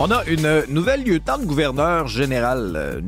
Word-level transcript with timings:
On 0.00 0.10
a 0.10 0.24
une 0.24 0.64
nouvelle 0.68 1.04
lieutenant-gouverneur 1.04 2.08
général. 2.08 2.72
Euh, 2.74 3.00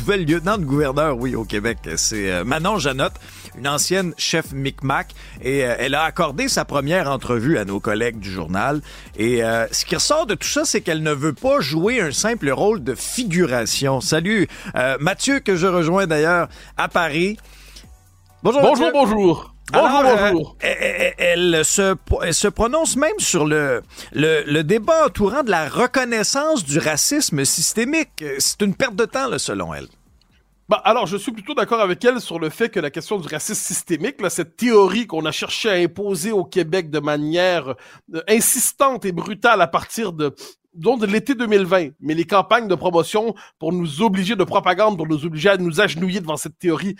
nouvelle 0.00 0.24
lieutenant-gouverneur, 0.24 1.18
oui, 1.18 1.36
au 1.36 1.44
Québec. 1.44 1.76
C'est 1.96 2.32
euh, 2.32 2.42
Manon 2.42 2.78
Janotte, 2.78 3.16
une 3.58 3.68
ancienne 3.68 4.14
chef 4.16 4.52
Micmac. 4.52 5.08
Et 5.42 5.62
euh, 5.62 5.74
elle 5.78 5.94
a 5.94 6.04
accordé 6.04 6.48
sa 6.48 6.64
première 6.64 7.10
entrevue 7.10 7.58
à 7.58 7.66
nos 7.66 7.80
collègues 7.80 8.18
du 8.18 8.30
journal. 8.30 8.80
Et 9.18 9.42
ce 9.70 9.84
qui 9.84 9.94
ressort 9.94 10.26
de 10.26 10.34
tout 10.34 10.48
ça, 10.48 10.64
c'est 10.64 10.80
qu'elle 10.80 11.02
ne 11.02 11.12
veut 11.12 11.34
pas 11.34 11.60
jouer 11.60 12.00
un 12.00 12.12
simple 12.12 12.50
rôle 12.50 12.82
de 12.82 12.94
figuration. 12.94 14.00
Salut, 14.00 14.48
Mathieu, 14.98 15.40
que 15.40 15.54
je 15.54 15.66
rejoins 15.66 16.06
d'ailleurs 16.06 16.48
à 16.78 16.88
Paris. 16.88 17.36
Bonjour, 18.42 18.62
bonjour, 18.62 18.90
bonjour. 18.92 19.55
Bonjour, 19.72 20.02
bonjour. 20.04 20.56
Euh, 20.64 21.10
elle, 21.18 21.64
se, 21.64 21.96
se 22.30 22.48
prononce 22.48 22.96
même 22.96 23.18
sur 23.18 23.46
le, 23.46 23.82
le, 24.12 24.62
débat 24.62 25.06
entourant 25.06 25.42
de 25.42 25.50
la 25.50 25.68
reconnaissance 25.68 26.64
du 26.64 26.78
racisme 26.78 27.44
systémique. 27.44 28.24
C'est 28.38 28.62
une 28.62 28.74
perte 28.74 28.94
de 28.94 29.04
temps, 29.04 29.28
là, 29.28 29.38
selon 29.38 29.74
elle. 29.74 29.88
Bah, 30.68 30.80
alors, 30.84 31.06
je 31.06 31.16
suis 31.16 31.32
plutôt 31.32 31.54
d'accord 31.54 31.80
avec 31.80 32.04
elle 32.04 32.20
sur 32.20 32.38
le 32.38 32.48
fait 32.48 32.68
que 32.68 32.80
la 32.80 32.90
question 32.90 33.18
du 33.18 33.26
racisme 33.26 33.60
systémique, 33.60 34.20
là, 34.20 34.30
cette 34.30 34.56
théorie 34.56 35.06
qu'on 35.06 35.24
a 35.24 35.32
cherché 35.32 35.68
à 35.68 35.74
imposer 35.74 36.30
au 36.30 36.44
Québec 36.44 36.90
de 36.90 37.00
manière 37.00 37.74
euh, 38.14 38.22
insistante 38.28 39.04
et 39.04 39.12
brutale 39.12 39.60
à 39.60 39.66
partir 39.66 40.12
de 40.12 40.34
de 40.76 41.06
l'été 41.06 41.34
2020, 41.34 41.92
mais 42.00 42.12
les 42.12 42.26
campagnes 42.26 42.68
de 42.68 42.74
promotion 42.74 43.34
pour 43.58 43.72
nous 43.72 44.02
obliger 44.02 44.36
de 44.36 44.44
propagande, 44.44 44.98
pour 44.98 45.06
nous 45.06 45.24
obliger 45.24 45.48
à 45.48 45.56
nous 45.56 45.80
agenouiller 45.80 46.20
devant 46.20 46.36
cette 46.36 46.58
théorie 46.58 46.96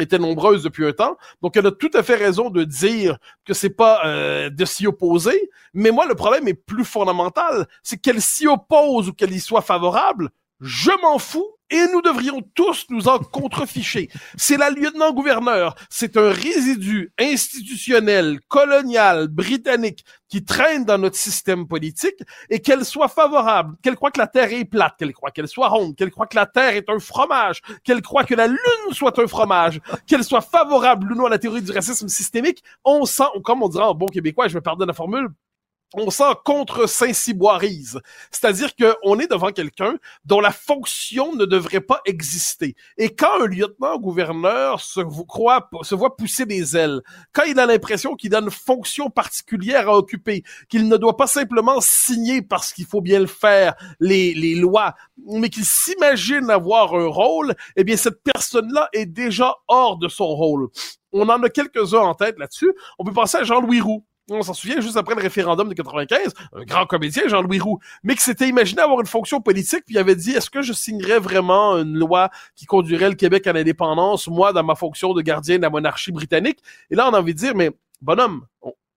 étaient 0.00 0.18
nombreuses 0.18 0.62
depuis 0.62 0.86
un 0.86 0.92
temps. 0.92 1.16
Donc, 1.42 1.56
elle 1.56 1.66
a 1.66 1.72
tout 1.72 1.90
à 1.94 2.02
fait 2.02 2.14
raison 2.14 2.50
de 2.50 2.64
dire 2.64 3.18
que 3.44 3.54
c'est 3.54 3.70
pas 3.70 4.06
euh, 4.06 4.50
de 4.50 4.64
s'y 4.64 4.86
opposer. 4.86 5.50
Mais 5.74 5.90
moi, 5.90 6.06
le 6.06 6.14
problème 6.14 6.48
est 6.48 6.54
plus 6.54 6.84
fondamental. 6.84 7.66
C'est 7.82 7.98
qu'elle 7.98 8.22
s'y 8.22 8.46
oppose 8.46 9.08
ou 9.08 9.12
qu'elle 9.12 9.32
y 9.32 9.40
soit 9.40 9.62
favorable. 9.62 10.30
Je 10.60 10.90
m'en 11.02 11.18
fous 11.18 11.57
et 11.70 11.86
nous 11.92 12.02
devrions 12.02 12.42
tous 12.54 12.86
nous 12.90 13.08
en 13.08 13.18
contreficher. 13.18 14.08
C'est 14.36 14.56
la 14.56 14.70
lieutenant-gouverneur, 14.70 15.74
c'est 15.90 16.16
un 16.16 16.30
résidu 16.30 17.12
institutionnel, 17.18 18.40
colonial, 18.48 19.28
britannique 19.28 20.04
qui 20.28 20.44
traîne 20.44 20.84
dans 20.84 20.98
notre 20.98 21.16
système 21.16 21.66
politique 21.66 22.20
et 22.50 22.60
qu'elle 22.60 22.84
soit 22.84 23.08
favorable, 23.08 23.76
qu'elle 23.82 23.96
croit 23.96 24.10
que 24.10 24.20
la 24.20 24.26
Terre 24.26 24.52
est 24.52 24.64
plate, 24.64 24.94
qu'elle 24.98 25.12
croit 25.12 25.30
qu'elle 25.30 25.48
soit 25.48 25.68
ronde, 25.68 25.96
qu'elle 25.96 26.10
croit 26.10 26.26
que 26.26 26.36
la 26.36 26.46
Terre 26.46 26.74
est 26.76 26.90
un 26.90 26.98
fromage, 26.98 27.62
qu'elle 27.84 28.02
croit 28.02 28.24
que 28.24 28.34
la 28.34 28.46
Lune 28.46 28.58
soit 28.92 29.18
un 29.18 29.26
fromage, 29.26 29.80
qu'elle 30.06 30.24
soit 30.24 30.40
favorable 30.40 31.12
ou 31.12 31.16
non 31.16 31.26
à 31.26 31.30
la 31.30 31.38
théorie 31.38 31.62
du 31.62 31.72
racisme 31.72 32.08
systémique, 32.08 32.62
on 32.84 33.04
sent, 33.04 33.24
comme 33.44 33.62
on 33.62 33.68
dirait 33.68 33.84
en 33.84 33.94
bon 33.94 34.06
québécois, 34.06 34.48
je 34.48 34.54
me 34.54 34.60
pardonne 34.60 34.88
la 34.88 34.94
formule, 34.94 35.28
on 35.94 36.10
sent 36.10 36.34
contre 36.44 36.86
Saint-Cyboirise. 36.86 38.00
C'est-à-dire 38.30 38.70
qu'on 38.76 39.18
est 39.18 39.30
devant 39.30 39.52
quelqu'un 39.52 39.96
dont 40.24 40.40
la 40.40 40.50
fonction 40.50 41.34
ne 41.34 41.46
devrait 41.46 41.80
pas 41.80 42.00
exister. 42.04 42.76
Et 42.98 43.14
quand 43.14 43.42
un 43.42 43.46
lieutenant-gouverneur 43.46 44.80
se, 44.80 45.00
se 45.00 45.94
voit 45.94 46.16
pousser 46.16 46.44
des 46.44 46.76
ailes, 46.76 47.00
quand 47.32 47.44
il 47.44 47.58
a 47.58 47.66
l'impression 47.66 48.16
qu'il 48.16 48.34
a 48.34 48.40
une 48.40 48.50
fonction 48.50 49.08
particulière 49.08 49.88
à 49.88 49.96
occuper, 49.96 50.42
qu'il 50.68 50.88
ne 50.88 50.96
doit 50.96 51.16
pas 51.16 51.26
simplement 51.26 51.80
signer 51.80 52.42
parce 52.42 52.72
qu'il 52.72 52.86
faut 52.86 53.00
bien 53.00 53.20
le 53.20 53.26
faire 53.26 53.74
les, 54.00 54.34
les 54.34 54.54
lois, 54.54 54.94
mais 55.26 55.48
qu'il 55.48 55.64
s'imagine 55.64 56.50
avoir 56.50 56.94
un 56.94 57.08
rôle, 57.08 57.54
eh 57.76 57.84
bien 57.84 57.96
cette 57.96 58.22
personne-là 58.22 58.88
est 58.92 59.06
déjà 59.06 59.54
hors 59.68 59.96
de 59.96 60.08
son 60.08 60.26
rôle. 60.26 60.68
On 61.12 61.28
en 61.28 61.42
a 61.42 61.48
quelques-uns 61.48 62.00
en 62.00 62.14
tête 62.14 62.38
là-dessus. 62.38 62.72
On 62.98 63.04
peut 63.04 63.12
penser 63.12 63.38
à 63.38 63.44
Jean-Louis 63.44 63.80
Roux 63.80 64.04
on 64.30 64.42
s'en 64.42 64.54
souvient 64.54 64.80
juste 64.80 64.96
après 64.96 65.14
le 65.14 65.22
référendum 65.22 65.68
de 65.68 65.74
95, 65.74 66.34
un 66.54 66.64
grand 66.64 66.86
comédien, 66.86 67.24
Jean-Louis 67.26 67.60
Roux, 67.60 67.78
mais 68.02 68.14
qui 68.14 68.22
s'était 68.22 68.48
imaginé 68.48 68.82
avoir 68.82 69.00
une 69.00 69.06
fonction 69.06 69.40
politique, 69.40 69.84
puis 69.86 69.94
il 69.94 69.98
avait 69.98 70.16
dit, 70.16 70.32
est-ce 70.32 70.50
que 70.50 70.62
je 70.62 70.72
signerais 70.72 71.18
vraiment 71.18 71.76
une 71.76 71.96
loi 71.96 72.30
qui 72.54 72.66
conduirait 72.66 73.08
le 73.08 73.14
Québec 73.14 73.46
à 73.46 73.52
l'indépendance, 73.52 74.28
moi, 74.28 74.52
dans 74.52 74.64
ma 74.64 74.74
fonction 74.74 75.14
de 75.14 75.22
gardien 75.22 75.56
de 75.56 75.62
la 75.62 75.70
monarchie 75.70 76.12
britannique? 76.12 76.60
Et 76.90 76.94
là, 76.94 77.08
on 77.08 77.14
a 77.14 77.20
envie 77.20 77.34
de 77.34 77.38
dire, 77.38 77.54
mais 77.54 77.70
bonhomme, 78.00 78.44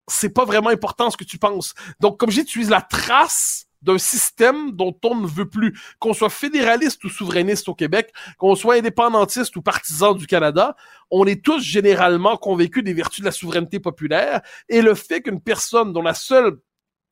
c'est 0.07 0.33
pas 0.33 0.45
vraiment 0.45 0.69
important 0.69 1.09
ce 1.09 1.17
que 1.17 1.23
tu 1.23 1.37
penses. 1.37 1.73
Donc, 1.99 2.17
comme 2.17 2.31
j'utilise 2.31 2.69
la 2.69 2.81
trace 2.81 3.67
d'un 3.81 3.97
système 3.97 4.71
dont 4.71 4.95
on 5.03 5.15
ne 5.15 5.27
veut 5.27 5.49
plus. 5.49 5.79
Qu'on 5.99 6.13
soit 6.13 6.29
fédéraliste 6.29 7.03
ou 7.03 7.09
souverainiste 7.09 7.69
au 7.69 7.75
Québec, 7.75 8.13
qu'on 8.37 8.55
soit 8.55 8.75
indépendantiste 8.75 9.55
ou 9.55 9.61
partisan 9.61 10.13
du 10.13 10.27
Canada, 10.27 10.75
on 11.09 11.25
est 11.25 11.43
tous 11.43 11.61
généralement 11.61 12.37
convaincus 12.37 12.83
des 12.83 12.93
vertus 12.93 13.21
de 13.21 13.25
la 13.25 13.31
souveraineté 13.31 13.79
populaire 13.79 14.41
et 14.69 14.81
le 14.81 14.95
fait 14.95 15.21
qu'une 15.21 15.41
personne 15.41 15.93
dont 15.93 16.01
la 16.01 16.13
seule 16.13 16.57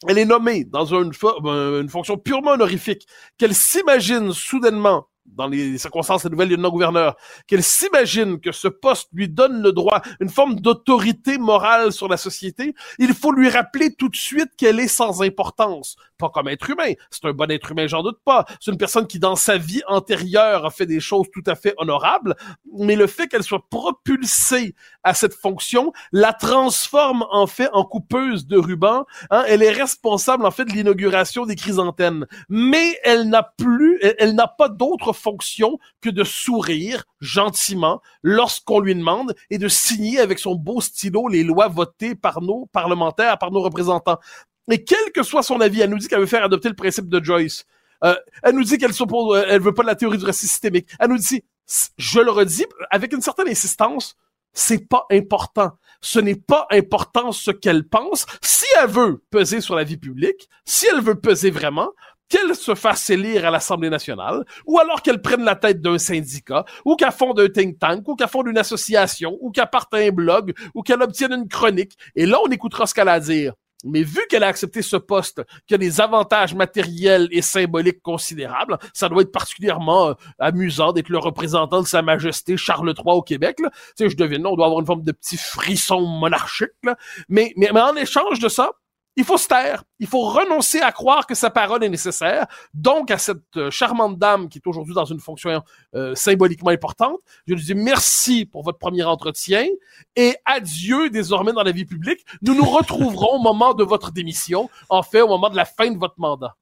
elle 0.07 0.17
est 0.17 0.25
nommée 0.25 0.63
dans 0.63 0.85
une, 0.85 1.11
une 1.43 1.89
fonction 1.89 2.17
purement 2.17 2.51
honorifique, 2.51 3.05
qu'elle 3.37 3.53
s'imagine 3.53 4.31
soudainement 4.31 5.09
dans 5.25 5.47
les 5.47 5.77
circonstances 5.77 6.23
de 6.23 6.29
nouvelle 6.29 6.49
lieutenant-gouverneur, 6.49 7.15
qu'elle 7.47 7.63
s'imagine 7.63 8.39
que 8.39 8.51
ce 8.51 8.67
poste 8.67 9.09
lui 9.13 9.29
donne 9.29 9.61
le 9.61 9.71
droit, 9.71 10.01
une 10.19 10.29
forme 10.29 10.55
d'autorité 10.55 11.37
morale 11.37 11.91
sur 11.91 12.07
la 12.07 12.17
société, 12.17 12.73
il 12.97 13.13
faut 13.13 13.31
lui 13.31 13.49
rappeler 13.49 13.93
tout 13.93 14.09
de 14.09 14.15
suite 14.15 14.49
qu'elle 14.57 14.79
est 14.79 14.87
sans 14.87 15.21
importance. 15.21 15.97
Pas 16.19 16.29
comme 16.29 16.49
être 16.49 16.69
humain. 16.69 16.93
C'est 17.09 17.25
un 17.25 17.31
bon 17.31 17.49
être 17.49 17.71
humain, 17.71 17.87
j'en 17.87 18.03
doute 18.03 18.19
pas. 18.25 18.45
C'est 18.59 18.71
une 18.71 18.77
personne 18.77 19.07
qui, 19.07 19.19
dans 19.19 19.35
sa 19.35 19.57
vie 19.57 19.81
antérieure, 19.87 20.65
a 20.65 20.69
fait 20.69 20.85
des 20.85 20.99
choses 20.99 21.27
tout 21.33 21.43
à 21.47 21.55
fait 21.55 21.73
honorables, 21.77 22.35
mais 22.77 22.95
le 22.97 23.07
fait 23.07 23.27
qu'elle 23.27 23.43
soit 23.43 23.67
propulsée 23.69 24.75
à 25.03 25.13
cette 25.13 25.33
fonction 25.33 25.93
la 26.11 26.33
transforme 26.33 27.25
en 27.31 27.47
fait 27.47 27.69
en 27.73 27.85
coupeuse 27.85 28.45
de 28.47 28.57
ruban. 28.57 29.05
Hein? 29.31 29.45
Elle 29.47 29.63
est 29.63 29.71
responsable 29.71 30.45
en 30.45 30.51
fait 30.51 30.65
de 30.65 30.71
l'inauguration 30.71 31.45
des 31.45 31.55
chrysanthèmes, 31.55 32.25
mais 32.49 32.99
elle 33.03 33.29
n'a 33.29 33.43
plus, 33.43 33.97
elle, 34.01 34.15
elle 34.19 34.35
n'a 34.35 34.47
pas 34.47 34.67
d'autre 34.69 35.13
fonction 35.13 35.79
que 36.01 36.09
de 36.09 36.25
sourire 36.25 37.05
gentiment 37.21 38.01
lorsqu'on 38.23 38.79
lui 38.79 38.95
demande 38.95 39.35
et 39.49 39.57
de 39.57 39.67
signer 39.67 40.19
avec 40.19 40.39
son 40.39 40.55
beau 40.55 40.81
stylo 40.81 41.27
les 41.27 41.43
lois 41.43 41.67
votées 41.69 42.15
par 42.15 42.41
nos 42.41 42.65
parlementaires, 42.67 43.37
par 43.37 43.51
nos 43.51 43.61
représentants. 43.61 44.19
Et 44.69 44.83
quel 44.83 45.11
que 45.13 45.23
soit 45.23 45.43
son 45.43 45.59
avis, 45.61 45.81
elle 45.81 45.89
nous 45.89 45.97
dit 45.97 46.07
qu'elle 46.07 46.19
veut 46.19 46.25
faire 46.25 46.43
adopter 46.43 46.69
le 46.69 46.75
principe 46.75 47.09
de 47.09 47.23
Joyce. 47.23 47.65
Euh, 48.03 48.15
elle 48.43 48.55
nous 48.55 48.63
dit 48.63 48.77
qu'elle 48.77 48.93
s'oppose, 48.93 49.37
euh, 49.37 49.45
elle 49.47 49.61
veut 49.61 49.73
pas 49.73 49.81
de 49.81 49.87
la 49.87 49.95
théorie 49.95 50.17
du 50.17 50.25
racisme 50.25 50.49
systémique. 50.49 50.89
Elle 50.99 51.09
nous 51.09 51.17
dit, 51.17 51.43
je 51.97 52.19
le 52.19 52.31
redis, 52.31 52.65
avec 52.89 53.13
une 53.13 53.21
certaine 53.21 53.47
insistance, 53.47 54.15
c'est 54.53 54.87
pas 54.87 55.05
important. 55.11 55.71
Ce 56.01 56.19
n'est 56.19 56.35
pas 56.35 56.65
important 56.71 57.31
ce 57.31 57.51
qu'elle 57.51 57.87
pense. 57.87 58.25
Si 58.41 58.65
elle 58.81 58.89
veut 58.89 59.23
peser 59.29 59.61
sur 59.61 59.75
la 59.75 59.83
vie 59.83 59.97
publique, 59.97 60.49
si 60.65 60.87
elle 60.91 61.01
veut 61.01 61.19
peser 61.19 61.51
vraiment, 61.51 61.89
qu'elle 62.29 62.55
se 62.55 62.75
fasse 62.75 63.09
élire 63.09 63.45
à 63.45 63.51
l'Assemblée 63.51 63.89
nationale, 63.89 64.45
ou 64.65 64.79
alors 64.79 65.01
qu'elle 65.01 65.21
prenne 65.21 65.43
la 65.43 65.55
tête 65.55 65.81
d'un 65.81 65.97
syndicat, 65.97 66.63
ou 66.85 66.95
qu'elle 66.95 67.11
fonde 67.11 67.39
un 67.39 67.49
think 67.49 67.79
tank, 67.79 68.07
ou 68.07 68.15
qu'elle 68.15 68.29
fonde 68.29 68.47
une 68.47 68.57
association, 68.57 69.37
ou 69.41 69.51
qu'elle 69.51 69.69
parte 69.69 69.93
un 69.93 70.09
blog, 70.09 70.53
ou 70.75 70.83
qu'elle 70.83 71.01
obtienne 71.01 71.33
une 71.33 71.47
chronique. 71.47 71.97
Et 72.15 72.25
là, 72.25 72.37
on 72.45 72.49
écoutera 72.49 72.85
ce 72.85 72.93
qu'elle 72.93 73.09
a 73.09 73.13
à 73.13 73.19
dire. 73.19 73.53
Mais 73.85 74.03
vu 74.03 74.19
qu'elle 74.29 74.43
a 74.43 74.47
accepté 74.47 74.81
ce 74.81 74.97
poste, 74.97 75.41
qui 75.65 75.73
a 75.73 75.77
des 75.77 76.01
avantages 76.01 76.53
matériels 76.53 77.27
et 77.31 77.41
symboliques 77.41 78.01
considérables, 78.01 78.77
ça 78.93 79.07
doit 79.07 79.21
être 79.21 79.31
particulièrement 79.31 80.09
euh, 80.09 80.13
amusant 80.37 80.91
d'être 80.91 81.09
le 81.09 81.17
représentant 81.17 81.81
de 81.81 81.87
Sa 81.87 82.01
Majesté 82.01 82.57
Charles 82.57 82.93
III 82.97 83.15
au 83.15 83.21
Québec. 83.21 83.57
Tu 83.57 83.63
sais, 83.95 84.09
je 84.09 84.17
devine, 84.17 84.45
on 84.45 84.55
doit 84.55 84.65
avoir 84.65 84.81
une 84.81 84.85
forme 84.85 85.03
de 85.03 85.11
petit 85.11 85.37
frisson 85.37 86.01
monarchique. 86.01 86.69
mais, 87.29 87.53
mais 87.55 87.69
en 87.71 87.95
échange 87.95 88.39
de 88.39 88.49
ça, 88.49 88.71
il 89.19 89.25
faut 89.25 89.37
se 89.37 89.49
taire. 89.49 89.83
Il 89.99 90.07
faut 90.07 90.29
renoncer 90.29 90.79
à 90.79 90.93
croire 90.93 91.27
que 91.27 91.35
sa 91.35 91.49
parole 91.49 91.83
est 91.83 91.89
nécessaire. 91.89 92.47
Donc, 92.73 93.11
à 93.11 93.17
cette 93.17 93.57
euh, 93.57 93.69
charmante 93.69 94.17
dame 94.17 94.47
qui 94.47 94.59
est 94.59 94.65
aujourd'hui 94.65 94.95
dans 94.95 95.03
une 95.03 95.19
fonction 95.19 95.61
euh, 95.93 96.15
symboliquement 96.15 96.69
importante, 96.69 97.17
je 97.45 97.53
lui 97.53 97.61
dis 97.61 97.75
merci 97.75 98.45
pour 98.45 98.63
votre 98.63 98.77
premier 98.77 99.03
entretien 99.03 99.65
et 100.15 100.37
adieu 100.45 101.09
désormais 101.09 101.51
dans 101.51 101.63
la 101.63 101.73
vie 101.73 101.83
publique. 101.83 102.21
Nous 102.41 102.55
nous 102.55 102.63
retrouverons 102.63 103.35
au 103.35 103.39
moment 103.39 103.73
de 103.73 103.83
votre 103.83 104.11
démission, 104.13 104.69
en 104.87 105.03
fait, 105.03 105.19
au 105.19 105.27
moment 105.27 105.49
de 105.49 105.57
la 105.57 105.65
fin 105.65 105.91
de 105.91 105.97
votre 105.97 106.15
mandat. 106.17 106.55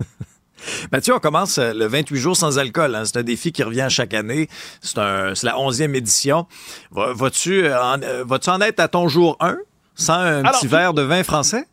Mathieu, 0.92 1.14
on 1.14 1.18
commence 1.18 1.56
euh, 1.56 1.72
le 1.72 1.86
28 1.86 2.18
jours 2.18 2.36
sans 2.36 2.58
alcool. 2.58 2.94
Hein. 2.94 3.06
C'est 3.06 3.16
un 3.16 3.22
défi 3.22 3.52
qui 3.52 3.62
revient 3.62 3.86
chaque 3.88 4.12
année. 4.12 4.50
C'est 4.82 4.98
la 4.98 5.58
onzième 5.58 5.94
édition. 5.94 6.46
Vas-tu 6.90 7.72
en, 7.72 8.00
en 8.02 8.60
être 8.60 8.80
à 8.80 8.88
ton 8.88 9.08
jour 9.08 9.38
1 9.40 9.56
sans 9.94 10.12
un 10.12 10.42
petit 10.42 10.66
verre 10.66 10.92
de 10.92 11.00
vin 11.00 11.22
français? 11.22 11.66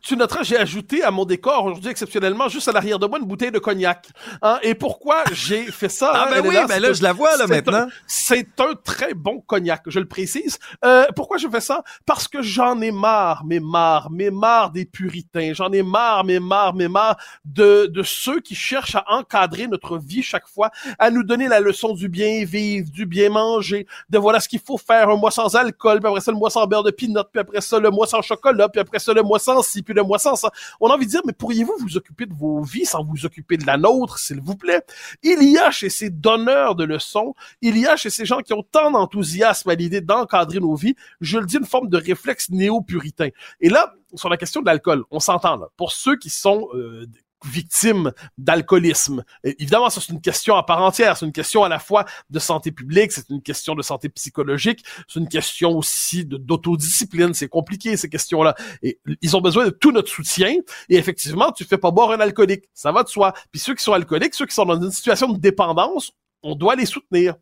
Tu 0.00 0.16
noteras, 0.16 0.42
j'ai 0.42 0.56
ajouté 0.56 1.02
à 1.02 1.10
mon 1.10 1.24
décor 1.24 1.64
aujourd'hui 1.64 1.90
exceptionnellement 1.90 2.48
juste 2.48 2.68
à 2.68 2.72
l'arrière 2.72 2.98
de 2.98 3.06
moi 3.06 3.18
une 3.18 3.26
bouteille 3.26 3.50
de 3.50 3.58
cognac. 3.58 4.08
Hein? 4.42 4.58
Et 4.62 4.74
pourquoi 4.74 5.24
j'ai 5.32 5.66
fait 5.66 5.88
ça 5.88 6.12
Ah 6.14 6.28
ben 6.30 6.46
oui, 6.46 6.54
là, 6.54 6.66
ben 6.66 6.80
là 6.80 6.92
je 6.92 7.02
la 7.02 7.12
vois 7.12 7.36
là 7.36 7.46
maintenant. 7.46 7.88
C'est 8.06 8.48
un 8.60 8.74
très 8.74 9.14
bon 9.14 9.40
cognac, 9.40 9.82
je 9.86 9.98
le 9.98 10.06
précise. 10.06 10.58
Euh, 10.84 11.06
pourquoi 11.16 11.38
je 11.38 11.48
fais 11.48 11.60
ça? 11.60 11.82
Parce 12.06 12.28
que 12.28 12.42
j'en 12.42 12.80
ai 12.80 12.90
marre, 12.90 13.42
mais 13.44 13.60
marre, 13.60 14.08
mais 14.10 14.30
marre 14.30 14.70
des 14.70 14.84
puritains. 14.84 15.52
J'en 15.52 15.72
ai 15.72 15.82
marre, 15.82 16.24
mais 16.24 16.38
marre, 16.38 16.74
mais 16.74 16.88
marre 16.88 17.16
de 17.44 17.86
de 17.86 18.02
ceux 18.02 18.40
qui 18.40 18.54
cherchent 18.54 18.94
à 18.94 19.04
encadrer 19.08 19.66
notre 19.66 19.98
vie 19.98 20.22
chaque 20.22 20.46
fois, 20.46 20.70
à 20.98 21.10
nous 21.10 21.24
donner 21.24 21.48
la 21.48 21.60
leçon 21.60 21.92
du 21.92 22.08
bien 22.08 22.44
vivre, 22.44 22.88
du 22.90 23.06
bien 23.06 23.30
manger, 23.30 23.86
de 24.08 24.18
voilà 24.18 24.40
ce 24.40 24.48
qu'il 24.48 24.60
faut 24.60 24.78
faire 24.78 25.08
un 25.08 25.16
mois 25.16 25.30
sans 25.30 25.56
alcool, 25.56 26.00
puis 26.00 26.08
après 26.08 26.20
ça 26.20 26.30
le 26.30 26.38
mois 26.38 26.50
sans 26.50 26.66
beurre 26.66 26.82
de 26.82 26.90
pinot, 26.90 27.24
puis 27.32 27.40
après 27.40 27.60
ça 27.60 27.78
le 27.78 27.90
mois 27.90 28.06
sans 28.06 28.22
chocolat, 28.22 28.68
puis 28.68 28.80
après 28.80 28.98
ça 28.98 29.12
le 29.12 29.22
mois 29.22 29.38
sans 29.38 29.62
ci, 29.62 29.77
mois 30.02 30.18
sans 30.18 30.36
ça. 30.36 30.50
On 30.80 30.88
a 30.90 30.94
envie 30.94 31.06
de 31.06 31.10
dire, 31.10 31.22
mais 31.26 31.32
pourriez-vous 31.32 31.74
vous 31.80 31.96
occuper 31.96 32.26
de 32.26 32.34
vos 32.34 32.62
vies 32.62 32.84
sans 32.84 33.04
vous 33.04 33.26
occuper 33.26 33.56
de 33.56 33.66
la 33.66 33.76
nôtre, 33.76 34.18
s'il 34.18 34.40
vous 34.40 34.56
plaît? 34.56 34.82
Il 35.22 35.42
y 35.42 35.58
a 35.58 35.70
chez 35.70 35.88
ces 35.88 36.10
donneurs 36.10 36.74
de 36.74 36.84
leçons, 36.84 37.34
il 37.60 37.78
y 37.78 37.86
a 37.86 37.96
chez 37.96 38.10
ces 38.10 38.24
gens 38.24 38.40
qui 38.40 38.52
ont 38.52 38.62
tant 38.62 38.90
d'enthousiasme 38.90 39.70
à 39.70 39.74
l'idée 39.74 40.00
d'encadrer 40.00 40.60
nos 40.60 40.74
vies, 40.74 40.94
je 41.20 41.38
le 41.38 41.46
dis, 41.46 41.56
une 41.56 41.66
forme 41.66 41.88
de 41.88 41.96
réflexe 41.96 42.50
néo-puritain. 42.50 43.28
Et 43.60 43.68
là, 43.68 43.94
sur 44.14 44.28
la 44.28 44.36
question 44.36 44.60
de 44.60 44.66
l'alcool, 44.66 45.04
on 45.10 45.20
s'entend 45.20 45.56
là. 45.56 45.68
Pour 45.76 45.92
ceux 45.92 46.16
qui 46.16 46.30
sont 46.30 46.68
euh, 46.74 47.06
victimes 47.44 48.12
d'alcoolisme. 48.36 49.24
Évidemment, 49.44 49.90
c'est 49.90 50.08
une 50.08 50.20
question 50.20 50.56
à 50.56 50.62
part 50.62 50.82
entière. 50.82 51.16
C'est 51.16 51.26
une 51.26 51.32
question 51.32 51.64
à 51.64 51.68
la 51.68 51.78
fois 51.78 52.04
de 52.30 52.38
santé 52.38 52.72
publique, 52.72 53.12
c'est 53.12 53.28
une 53.30 53.42
question 53.42 53.74
de 53.74 53.82
santé 53.82 54.08
psychologique, 54.08 54.84
c'est 55.06 55.20
une 55.20 55.28
question 55.28 55.76
aussi 55.76 56.24
d'autodiscipline. 56.24 57.34
C'est 57.34 57.48
compliqué 57.48 57.96
ces 57.96 58.08
questions-là. 58.08 58.54
Et 58.82 59.00
ils 59.22 59.36
ont 59.36 59.40
besoin 59.40 59.64
de 59.64 59.70
tout 59.70 59.92
notre 59.92 60.10
soutien. 60.10 60.54
Et 60.88 60.96
effectivement, 60.96 61.52
tu 61.52 61.64
fais 61.64 61.78
pas 61.78 61.90
boire 61.90 62.10
un 62.10 62.20
alcoolique, 62.20 62.64
ça 62.74 62.92
va 62.92 63.02
de 63.02 63.08
soi. 63.08 63.32
Puis 63.52 63.60
ceux 63.60 63.74
qui 63.74 63.84
sont 63.84 63.92
alcooliques, 63.92 64.34
ceux 64.34 64.46
qui 64.46 64.54
sont 64.54 64.66
dans 64.66 64.80
une 64.80 64.90
situation 64.90 65.28
de 65.32 65.38
dépendance, 65.38 66.12
on 66.42 66.54
doit 66.54 66.76
les 66.76 66.86
soutenir. 66.86 67.34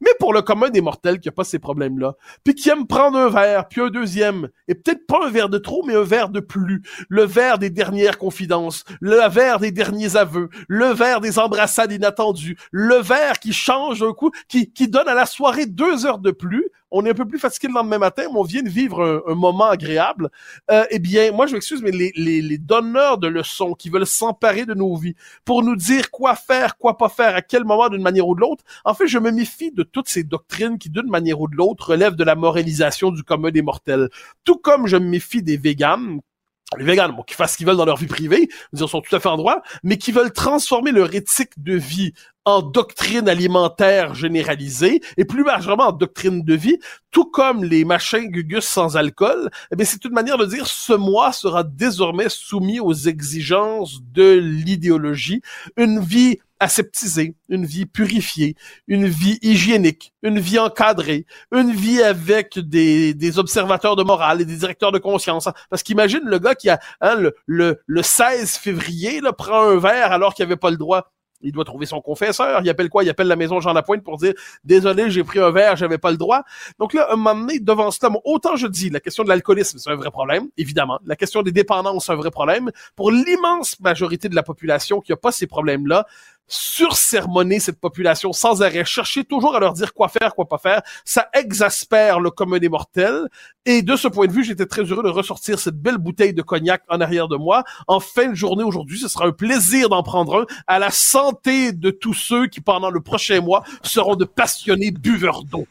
Mais 0.00 0.10
pour 0.18 0.32
le 0.32 0.42
commun 0.42 0.70
des 0.70 0.80
mortels 0.80 1.20
qui 1.20 1.28
a 1.28 1.32
pas 1.32 1.44
ces 1.44 1.58
problèmes-là, 1.58 2.14
puis 2.44 2.54
qui 2.54 2.68
aime 2.68 2.86
prendre 2.86 3.18
un 3.18 3.28
verre, 3.28 3.68
puis 3.68 3.80
un 3.80 3.88
deuxième, 3.88 4.48
et 4.68 4.74
peut-être 4.74 5.06
pas 5.06 5.26
un 5.26 5.30
verre 5.30 5.48
de 5.48 5.58
trop, 5.58 5.82
mais 5.84 5.94
un 5.94 6.02
verre 6.02 6.28
de 6.28 6.40
plus, 6.40 6.82
le 7.08 7.24
verre 7.24 7.58
des 7.58 7.70
dernières 7.70 8.18
confidences, 8.18 8.84
le 9.00 9.28
verre 9.28 9.58
des 9.58 9.72
derniers 9.72 10.16
aveux, 10.16 10.48
le 10.68 10.86
verre 10.86 11.20
des 11.20 11.38
embrassades 11.38 11.92
inattendues, 11.92 12.56
le 12.70 12.96
verre 12.96 13.38
qui 13.38 13.52
change 13.52 14.02
un 14.02 14.12
coup, 14.12 14.30
qui, 14.48 14.72
qui 14.72 14.88
donne 14.88 15.08
à 15.08 15.14
la 15.14 15.26
soirée 15.26 15.66
deux 15.66 16.06
heures 16.06 16.18
de 16.18 16.30
plus, 16.30 16.70
on 16.90 17.04
est 17.04 17.10
un 17.10 17.14
peu 17.14 17.26
plus 17.26 17.38
fatigué 17.38 17.68
le 17.68 17.74
lendemain 17.74 17.98
matin, 17.98 18.24
mais 18.32 18.38
on 18.38 18.42
vient 18.42 18.62
de 18.62 18.68
vivre 18.68 19.22
un, 19.26 19.34
moment 19.34 19.66
agréable. 19.66 20.30
Euh, 20.70 20.84
eh 20.90 20.98
bien, 20.98 21.32
moi, 21.32 21.46
je 21.46 21.54
m'excuse, 21.54 21.82
mais 21.82 21.90
les, 21.90 22.12
les, 22.16 22.40
les, 22.42 22.58
donneurs 22.58 23.18
de 23.18 23.26
leçons 23.26 23.74
qui 23.74 23.90
veulent 23.90 24.06
s'emparer 24.06 24.64
de 24.66 24.74
nos 24.74 24.96
vies 24.96 25.14
pour 25.44 25.62
nous 25.62 25.76
dire 25.76 26.10
quoi 26.10 26.34
faire, 26.34 26.76
quoi 26.78 26.96
pas 26.96 27.08
faire, 27.08 27.34
à 27.34 27.42
quel 27.42 27.64
moment, 27.64 27.88
d'une 27.88 28.02
manière 28.02 28.26
ou 28.26 28.34
de 28.34 28.40
l'autre, 28.40 28.64
en 28.84 28.94
fait, 28.94 29.06
je 29.06 29.18
me 29.18 29.30
méfie 29.30 29.72
de 29.72 29.82
toutes 29.82 30.08
ces 30.08 30.24
doctrines 30.24 30.78
qui, 30.78 30.90
d'une 30.90 31.08
manière 31.08 31.40
ou 31.40 31.48
de 31.48 31.56
l'autre, 31.56 31.90
relèvent 31.90 32.16
de 32.16 32.24
la 32.24 32.34
moralisation 32.34 33.10
du 33.10 33.22
commun 33.22 33.50
des 33.50 33.62
mortels. 33.62 34.08
Tout 34.44 34.58
comme 34.58 34.86
je 34.86 34.96
me 34.96 35.06
méfie 35.06 35.42
des 35.42 35.56
véganes 35.56 36.20
les 36.76 36.84
véganes, 36.84 37.12
bon, 37.12 37.22
qui 37.22 37.34
fassent 37.34 37.52
ce 37.52 37.58
qu'ils 37.58 37.66
veulent 37.66 37.76
dans 37.76 37.84
leur 37.84 37.96
vie 37.96 38.06
privée, 38.06 38.48
ils 38.72 38.78
sont 38.78 39.00
tout 39.00 39.14
à 39.14 39.20
fait 39.20 39.28
en 39.28 39.36
droit, 39.36 39.62
mais 39.84 39.98
qui 39.98 40.10
veulent 40.10 40.32
transformer 40.32 40.90
leur 40.90 41.14
éthique 41.14 41.52
de 41.58 41.74
vie 41.74 42.12
en 42.46 42.62
doctrine 42.62 43.28
alimentaire 43.28 44.14
généralisée, 44.14 45.00
et 45.16 45.24
plus 45.24 45.44
largement 45.44 45.88
en 45.88 45.92
doctrine 45.92 46.42
de 46.42 46.54
vie, 46.54 46.78
tout 47.10 47.24
comme 47.26 47.64
les 47.64 47.84
machins 47.84 48.28
gugus 48.30 48.64
sans 48.64 48.96
alcool, 48.96 49.50
eh 49.76 49.84
c'est 49.84 50.04
une 50.04 50.12
manière 50.12 50.38
de 50.38 50.46
dire 50.46 50.66
ce 50.66 50.92
mois 50.92 51.32
sera 51.32 51.64
désormais 51.64 52.28
soumis 52.28 52.78
aux 52.80 52.94
exigences 52.94 54.00
de 54.12 54.38
l'idéologie, 54.38 55.42
une 55.76 56.00
vie 56.00 56.38
aseptisée, 56.60 57.34
une 57.48 57.66
vie 57.66 57.84
purifiée, 57.84 58.54
une 58.86 59.06
vie 59.06 59.38
hygiénique, 59.42 60.14
une 60.22 60.38
vie 60.38 60.58
encadrée, 60.58 61.26
une 61.52 61.72
vie 61.72 62.02
avec 62.02 62.58
des, 62.58 63.12
des 63.12 63.38
observateurs 63.38 63.96
de 63.96 64.04
morale 64.04 64.40
et 64.40 64.44
des 64.44 64.56
directeurs 64.56 64.92
de 64.92 64.98
conscience. 64.98 65.48
Parce 65.68 65.82
qu'imagine 65.82 66.22
le 66.24 66.38
gars 66.38 66.54
qui 66.54 66.70
a 66.70 66.78
hein, 67.00 67.16
le, 67.16 67.34
le, 67.46 67.82
le 67.86 68.02
16 68.02 68.56
février 68.56 69.20
là, 69.20 69.32
prend 69.32 69.68
un 69.68 69.78
verre 69.78 70.12
alors 70.12 70.32
qu'il 70.34 70.44
avait 70.44 70.56
pas 70.56 70.70
le 70.70 70.76
droit. 70.76 71.12
Il 71.42 71.52
doit 71.52 71.64
trouver 71.64 71.86
son 71.86 72.00
confesseur. 72.00 72.60
Il 72.62 72.68
appelle 72.70 72.88
quoi? 72.88 73.04
Il 73.04 73.10
appelle 73.10 73.28
la 73.28 73.36
maison 73.36 73.60
Jean 73.60 73.72
Lapointe 73.72 74.02
pour 74.02 74.16
dire 74.18 74.34
Désolé, 74.64 75.10
j'ai 75.10 75.24
pris 75.24 75.38
un 75.38 75.50
verre, 75.50 75.76
j'avais 75.76 75.98
pas 75.98 76.10
le 76.10 76.16
droit. 76.16 76.42
Donc 76.78 76.94
là, 76.94 77.08
un 77.12 77.16
moment 77.16 77.34
donné, 77.34 77.58
devant 77.58 77.90
cela, 77.90 78.12
autant 78.24 78.56
je 78.56 78.66
dis, 78.66 78.90
la 78.90 79.00
question 79.00 79.24
de 79.24 79.28
l'alcoolisme, 79.28 79.78
c'est 79.78 79.90
un 79.90 79.96
vrai 79.96 80.10
problème, 80.10 80.48
évidemment. 80.56 80.98
La 81.04 81.16
question 81.16 81.42
des 81.42 81.52
dépendances, 81.52 82.06
c'est 82.06 82.12
un 82.12 82.16
vrai 82.16 82.30
problème. 82.30 82.70
Pour 82.94 83.10
l'immense 83.10 83.78
majorité 83.80 84.28
de 84.28 84.34
la 84.34 84.42
population 84.42 85.00
qui 85.00 85.12
a 85.12 85.16
pas 85.16 85.32
ces 85.32 85.46
problèmes-là, 85.46 86.06
sursermonner 86.48 87.60
cette 87.60 87.80
population 87.80 88.32
sans 88.32 88.62
arrêt, 88.62 88.84
chercher 88.84 89.24
toujours 89.24 89.56
à 89.56 89.60
leur 89.60 89.72
dire 89.72 89.92
quoi 89.94 90.08
faire, 90.08 90.34
quoi 90.34 90.46
pas 90.48 90.58
faire, 90.58 90.82
ça 91.04 91.28
exaspère 91.32 92.20
le 92.20 92.30
commun 92.30 92.58
des 92.58 92.68
mortels. 92.68 93.28
Et 93.64 93.82
de 93.82 93.96
ce 93.96 94.06
point 94.06 94.26
de 94.26 94.32
vue, 94.32 94.44
j'étais 94.44 94.66
très 94.66 94.82
heureux 94.82 95.02
de 95.02 95.08
ressortir 95.08 95.58
cette 95.58 95.80
belle 95.80 95.98
bouteille 95.98 96.34
de 96.34 96.42
cognac 96.42 96.82
en 96.88 97.00
arrière 97.00 97.28
de 97.28 97.36
moi. 97.36 97.64
En 97.88 97.98
fin 98.00 98.28
de 98.28 98.34
journée 98.34 98.62
aujourd'hui, 98.62 98.98
ce 98.98 99.08
sera 99.08 99.26
un 99.26 99.32
plaisir 99.32 99.88
d'en 99.88 100.02
prendre 100.02 100.42
un 100.42 100.46
à 100.66 100.78
la 100.78 100.90
santé 100.90 101.72
de 101.72 101.90
tous 101.90 102.14
ceux 102.14 102.46
qui, 102.46 102.60
pendant 102.60 102.90
le 102.90 103.00
prochain 103.00 103.40
mois, 103.40 103.64
seront 103.82 104.14
de 104.14 104.24
passionnés 104.24 104.92
buveurs 104.92 105.42
d'eau. 105.42 105.66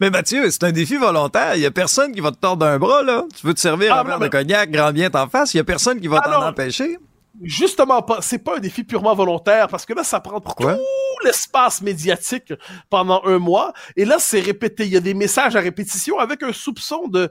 Mais 0.00 0.08
Mathieu, 0.08 0.50
c'est 0.50 0.64
un 0.64 0.72
défi 0.72 0.96
volontaire. 0.96 1.56
Il 1.56 1.60
y 1.60 1.66
a 1.66 1.70
personne 1.70 2.12
qui 2.12 2.20
va 2.20 2.30
te 2.30 2.38
tordre 2.38 2.64
un 2.64 2.78
bras, 2.78 3.02
là. 3.02 3.24
Tu 3.38 3.46
veux 3.46 3.52
te 3.52 3.60
servir 3.60 3.92
ah, 3.94 4.00
un 4.00 4.04
verre 4.04 4.18
de 4.18 4.28
cognac, 4.28 4.70
grand 4.70 4.92
bien 4.92 5.10
t'en 5.10 5.28
face. 5.28 5.52
Il 5.52 5.58
y 5.58 5.60
a 5.60 5.64
personne 5.64 6.00
qui 6.00 6.08
va 6.08 6.20
ah, 6.24 6.30
t'en 6.30 6.46
empêcher 6.46 6.98
justement 7.42 8.02
pas, 8.02 8.20
c'est 8.22 8.38
pas 8.38 8.56
un 8.56 8.60
défi 8.60 8.84
purement 8.84 9.14
volontaire 9.14 9.68
parce 9.68 9.84
que 9.84 9.92
là, 9.92 10.04
ça 10.04 10.20
prend 10.20 10.40
tout 10.40 10.54
l'espace 11.24 11.82
médiatique 11.82 12.52
pendant 12.90 13.22
un 13.24 13.38
mois 13.38 13.72
et 13.96 14.04
là, 14.04 14.16
c'est 14.18 14.40
répété. 14.40 14.84
Il 14.84 14.92
y 14.92 14.96
a 14.96 15.00
des 15.00 15.14
messages 15.14 15.56
à 15.56 15.60
répétition 15.60 16.18
avec 16.18 16.42
un 16.42 16.52
soupçon 16.52 17.08
de 17.08 17.30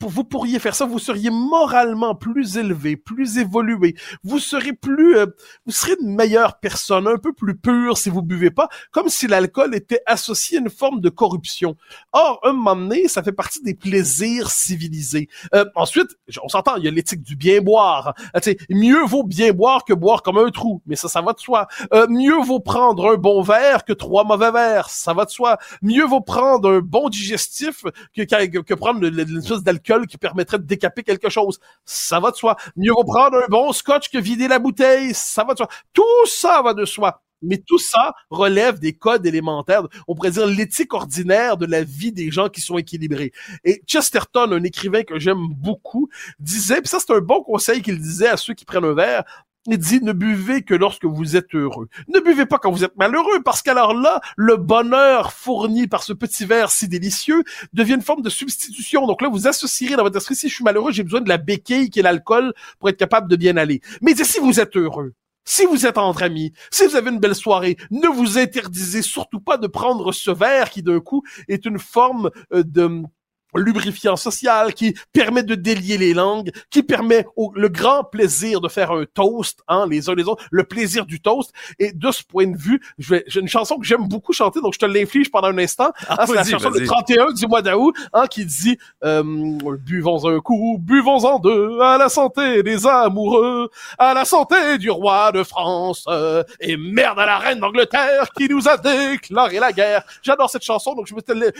vous 0.00 0.24
pourriez 0.24 0.58
faire 0.58 0.74
ça, 0.74 0.84
vous 0.84 0.98
seriez 0.98 1.30
moralement 1.30 2.14
plus 2.14 2.56
élevé, 2.56 2.96
plus 2.96 3.38
évolué, 3.38 3.94
vous 4.22 4.38
serez 4.38 4.72
plus, 4.72 5.16
euh, 5.16 5.26
vous 5.66 5.72
serez 5.72 5.92
une 6.00 6.14
meilleure 6.14 6.58
personne, 6.58 7.06
un 7.08 7.16
peu 7.16 7.32
plus 7.32 7.56
pure 7.56 7.96
si 7.96 8.10
vous 8.10 8.22
buvez 8.22 8.50
pas, 8.50 8.68
comme 8.90 9.08
si 9.08 9.26
l'alcool 9.26 9.74
était 9.74 10.00
associé 10.06 10.58
à 10.58 10.60
une 10.60 10.70
forme 10.70 11.00
de 11.00 11.08
corruption. 11.08 11.76
Or, 12.12 12.40
un 12.44 12.52
moment 12.52 12.76
donné, 12.76 13.08
ça 13.08 13.22
fait 13.22 13.32
partie 13.32 13.62
des 13.62 13.74
plaisirs 13.74 14.50
civilisés. 14.50 15.28
Euh, 15.54 15.64
ensuite, 15.74 16.16
on 16.42 16.48
s'entend, 16.48 16.76
il 16.76 16.84
y 16.84 16.88
a 16.88 16.90
l'éthique 16.90 17.22
du 17.22 17.36
bien 17.36 17.60
boire. 17.60 18.14
Euh, 18.36 18.54
mieux 18.70 19.04
vaut 19.04 19.24
bien 19.24 19.52
boire 19.52 19.84
que 19.84 19.94
boire 19.94 20.22
comme 20.22 20.38
un 20.38 20.50
trou, 20.50 20.82
mais 20.86 20.96
ça, 20.96 21.08
ça 21.08 21.22
va 21.22 21.32
de 21.32 21.40
soi. 21.40 21.66
Euh, 21.92 22.06
mieux 22.08 22.40
vaut 22.42 22.60
prendre 22.60 23.12
un 23.12 23.16
bon 23.16 23.42
verre 23.42 23.84
que 23.84 23.92
trois 23.92 24.24
mauvais 24.24 24.50
verres, 24.50 24.90
ça 24.90 25.14
va 25.14 25.24
de 25.24 25.30
soi. 25.30 25.58
Mieux 25.82 26.04
vaut 26.04 26.20
prendre 26.20 26.70
un 26.70 26.80
bon 26.80 27.08
digestif 27.08 27.84
que, 28.14 28.22
que, 28.60 28.74
prendre 28.74 29.04
une 29.04 29.38
espèce 29.38 29.62
d'alcool 29.62 29.83
qui 30.06 30.18
permettrait 30.18 30.58
de 30.58 30.64
décaper 30.64 31.02
quelque 31.02 31.28
chose. 31.28 31.60
Ça 31.84 32.20
va 32.20 32.30
de 32.30 32.36
soi. 32.36 32.56
Mieux 32.76 32.92
vaut 32.92 33.04
prendre 33.04 33.36
un 33.38 33.48
bon 33.48 33.72
scotch 33.72 34.08
que 34.08 34.18
vider 34.18 34.48
la 34.48 34.58
bouteille. 34.58 35.14
Ça 35.14 35.44
va 35.44 35.54
de 35.54 35.58
soi. 35.58 35.68
Tout 35.92 36.26
ça 36.26 36.62
va 36.62 36.74
de 36.74 36.84
soi. 36.84 37.20
Mais 37.42 37.58
tout 37.58 37.78
ça 37.78 38.14
relève 38.30 38.78
des 38.78 38.94
codes 38.94 39.26
élémentaires, 39.26 39.82
on 40.08 40.14
pourrait 40.14 40.30
dire 40.30 40.46
l'éthique 40.46 40.94
ordinaire 40.94 41.58
de 41.58 41.66
la 41.66 41.84
vie 41.84 42.10
des 42.10 42.30
gens 42.30 42.48
qui 42.48 42.62
sont 42.62 42.78
équilibrés. 42.78 43.32
Et 43.64 43.82
Chesterton, 43.86 44.50
un 44.52 44.64
écrivain 44.64 45.02
que 45.02 45.18
j'aime 45.18 45.48
beaucoup, 45.50 46.08
disait, 46.38 46.80
puis 46.80 46.88
ça 46.88 46.98
c'est 47.00 47.12
un 47.12 47.20
bon 47.20 47.42
conseil 47.42 47.82
qu'il 47.82 48.00
disait 48.00 48.28
à 48.28 48.38
ceux 48.38 48.54
qui 48.54 48.64
prennent 48.64 48.84
un 48.84 48.94
verre, 48.94 49.24
il 49.66 49.78
dit 49.78 50.00
ne 50.02 50.12
buvez 50.12 50.62
que 50.62 50.74
lorsque 50.74 51.04
vous 51.04 51.36
êtes 51.36 51.54
heureux. 51.54 51.88
Ne 52.08 52.20
buvez 52.20 52.46
pas 52.46 52.58
quand 52.58 52.70
vous 52.70 52.84
êtes 52.84 52.96
malheureux, 52.96 53.42
parce 53.42 53.62
qu'alors 53.62 53.94
là, 53.94 54.20
le 54.36 54.56
bonheur 54.56 55.32
fourni 55.32 55.86
par 55.86 56.02
ce 56.02 56.12
petit 56.12 56.44
verre 56.44 56.70
si 56.70 56.88
délicieux 56.88 57.44
devient 57.72 57.94
une 57.94 58.02
forme 58.02 58.22
de 58.22 58.30
substitution. 58.30 59.06
Donc 59.06 59.22
là, 59.22 59.28
vous 59.28 59.46
associerez 59.46 59.96
dans 59.96 60.02
votre 60.02 60.18
esprit, 60.18 60.36
si 60.36 60.48
je 60.48 60.54
suis 60.54 60.64
malheureux, 60.64 60.92
j'ai 60.92 61.02
besoin 61.02 61.20
de 61.20 61.28
la 61.28 61.38
béquille 61.38 61.90
qui 61.90 62.00
est 62.00 62.02
l'alcool 62.02 62.52
pour 62.78 62.88
être 62.88 62.98
capable 62.98 63.28
de 63.28 63.36
bien 63.36 63.56
aller. 63.56 63.80
Mais 64.02 64.14
si 64.14 64.38
vous 64.38 64.60
êtes 64.60 64.76
heureux, 64.76 65.14
si 65.44 65.66
vous 65.66 65.86
êtes 65.86 65.98
entre 65.98 66.22
amis, 66.22 66.52
si 66.70 66.86
vous 66.86 66.96
avez 66.96 67.10
une 67.10 67.20
belle 67.20 67.34
soirée, 67.34 67.76
ne 67.90 68.08
vous 68.08 68.38
interdisez 68.38 69.02
surtout 69.02 69.40
pas 69.40 69.58
de 69.58 69.66
prendre 69.66 70.12
ce 70.12 70.30
verre 70.30 70.70
qui 70.70 70.82
d'un 70.82 71.00
coup 71.00 71.22
est 71.48 71.66
une 71.66 71.78
forme 71.78 72.30
euh, 72.52 72.62
de 72.64 73.02
lubrifiant 73.56 74.16
social 74.16 74.74
qui 74.74 74.94
permet 75.12 75.42
de 75.42 75.54
délier 75.54 75.98
les 75.98 76.14
langues, 76.14 76.50
qui 76.70 76.82
permet 76.82 77.26
le 77.54 77.68
grand 77.68 78.04
plaisir 78.04 78.60
de 78.60 78.68
faire 78.68 78.92
un 78.92 79.04
toast, 79.04 79.60
hein, 79.68 79.86
les 79.88 80.08
uns 80.08 80.14
les 80.14 80.24
autres, 80.24 80.44
le 80.50 80.64
plaisir 80.64 81.06
du 81.06 81.20
toast. 81.20 81.52
Et 81.78 81.92
de 81.92 82.10
ce 82.10 82.22
point 82.22 82.46
de 82.46 82.56
vue, 82.56 82.80
j'ai 82.98 83.40
une 83.40 83.48
chanson 83.48 83.78
que 83.78 83.86
j'aime 83.86 84.08
beaucoup 84.08 84.32
chanter, 84.32 84.60
donc 84.60 84.74
je 84.74 84.78
te 84.78 84.86
l'inflige 84.86 85.30
pendant 85.30 85.48
un 85.48 85.58
instant. 85.58 85.90
Ah, 86.08 86.18
hein, 86.20 86.24
c'est 86.26 86.34
la 86.34 86.44
chanson 86.44 86.70
du 86.70 86.84
31 86.84 87.32
du 87.32 87.46
mois 87.46 87.62
d'août, 87.62 87.94
hein, 88.12 88.26
qui 88.28 88.44
dit 88.44 88.78
euh, 89.04 89.22
Buvons 89.24 90.28
un 90.28 90.40
coup, 90.40 90.78
buvons 90.80 91.24
en 91.24 91.38
deux, 91.38 91.80
à 91.80 91.98
la 91.98 92.08
santé 92.08 92.62
des 92.62 92.86
amoureux, 92.86 93.70
à 93.98 94.14
la 94.14 94.24
santé 94.24 94.78
du 94.78 94.90
roi 94.90 95.32
de 95.32 95.42
France, 95.42 96.06
et 96.60 96.76
merde 96.76 97.18
à 97.18 97.26
la 97.26 97.38
reine 97.38 97.60
d'Angleterre 97.60 98.28
qui 98.36 98.48
nous 98.48 98.68
a 98.68 98.76
déclaré 98.76 99.58
la 99.58 99.72
guerre. 99.72 100.04
J'adore 100.22 100.50
cette 100.50 100.62
chanson, 100.62 100.94
donc 100.94 101.06
je 101.06 101.14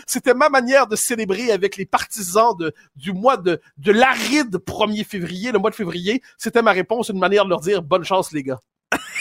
c'était 0.06 0.34
ma 0.34 0.48
manière 0.48 0.86
de 0.86 0.96
célébrer 0.96 1.50
avec 1.50 1.76
les 1.76 1.83
partisans 1.86 2.54
du 2.96 3.12
mois 3.12 3.36
de, 3.36 3.60
de 3.78 3.92
l'aride 3.92 4.56
1er 4.56 5.04
février, 5.04 5.52
le 5.52 5.58
mois 5.58 5.70
de 5.70 5.74
février, 5.74 6.22
c'était 6.38 6.62
ma 6.62 6.72
réponse, 6.72 7.08
une 7.08 7.18
manière 7.18 7.44
de 7.44 7.50
leur 7.50 7.60
dire 7.60 7.82
bonne 7.82 8.04
chance 8.04 8.32
les 8.32 8.42
gars. 8.42 8.60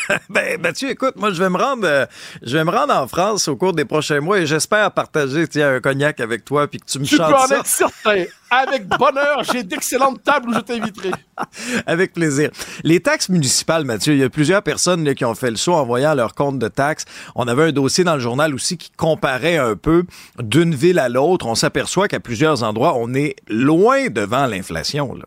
ben, 0.29 0.59
Mathieu, 0.61 0.89
écoute, 0.89 1.15
moi, 1.15 1.31
je 1.31 1.41
vais 1.41 1.49
me 1.49 1.57
rendre, 1.57 1.85
euh, 1.85 2.05
je 2.41 2.57
vais 2.57 2.63
me 2.63 2.71
rendre 2.71 2.93
en 2.95 3.07
France 3.07 3.47
au 3.47 3.55
cours 3.55 3.73
des 3.73 3.85
prochains 3.85 4.19
mois 4.19 4.39
et 4.39 4.45
j'espère 4.45 4.91
partager, 4.91 5.47
tiens, 5.47 5.75
un 5.75 5.79
cognac 5.79 6.19
avec 6.19 6.45
toi 6.45 6.67
puis 6.67 6.79
que 6.79 6.85
tu 6.85 6.99
me 6.99 7.05
tu 7.05 7.15
chantes 7.15 7.29
peux 7.29 7.35
en 7.35 7.47
ça. 7.47 7.57
être 7.57 7.65
certain. 7.65 8.23
Avec 8.49 8.87
bonheur, 8.87 9.43
j'ai 9.51 9.63
d'excellentes 9.63 10.21
tables 10.23 10.49
où 10.49 10.53
je 10.53 10.59
t'inviterai. 10.59 11.09
Avec 11.87 12.13
plaisir. 12.13 12.51
Les 12.83 12.99
taxes 12.99 13.29
municipales, 13.29 13.83
Mathieu, 13.83 14.13
il 14.13 14.19
y 14.19 14.23
a 14.23 14.29
plusieurs 14.29 14.61
personnes 14.61 15.03
là, 15.03 15.15
qui 15.15 15.25
ont 15.25 15.33
fait 15.33 15.49
le 15.49 15.55
saut 15.55 15.73
en 15.73 15.83
voyant 15.85 16.13
leur 16.13 16.35
compte 16.35 16.59
de 16.59 16.67
taxes. 16.67 17.05
On 17.33 17.47
avait 17.47 17.63
un 17.63 17.71
dossier 17.71 18.03
dans 18.03 18.13
le 18.13 18.19
journal 18.19 18.53
aussi 18.53 18.77
qui 18.77 18.91
comparait 18.91 19.57
un 19.57 19.75
peu 19.75 20.03
d'une 20.37 20.75
ville 20.75 20.99
à 20.99 21.09
l'autre. 21.09 21.47
On 21.47 21.55
s'aperçoit 21.55 22.07
qu'à 22.07 22.19
plusieurs 22.19 22.61
endroits, 22.61 22.93
on 22.95 23.15
est 23.15 23.35
loin 23.47 24.09
devant 24.09 24.45
l'inflation. 24.45 25.15
Là. 25.15 25.25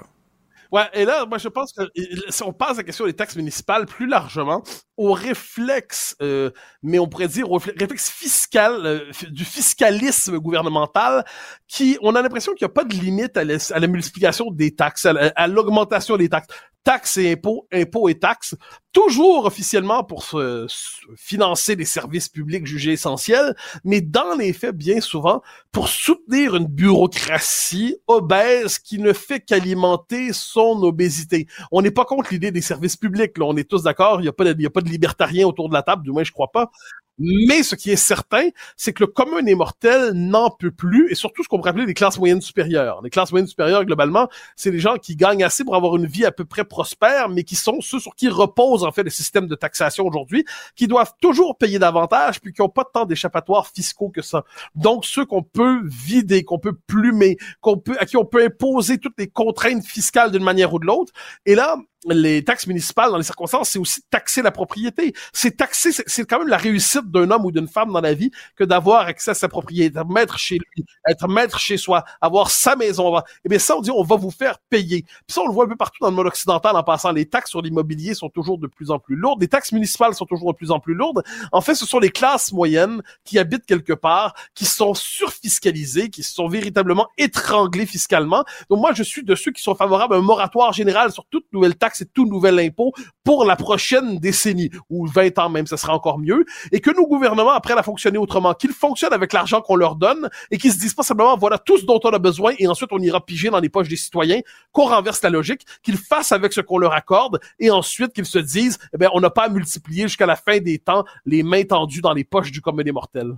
Ouais, 0.72 0.88
et 0.92 1.04
là, 1.04 1.26
moi, 1.26 1.38
je 1.38 1.48
pense 1.48 1.72
que 1.72 1.82
si 2.28 2.42
on 2.42 2.52
passe 2.52 2.76
la 2.76 2.82
question 2.82 3.06
des 3.06 3.12
taxes 3.12 3.36
municipales 3.36 3.86
plus 3.86 4.06
largement, 4.06 4.62
au 4.96 5.12
réflexe, 5.12 6.16
euh, 6.22 6.50
mais 6.82 6.98
on 6.98 7.06
pourrait 7.06 7.28
dire 7.28 7.50
au 7.50 7.58
réflexe 7.58 8.10
fiscal, 8.10 8.86
euh, 8.86 9.10
du 9.30 9.44
fiscalisme 9.44 10.38
gouvernemental, 10.38 11.24
qui, 11.68 11.98
on 12.02 12.14
a 12.14 12.22
l'impression 12.22 12.52
qu'il 12.54 12.64
n'y 12.64 12.70
a 12.70 12.74
pas 12.74 12.84
de 12.84 12.94
limite 12.94 13.36
à 13.36 13.44
la, 13.44 13.86
multiplication 13.86 14.50
des 14.50 14.74
taxes, 14.74 15.06
à, 15.06 15.46
l'augmentation 15.46 16.16
des 16.16 16.28
taxes. 16.28 16.48
Taxes 16.84 17.16
et 17.16 17.32
impôts, 17.32 17.66
impôts 17.72 18.08
et 18.08 18.16
taxes, 18.16 18.54
toujours 18.92 19.44
officiellement 19.44 20.04
pour 20.04 20.22
se 20.22 20.68
financer 21.16 21.74
des 21.74 21.84
services 21.84 22.28
publics 22.28 22.64
jugés 22.64 22.92
essentiels, 22.92 23.56
mais 23.82 24.00
dans 24.00 24.36
les 24.38 24.52
faits, 24.52 24.76
bien 24.76 25.00
souvent, 25.00 25.42
pour 25.76 25.88
soutenir 25.90 26.56
une 26.56 26.68
bureaucratie 26.68 27.98
obèse 28.06 28.78
qui 28.78 28.98
ne 28.98 29.12
fait 29.12 29.40
qu'alimenter 29.40 30.32
son 30.32 30.82
obésité. 30.82 31.46
On 31.70 31.82
n'est 31.82 31.90
pas 31.90 32.06
contre 32.06 32.32
l'idée 32.32 32.50
des 32.50 32.62
services 32.62 32.96
publics, 32.96 33.36
là, 33.36 33.44
on 33.44 33.58
est 33.58 33.68
tous 33.68 33.82
d'accord, 33.82 34.20
il 34.20 34.22
n'y 34.22 34.28
a, 34.28 34.32
pas 34.32 34.44
de- 34.54 34.62
y 34.62 34.90
libertariens 34.90 35.46
autour 35.46 35.68
de 35.68 35.74
la 35.74 35.82
table, 35.82 36.02
du 36.02 36.12
moins 36.12 36.24
je 36.24 36.32
crois 36.32 36.50
pas. 36.50 36.70
Mais 37.18 37.62
ce 37.62 37.74
qui 37.74 37.90
est 37.90 37.96
certain, 37.96 38.48
c'est 38.76 38.92
que 38.92 39.04
le 39.04 39.06
commun 39.06 39.42
des 39.42 39.54
mortels 39.54 40.12
n'en 40.12 40.50
peut 40.50 40.70
plus, 40.70 41.10
et 41.10 41.14
surtout 41.14 41.42
ce 41.42 41.48
qu'on 41.48 41.56
pourrait 41.56 41.70
appeler 41.70 41.86
les 41.86 41.94
classes 41.94 42.18
moyennes 42.18 42.42
supérieures. 42.42 43.00
Les 43.02 43.08
classes 43.08 43.32
moyennes 43.32 43.48
supérieures, 43.48 43.84
globalement, 43.86 44.28
c'est 44.54 44.70
les 44.70 44.80
gens 44.80 44.96
qui 44.96 45.16
gagnent 45.16 45.42
assez 45.42 45.64
pour 45.64 45.76
avoir 45.76 45.96
une 45.96 46.06
vie 46.06 46.26
à 46.26 46.32
peu 46.32 46.44
près 46.44 46.64
prospère, 46.64 47.30
mais 47.30 47.42
qui 47.42 47.54
sont 47.54 47.80
ceux 47.80 48.00
sur 48.00 48.14
qui 48.14 48.28
repose 48.28 48.84
en 48.84 48.92
fait 48.92 49.02
le 49.02 49.10
système 49.10 49.46
de 49.46 49.54
taxation 49.54 50.06
aujourd'hui, 50.06 50.44
qui 50.74 50.88
doivent 50.88 51.14
toujours 51.20 51.56
payer 51.56 51.78
davantage, 51.78 52.40
puis 52.40 52.52
qui 52.52 52.60
n'ont 52.60 52.68
pas 52.68 52.84
tant 52.84 53.06
d'échappatoires 53.06 53.68
fiscaux 53.68 54.10
que 54.10 54.20
ça. 54.20 54.44
Donc 54.74 55.06
ceux 55.06 55.24
qu'on 55.24 55.42
peut 55.42 55.65
vider, 55.84 56.44
qu'on 56.44 56.58
peut 56.58 56.76
plumer, 56.86 57.36
qu'on 57.60 57.78
peut, 57.78 57.96
à 57.98 58.06
qui 58.06 58.16
on 58.16 58.24
peut 58.24 58.44
imposer 58.44 58.98
toutes 58.98 59.18
les 59.18 59.28
contraintes 59.28 59.84
fiscales 59.84 60.30
d'une 60.30 60.44
manière 60.44 60.72
ou 60.74 60.78
de 60.78 60.86
l'autre. 60.86 61.12
Et 61.44 61.54
là, 61.54 61.76
les 62.04 62.44
taxes 62.44 62.66
municipales, 62.66 63.10
dans 63.10 63.16
les 63.16 63.24
circonstances, 63.24 63.70
c'est 63.70 63.78
aussi 63.78 64.00
taxer 64.10 64.42
la 64.42 64.50
propriété. 64.50 65.14
C'est 65.32 65.56
taxer, 65.56 65.92
c'est- 65.92 66.24
quand 66.24 66.38
même 66.38 66.48
la 66.48 66.56
réussite 66.56 67.10
d'un 67.10 67.30
homme 67.30 67.44
ou 67.44 67.50
d'une 67.52 67.68
femme 67.68 67.92
dans 67.92 68.00
la 68.00 68.14
vie 68.14 68.30
que 68.54 68.64
d'avoir 68.64 69.06
accès 69.06 69.32
à 69.32 69.34
sa 69.34 69.48
propriété, 69.48 69.98
être 69.98 70.06
maître 70.08 70.38
chez 70.38 70.58
lui, 70.58 70.84
être 71.08 71.28
maître 71.28 71.58
chez 71.58 71.76
soi, 71.76 72.04
avoir 72.20 72.50
sa 72.50 72.76
maison. 72.76 73.16
Et 73.44 73.48
bien 73.48 73.58
ça, 73.58 73.76
on 73.76 73.80
dit, 73.80 73.90
on 73.90 74.02
va 74.02 74.16
vous 74.16 74.30
faire 74.30 74.58
payer. 74.70 75.02
Puis 75.02 75.34
ça, 75.34 75.40
on 75.42 75.46
le 75.48 75.52
voit 75.52 75.64
un 75.64 75.68
peu 75.68 75.76
partout 75.76 75.98
dans 76.00 76.10
le 76.10 76.14
monde 76.16 76.26
occidental 76.26 76.76
en 76.76 76.82
passant. 76.82 77.12
Les 77.12 77.26
taxes 77.26 77.50
sur 77.50 77.62
l'immobilier 77.62 78.14
sont 78.14 78.28
toujours 78.28 78.58
de 78.58 78.66
plus 78.66 78.90
en 78.90 78.98
plus 78.98 79.16
lourdes. 79.16 79.40
Les 79.40 79.48
taxes 79.48 79.72
municipales 79.72 80.14
sont 80.14 80.26
toujours 80.26 80.52
de 80.52 80.56
plus 80.56 80.70
en 80.70 80.80
plus 80.80 80.94
lourdes. 80.94 81.22
En 81.52 81.60
fait, 81.60 81.74
ce 81.74 81.86
sont 81.86 81.98
les 81.98 82.10
classes 82.10 82.52
moyennes 82.52 83.02
qui 83.24 83.38
habitent 83.38 83.66
quelque 83.66 83.92
part, 83.92 84.34
qui 84.54 84.64
sont 84.64 84.94
surfiscalisées, 84.94 86.10
qui 86.10 86.22
sont 86.22 86.48
véritablement 86.48 87.08
étranglées 87.18 87.86
fiscalement. 87.86 88.44
Donc 88.70 88.80
moi, 88.80 88.92
je 88.92 89.02
suis 89.02 89.24
de 89.24 89.34
ceux 89.34 89.50
qui 89.52 89.62
sont 89.62 89.74
favorables 89.74 90.14
à 90.14 90.18
un 90.18 90.22
moratoire 90.22 90.72
général 90.72 91.12
sur 91.12 91.24
toute 91.26 91.46
nouvelle 91.52 91.74
taxe 91.76 91.95
et 92.02 92.06
tout 92.06 92.26
nouvel 92.26 92.58
impôt 92.58 92.92
pour 93.24 93.44
la 93.44 93.56
prochaine 93.56 94.18
décennie, 94.18 94.70
ou 94.88 95.06
20 95.06 95.38
ans 95.38 95.48
même, 95.48 95.66
ce 95.66 95.76
sera 95.76 95.94
encore 95.94 96.18
mieux, 96.18 96.44
et 96.72 96.80
que 96.80 96.90
nos 96.90 97.06
gouvernements 97.06 97.50
apprennent 97.50 97.78
à 97.78 97.82
fonctionner 97.82 98.18
autrement, 98.18 98.54
qu'ils 98.54 98.72
fonctionnent 98.72 99.12
avec 99.12 99.32
l'argent 99.32 99.60
qu'on 99.60 99.76
leur 99.76 99.96
donne, 99.96 100.28
et 100.50 100.58
qu'ils 100.58 100.72
se 100.72 100.78
disent 100.78 100.94
pas 100.94 101.02
simplement, 101.02 101.36
voilà 101.36 101.58
tout 101.58 101.78
ce 101.78 101.84
dont 101.84 102.00
on 102.04 102.10
a 102.10 102.18
besoin, 102.18 102.54
et 102.58 102.66
ensuite 102.68 102.92
on 102.92 102.98
ira 102.98 103.24
piger 103.24 103.50
dans 103.50 103.60
les 103.60 103.68
poches 103.68 103.88
des 103.88 103.96
citoyens, 103.96 104.40
qu'on 104.72 104.86
renverse 104.86 105.22
la 105.22 105.30
logique, 105.30 105.66
qu'ils 105.82 105.98
fassent 105.98 106.32
avec 106.32 106.52
ce 106.52 106.60
qu'on 106.60 106.78
leur 106.78 106.92
accorde, 106.92 107.40
et 107.58 107.70
ensuite 107.70 108.12
qu'ils 108.12 108.26
se 108.26 108.38
disent, 108.38 108.78
eh 108.94 108.98
bien, 108.98 109.10
on 109.12 109.20
n'a 109.20 109.30
pas 109.30 109.44
à 109.44 109.48
multiplier 109.48 110.02
jusqu'à 110.04 110.26
la 110.26 110.36
fin 110.36 110.58
des 110.58 110.78
temps 110.78 111.04
les 111.24 111.42
mains 111.42 111.64
tendues 111.64 112.00
dans 112.00 112.12
les 112.12 112.24
poches 112.24 112.52
du 112.52 112.60
commun 112.60 112.82
des 112.82 112.92
mortels. 112.92 113.36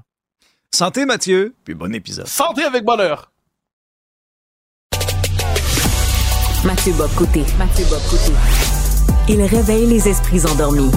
Santé, 0.70 1.06
Mathieu, 1.06 1.54
puis 1.64 1.74
bon 1.74 1.94
épisode. 1.94 2.26
Santé 2.26 2.62
avec 2.62 2.84
bonheur! 2.84 3.32
Mathieu 6.64 6.92
Bob 6.98 7.10
Côté. 7.16 7.44
Mathieu 7.56 7.84
Bob 7.88 8.00
Côté. 8.10 8.32
Il 9.28 9.40
réveille 9.42 9.86
les 9.86 10.08
esprits 10.08 10.44
endormis. 10.44 10.90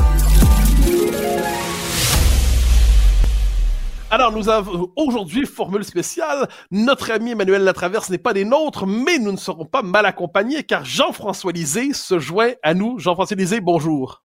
Alors, 4.09 4.31
nous 4.31 4.49
avons 4.49 4.91
aujourd'hui 4.95 5.45
formule 5.45 5.83
spéciale. 5.83 6.47
Notre 6.71 7.11
ami 7.11 7.31
Emmanuel 7.31 7.63
Latraverse 7.63 8.09
n'est 8.09 8.17
pas 8.17 8.33
des 8.33 8.43
nôtres, 8.43 8.87
mais 8.87 9.19
nous 9.19 9.31
ne 9.31 9.37
serons 9.37 9.65
pas 9.65 9.83
mal 9.83 10.07
accompagnés 10.07 10.63
car 10.63 10.83
Jean-François 10.83 11.51
Lisée 11.51 11.93
se 11.93 12.17
joint 12.17 12.53
à 12.63 12.73
nous. 12.73 12.97
Jean-François 12.97 13.37
Lisée, 13.37 13.61
bonjour. 13.61 14.23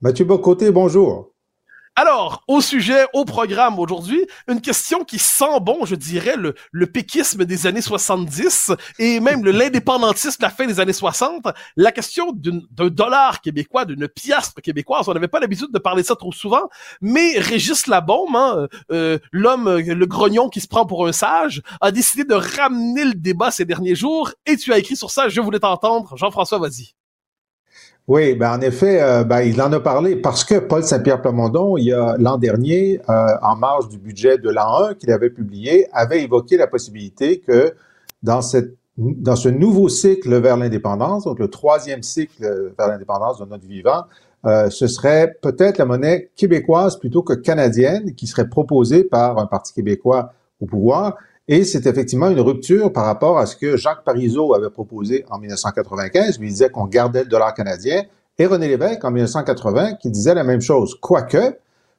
Mathieu 0.00 0.24
Bocoté, 0.24 0.70
bonjour. 0.70 1.33
Alors, 1.96 2.42
au 2.48 2.60
sujet, 2.60 3.04
au 3.12 3.24
programme 3.24 3.78
aujourd'hui, 3.78 4.26
une 4.48 4.60
question 4.60 5.04
qui 5.04 5.20
sent 5.20 5.60
bon, 5.60 5.84
je 5.84 5.94
dirais, 5.94 6.34
le, 6.36 6.56
le 6.72 6.86
péquisme 6.86 7.44
des 7.44 7.68
années 7.68 7.80
70 7.80 8.72
et 8.98 9.20
même 9.20 9.44
l'indépendantisme 9.44 10.40
de 10.40 10.42
la 10.42 10.50
fin 10.50 10.66
des 10.66 10.80
années 10.80 10.92
60, 10.92 11.46
la 11.76 11.92
question 11.92 12.32
d'un 12.32 12.88
dollar 12.88 13.40
québécois, 13.40 13.84
d'une 13.84 14.08
piastre 14.08 14.60
québécoise. 14.60 15.08
On 15.08 15.14
n'avait 15.14 15.28
pas 15.28 15.38
l'habitude 15.38 15.70
de 15.72 15.78
parler 15.78 16.02
de 16.02 16.08
ça 16.08 16.16
trop 16.16 16.32
souvent, 16.32 16.68
mais 17.00 17.38
Régis 17.38 17.86
Labaume, 17.86 18.34
hein, 18.34 18.66
euh, 18.90 19.20
l'homme, 19.30 19.68
euh, 19.68 19.94
le 19.94 20.06
grognon 20.06 20.48
qui 20.48 20.60
se 20.60 20.66
prend 20.66 20.86
pour 20.86 21.06
un 21.06 21.12
sage, 21.12 21.62
a 21.80 21.92
décidé 21.92 22.24
de 22.24 22.34
ramener 22.34 23.04
le 23.04 23.14
débat 23.14 23.52
ces 23.52 23.64
derniers 23.64 23.94
jours 23.94 24.32
et 24.46 24.56
tu 24.56 24.72
as 24.72 24.78
écrit 24.78 24.96
sur 24.96 25.12
ça, 25.12 25.28
je 25.28 25.40
voulais 25.40 25.60
t'entendre. 25.60 26.16
Jean-François, 26.16 26.58
vas-y. 26.58 26.94
Oui, 28.06 28.34
ben 28.34 28.58
en 28.58 28.60
effet, 28.60 29.00
euh, 29.02 29.24
ben, 29.24 29.40
il 29.40 29.60
en 29.62 29.72
a 29.72 29.80
parlé 29.80 30.16
parce 30.16 30.44
que 30.44 30.58
Paul 30.58 30.84
Saint-Pierre 30.84 31.22
Plamondon, 31.22 31.78
il 31.78 31.84
y 31.84 31.92
a 31.92 32.16
l'an 32.18 32.36
dernier, 32.36 33.00
euh, 33.08 33.26
en 33.40 33.56
marge 33.56 33.88
du 33.88 33.96
budget 33.96 34.36
de 34.36 34.50
l'an 34.50 34.88
1 34.90 34.94
qu'il 34.94 35.10
avait 35.10 35.30
publié, 35.30 35.88
avait 35.92 36.22
évoqué 36.22 36.58
la 36.58 36.66
possibilité 36.66 37.40
que 37.40 37.74
dans 38.22 38.42
cette 38.42 38.76
dans 38.96 39.34
ce 39.34 39.48
nouveau 39.48 39.88
cycle 39.88 40.36
vers 40.36 40.56
l'indépendance, 40.56 41.24
donc 41.24 41.40
le 41.40 41.48
troisième 41.48 42.04
cycle 42.04 42.72
vers 42.78 42.86
l'indépendance 42.86 43.40
de 43.40 43.44
notre 43.44 43.66
vivant, 43.66 44.04
euh, 44.46 44.70
ce 44.70 44.86
serait 44.86 45.36
peut-être 45.42 45.78
la 45.78 45.84
monnaie 45.84 46.30
québécoise 46.36 46.98
plutôt 46.98 47.22
que 47.22 47.32
canadienne 47.32 48.14
qui 48.14 48.26
serait 48.26 48.48
proposée 48.48 49.02
par 49.02 49.38
un 49.38 49.46
parti 49.46 49.72
québécois 49.72 50.32
au 50.60 50.66
pouvoir. 50.66 51.16
Et 51.46 51.64
c'est 51.64 51.86
effectivement 51.86 52.30
une 52.30 52.40
rupture 52.40 52.90
par 52.92 53.04
rapport 53.04 53.38
à 53.38 53.44
ce 53.44 53.54
que 53.54 53.76
Jacques 53.76 54.02
Parizeau 54.04 54.54
avait 54.54 54.70
proposé 54.70 55.26
en 55.28 55.38
1995, 55.38 56.38
où 56.38 56.42
il 56.42 56.48
disait 56.48 56.70
qu'on 56.70 56.86
gardait 56.86 57.24
le 57.24 57.28
dollar 57.28 57.52
canadien, 57.52 58.04
et 58.38 58.46
René 58.46 58.66
Lévesque 58.66 59.04
en 59.04 59.10
1980 59.10 59.94
qui 59.94 60.10
disait 60.10 60.34
la 60.34 60.42
même 60.42 60.62
chose. 60.62 60.96
Quoique, 61.00 61.56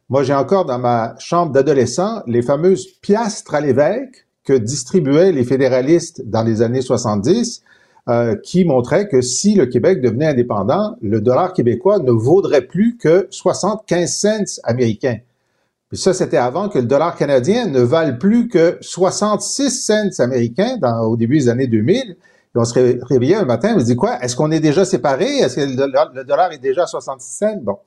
moi 0.09 0.23
j'ai 0.23 0.33
encore 0.33 0.65
dans 0.65 0.79
ma 0.79 1.15
chambre 1.19 1.51
d'adolescent 1.51 2.23
les 2.27 2.41
fameuses 2.41 2.87
piastres 3.01 3.53
à 3.53 3.61
l'évêque 3.61 4.25
que 4.43 4.53
distribuaient 4.53 5.31
les 5.31 5.43
fédéralistes 5.43 6.23
dans 6.25 6.43
les 6.43 6.61
années 6.61 6.81
70, 6.81 7.63
euh, 8.07 8.35
qui 8.35 8.65
montraient 8.65 9.07
que 9.07 9.21
si 9.21 9.55
le 9.55 9.65
Québec 9.65 10.01
devenait 10.01 10.27
indépendant, 10.27 10.95
le 11.01 11.21
dollar 11.21 11.53
québécois 11.53 11.99
ne 11.99 12.11
vaudrait 12.11 12.61
plus 12.61 12.97
que 12.97 13.27
75 13.31 14.11
cents 14.11 14.61
américains. 14.63 15.17
Ça, 15.95 16.13
c'était 16.13 16.37
avant 16.37 16.69
que 16.69 16.79
le 16.79 16.85
dollar 16.85 17.15
canadien 17.15 17.67
ne 17.67 17.79
vale 17.81 18.17
plus 18.17 18.47
que 18.47 18.77
66 18.81 19.69
cents 19.71 20.19
américains 20.19 20.77
au 21.01 21.17
début 21.17 21.39
des 21.39 21.49
années 21.49 21.67
2000. 21.67 21.95
Et 22.11 22.15
on 22.55 22.63
se 22.65 22.73
ré- 22.73 22.99
réveillait 23.01 23.35
un 23.35 23.45
matin, 23.45 23.73
on 23.75 23.79
se 23.79 23.85
dit 23.85 23.95
quoi? 23.95 24.17
Est-ce 24.23 24.35
qu'on 24.35 24.51
est 24.51 24.59
déjà 24.59 24.85
séparés? 24.85 25.37
Est-ce 25.39 25.55
que 25.55 25.61
le 25.61 26.23
dollar, 26.23 26.51
est 26.51 26.57
déjà 26.57 26.83
à 26.83 26.87
66 26.87 27.37
cents? 27.37 27.57
Bon. 27.61 27.77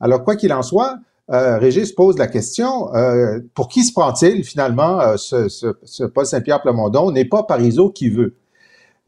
Alors, 0.00 0.22
quoi 0.24 0.36
qu'il 0.36 0.52
en 0.52 0.62
soit, 0.62 0.96
euh, 1.30 1.58
Régis 1.58 1.92
pose 1.92 2.18
la 2.18 2.26
question, 2.26 2.94
euh, 2.94 3.40
pour 3.54 3.68
qui 3.68 3.84
se 3.84 3.92
prend-il 3.92 4.44
finalement 4.44 5.00
euh, 5.00 5.16
ce 5.16 6.04
Paul 6.04 6.26
Saint-Pierre 6.26 6.60
Plamondon? 6.60 7.10
N'est 7.10 7.24
pas 7.24 7.42
Parizeau 7.44 7.90
qui 7.90 8.10
veut. 8.10 8.34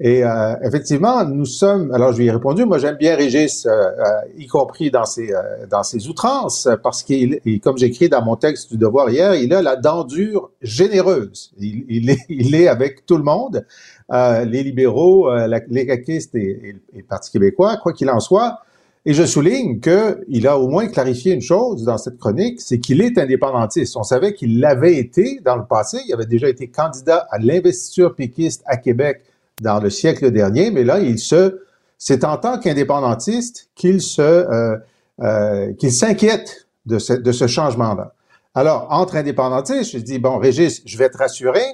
Et 0.02 0.24
euh, 0.24 0.54
effectivement, 0.64 1.26
nous 1.26 1.44
sommes. 1.44 1.92
Alors, 1.92 2.12
je 2.12 2.18
lui 2.18 2.26
ai 2.26 2.30
répondu. 2.30 2.64
Moi, 2.64 2.78
j'aime 2.78 2.96
bien 2.96 3.16
Régis, 3.16 3.66
euh, 3.66 3.70
euh, 3.70 4.04
y 4.38 4.46
compris 4.46 4.90
dans 4.90 5.04
ses 5.04 5.30
euh, 5.30 5.66
dans 5.70 5.82
ses 5.82 6.08
outrances, 6.08 6.66
parce 6.82 7.02
qu'il, 7.02 7.38
comme 7.62 7.76
j'écris 7.76 8.08
dans 8.08 8.24
mon 8.24 8.36
texte 8.36 8.70
du 8.72 8.78
Devoir 8.78 9.10
hier, 9.10 9.34
il 9.34 9.52
a 9.52 9.60
la 9.60 9.76
dent 9.76 10.04
dure 10.04 10.50
généreuse. 10.62 11.52
Il, 11.58 11.84
il 11.90 12.08
est 12.08 12.18
il 12.30 12.54
est 12.54 12.66
avec 12.66 13.04
tout 13.04 13.18
le 13.18 13.22
monde, 13.24 13.66
euh, 14.10 14.46
les 14.46 14.62
libéraux, 14.62 15.30
euh, 15.30 15.46
la- 15.46 15.60
les 15.68 15.86
caquistes 15.86 16.34
et, 16.34 16.70
et, 16.94 16.96
le 16.96 17.02
Parti 17.04 17.30
québécois. 17.30 17.76
Quoi 17.82 17.92
qu'il 17.92 18.08
en 18.08 18.20
soit, 18.20 18.60
Et 19.04 19.12
je 19.12 19.24
souligne 19.26 19.80
qu'il 19.80 20.46
a 20.46 20.58
au 20.58 20.68
moins 20.68 20.86
clarifié 20.88 21.34
une 21.34 21.42
chose 21.42 21.84
dans 21.84 21.98
cette 21.98 22.16
chronique, 22.18 22.62
c'est 22.62 22.80
qu'il 22.80 23.02
est 23.02 23.18
indépendantiste. 23.18 23.96
On 23.98 24.02
savait 24.02 24.32
qu'il 24.32 24.60
l'avait 24.60 24.96
été 24.96 25.40
dans 25.44 25.56
le 25.56 25.64
passé. 25.66 25.98
Il 26.08 26.14
avait 26.14 26.24
déjà 26.24 26.48
été 26.48 26.68
candidat 26.68 27.26
à 27.30 27.38
l'investiture 27.38 28.14
péquiste 28.14 28.62
à 28.64 28.78
Québec 28.78 29.20
dans 29.60 29.78
le 29.78 29.90
siècle 29.90 30.30
dernier, 30.30 30.70
mais 30.70 30.84
là, 30.84 30.98
il 30.98 31.18
se, 31.18 31.60
c'est 31.98 32.24
en 32.24 32.36
tant 32.36 32.58
qu'indépendantiste 32.58 33.68
qu'il 33.74 34.00
se, 34.00 34.20
euh, 34.22 34.76
euh, 35.20 35.72
qu'il 35.74 35.92
s'inquiète 35.92 36.66
de 36.86 36.98
ce, 36.98 37.12
de 37.12 37.32
ce 37.32 37.46
changement-là. 37.46 38.14
Alors, 38.54 38.88
entre 38.90 39.16
indépendantistes, 39.16 39.92
je 39.92 39.98
dis, 39.98 40.18
bon, 40.18 40.38
Régis, 40.38 40.82
je 40.84 40.98
vais 40.98 41.08
te 41.08 41.18
rassurer 41.18 41.64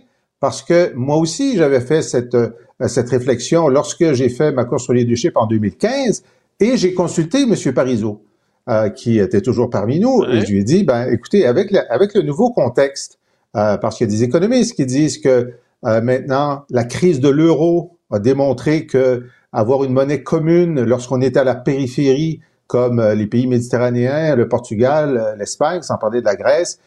parce 0.40 0.62
que 0.62 0.93
moi 0.95 1.16
aussi, 1.16 1.57
j'avais 1.57 1.81
fait 1.81 2.02
cette, 2.02 2.35
euh, 2.35 2.50
cette 2.87 3.09
réflexion 3.09 3.69
lorsque 3.69 4.12
j'ai 4.12 4.28
fait 4.28 4.52
ma 4.52 4.64
course 4.64 4.90
au 4.90 4.93
leadership 4.93 5.37
en 5.37 5.47
2015 5.47 6.23
et 6.61 6.76
j'ai 6.76 6.93
consulté 6.93 7.43
M. 7.43 7.75
Parizeau, 7.75 8.23
euh, 8.69 8.90
qui 8.90 9.19
était 9.19 9.40
toujours 9.40 9.71
parmi 9.71 10.00
nous, 10.00 10.25
et 10.25 10.45
je 10.45 10.52
lui 10.52 10.61
ai 10.61 10.64
dit, 10.64 10.85
ben, 10.85 11.09
écoutez, 11.11 11.47
avec, 11.47 11.73
avec 11.88 12.14
le 12.14 12.23
nouveau 12.23 12.50
contexte, 12.50 13.19
euh, 13.55 13.76
parce 13.76 13.97
qu'il 13.97 14.07
y 14.07 14.11
a 14.11 14.12
des 14.12 14.25
économistes 14.25 14.75
qui 14.75 14.85
disent 14.85 15.19
que 15.19 15.52
euh, 15.87 16.00
maintenant, 16.00 16.64
la 16.71 16.85
crise 16.85 17.21
de 17.21 17.28
l'euro 17.28 17.99
a 18.11 18.19
démontré 18.19 18.87
que 18.87 19.25
avoir 19.52 19.85
une 19.85 19.93
monnaie 19.93 20.23
commune 20.23 20.83
lorsqu'on 20.83 21.21
est 21.21 21.37
à 21.37 21.45
la 21.45 21.55
périphérie, 21.55 22.40
comme 22.66 22.99
euh, 22.99 23.14
les 23.14 23.26
pays 23.26 23.47
méditerranéens, 23.47 24.35
le 24.35 24.49
Portugal, 24.49 25.16
euh, 25.16 25.37
l'Espagne, 25.37 25.83
sans 25.83 25.97
parler 25.97 26.21
de 26.21 26.26
la 26.26 26.37
Grèce, 26.37 26.78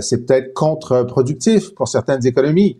c'est 0.00 0.26
peut-être 0.26 0.52
contre-productif 0.52 1.76
pour 1.76 1.86
certaines 1.86 2.26
économies. 2.26 2.76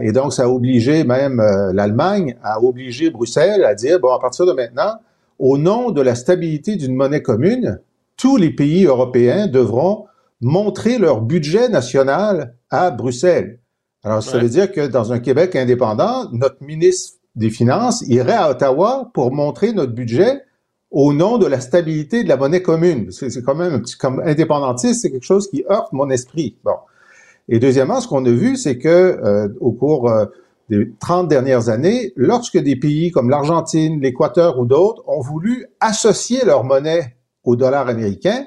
et 0.00 0.12
donc, 0.12 0.32
ça 0.32 0.44
a 0.44 0.46
obligé 0.46 1.02
même 1.02 1.42
l'Allemagne 1.72 2.36
à 2.44 2.62
obliger 2.62 3.10
Bruxelles 3.10 3.64
à 3.64 3.74
dire, 3.74 3.98
bon, 3.98 4.12
à 4.12 4.20
partir 4.20 4.46
de 4.46 4.52
maintenant, 4.52 5.00
au 5.40 5.58
nom 5.58 5.90
de 5.90 6.00
la 6.00 6.14
stabilité 6.14 6.76
d'une 6.76 6.94
monnaie 6.94 7.22
commune, 7.22 7.80
tous 8.16 8.36
les 8.36 8.50
pays 8.50 8.84
européens 8.84 9.48
devront 9.48 10.06
montrer 10.40 10.98
leur 10.98 11.22
budget 11.22 11.68
national 11.68 12.54
à 12.70 12.92
Bruxelles. 12.92 13.58
Alors, 14.04 14.22
ça 14.22 14.38
veut 14.38 14.48
dire 14.48 14.72
que 14.72 14.86
dans 14.86 15.12
un 15.12 15.20
Québec 15.20 15.54
indépendant, 15.54 16.28
notre 16.32 16.62
ministre 16.62 17.18
des 17.36 17.50
Finances 17.50 18.02
irait 18.08 18.32
à 18.32 18.50
Ottawa 18.50 19.10
pour 19.14 19.32
montrer 19.32 19.72
notre 19.72 19.92
budget 19.92 20.42
au 20.90 21.12
nom 21.12 21.38
de 21.38 21.46
la 21.46 21.60
stabilité 21.60 22.24
de 22.24 22.28
la 22.28 22.36
monnaie 22.36 22.62
commune. 22.62 23.10
C'est 23.12 23.42
quand 23.42 23.54
même 23.54 23.74
un 23.74 23.78
petit, 23.78 23.96
comme 23.96 24.20
indépendantiste, 24.20 25.02
c'est 25.02 25.10
quelque 25.10 25.24
chose 25.24 25.48
qui 25.48 25.64
heurte 25.70 25.92
mon 25.92 26.10
esprit. 26.10 26.56
Bon. 26.64 26.74
Et 27.48 27.58
deuxièmement, 27.58 28.00
ce 28.00 28.08
qu'on 28.08 28.24
a 28.26 28.30
vu, 28.30 28.56
c'est 28.56 28.78
que 28.78 28.88
euh, 28.88 29.48
au 29.60 29.72
cours 29.72 30.10
euh, 30.10 30.26
des 30.68 30.92
30 30.98 31.28
dernières 31.28 31.68
années, 31.68 32.12
lorsque 32.16 32.58
des 32.58 32.76
pays 32.76 33.10
comme 33.10 33.30
l'Argentine, 33.30 34.00
l'Équateur 34.00 34.58
ou 34.58 34.66
d'autres 34.66 35.02
ont 35.06 35.20
voulu 35.20 35.66
associer 35.80 36.44
leur 36.44 36.64
monnaie 36.64 37.16
au 37.44 37.56
dollar 37.56 37.88
américain, 37.88 38.46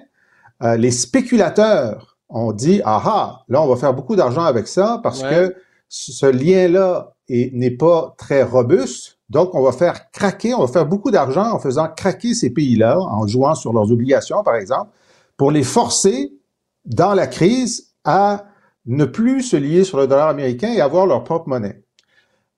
euh, 0.63 0.77
les 0.77 0.91
spéculateurs 0.91 2.14
ont 2.29 2.51
dit, 2.51 2.81
ah 2.85 3.01
ah, 3.05 3.43
là, 3.47 3.61
on 3.61 3.67
va 3.67 3.75
faire 3.75 3.93
beaucoup 3.93 4.15
d'argent 4.15 4.43
avec 4.43 4.67
ça 4.67 4.99
parce 5.03 5.21
que 5.21 5.55
ce 5.87 6.25
lien-là 6.25 7.13
n'est 7.29 7.71
pas 7.71 8.15
très 8.17 8.43
robuste. 8.43 9.19
Donc, 9.29 9.55
on 9.55 9.61
va 9.61 9.71
faire 9.71 10.11
craquer, 10.11 10.53
on 10.53 10.61
va 10.61 10.67
faire 10.71 10.85
beaucoup 10.85 11.09
d'argent 11.09 11.51
en 11.51 11.59
faisant 11.59 11.87
craquer 11.87 12.33
ces 12.33 12.51
pays-là, 12.51 12.99
en 12.99 13.25
jouant 13.25 13.55
sur 13.55 13.73
leurs 13.73 13.91
obligations, 13.91 14.43
par 14.43 14.55
exemple, 14.55 14.91
pour 15.37 15.51
les 15.51 15.63
forcer, 15.63 16.31
dans 16.85 17.15
la 17.15 17.25
crise, 17.25 17.93
à 18.03 18.45
ne 18.85 19.05
plus 19.05 19.41
se 19.41 19.55
lier 19.55 19.83
sur 19.83 19.97
le 19.97 20.05
dollar 20.05 20.29
américain 20.29 20.71
et 20.71 20.79
avoir 20.79 21.07
leur 21.07 21.23
propre 21.23 21.49
monnaie. 21.49 21.81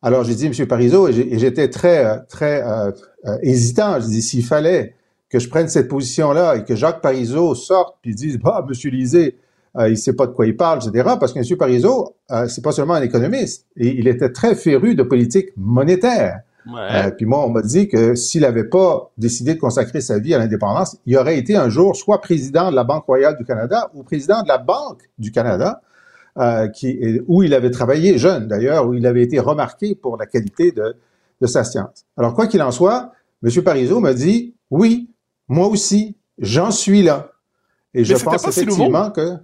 Alors, 0.02 0.26
j'ai 0.26 0.36
dit, 0.36 0.48
M. 0.48 0.68
Parizeau, 0.68 1.08
et 1.08 1.40
j'étais 1.40 1.70
très, 1.70 2.26
très 2.26 2.62
euh, 2.62 2.92
euh, 3.26 3.38
hésitant. 3.42 4.00
J'ai 4.02 4.08
dit, 4.08 4.22
s'il 4.22 4.44
fallait 4.44 4.96
que 5.30 5.40
je 5.40 5.50
prenne 5.50 5.70
cette 5.70 5.88
position-là 5.88 6.58
et 6.58 6.66
que 6.66 6.76
Jacques 6.76 7.02
Parizeau 7.02 7.56
sorte 7.56 7.96
puis 8.02 8.14
dise, 8.14 8.38
bah, 8.38 8.66
M. 8.68 8.92
Lisée, 8.92 9.38
euh, 9.78 9.90
il 9.90 9.98
sait 9.98 10.14
pas 10.14 10.28
de 10.28 10.32
quoi 10.32 10.46
il 10.48 10.56
parle, 10.56 10.80
etc. 10.80 11.16
Parce 11.20 11.34
que 11.34 11.40
M. 11.40 11.58
Parizeau, 11.58 12.16
euh, 12.32 12.48
c'est 12.48 12.64
pas 12.64 12.72
seulement 12.72 12.96
un 12.96 13.02
économiste, 13.02 13.66
et 13.76 13.88
il 13.90 14.08
était 14.08 14.32
très 14.32 14.56
féru 14.56 14.96
de 14.96 15.04
politique 15.04 15.50
monétaire. 15.58 16.40
Ouais. 16.70 17.12
puis 17.12 17.26
moi, 17.26 17.46
on 17.46 17.50
m'a 17.50 17.62
dit 17.62 17.88
que 17.88 18.14
s'il 18.16 18.42
n'avait 18.42 18.66
pas 18.66 19.10
décidé 19.18 19.56
de 19.56 19.60
consacrer 19.60 20.02
sa 20.02 20.20
vie 20.20 20.34
à 20.34 20.38
l'indépendance, 20.38 20.98
il 21.06 21.16
aurait 21.18 21.38
été 21.38 21.56
un 21.56 21.70
jour 21.70 21.96
soit 21.96 22.20
président 22.20 22.72
de 22.72 22.76
la 22.76 22.84
Banque 22.84 23.06
royale 23.06 23.38
du 23.38 23.46
Canada 23.46 23.90
ou 23.94 24.04
président 24.04 24.44
de 24.44 24.50
la 24.50 24.58
Banque 24.58 25.04
du 25.18 25.32
Canada. 25.32 25.82
Euh, 26.40 26.68
qui, 26.68 27.20
où 27.26 27.42
il 27.42 27.56
avait 27.56 27.72
travaillé 27.72 28.20
jeune 28.20 28.48
d'ailleurs, 28.48 28.88
où 28.88 28.94
il 28.94 29.08
avait 29.08 29.24
été 29.24 29.40
remarqué 29.40 29.96
pour 29.96 30.18
la 30.18 30.27
qualité 30.27 30.72
de, 30.72 30.96
de 31.42 31.48
sa 31.48 31.64
science. 31.64 32.06
Alors 32.16 32.36
quoi 32.36 32.46
qu'il 32.46 32.62
en 32.62 32.70
soit, 32.70 33.12
M. 33.44 33.64
Parizeau 33.64 34.00
m'a 34.00 34.14
dit, 34.14 34.53
oui, 34.70 35.10
moi 35.48 35.66
aussi, 35.66 36.16
j'en 36.38 36.70
suis 36.70 37.01
là. 37.01 37.32
Et 37.96 38.03
je 38.03 38.16
pense 38.16 38.48
effectivement 38.48 39.10
que... 39.10 39.38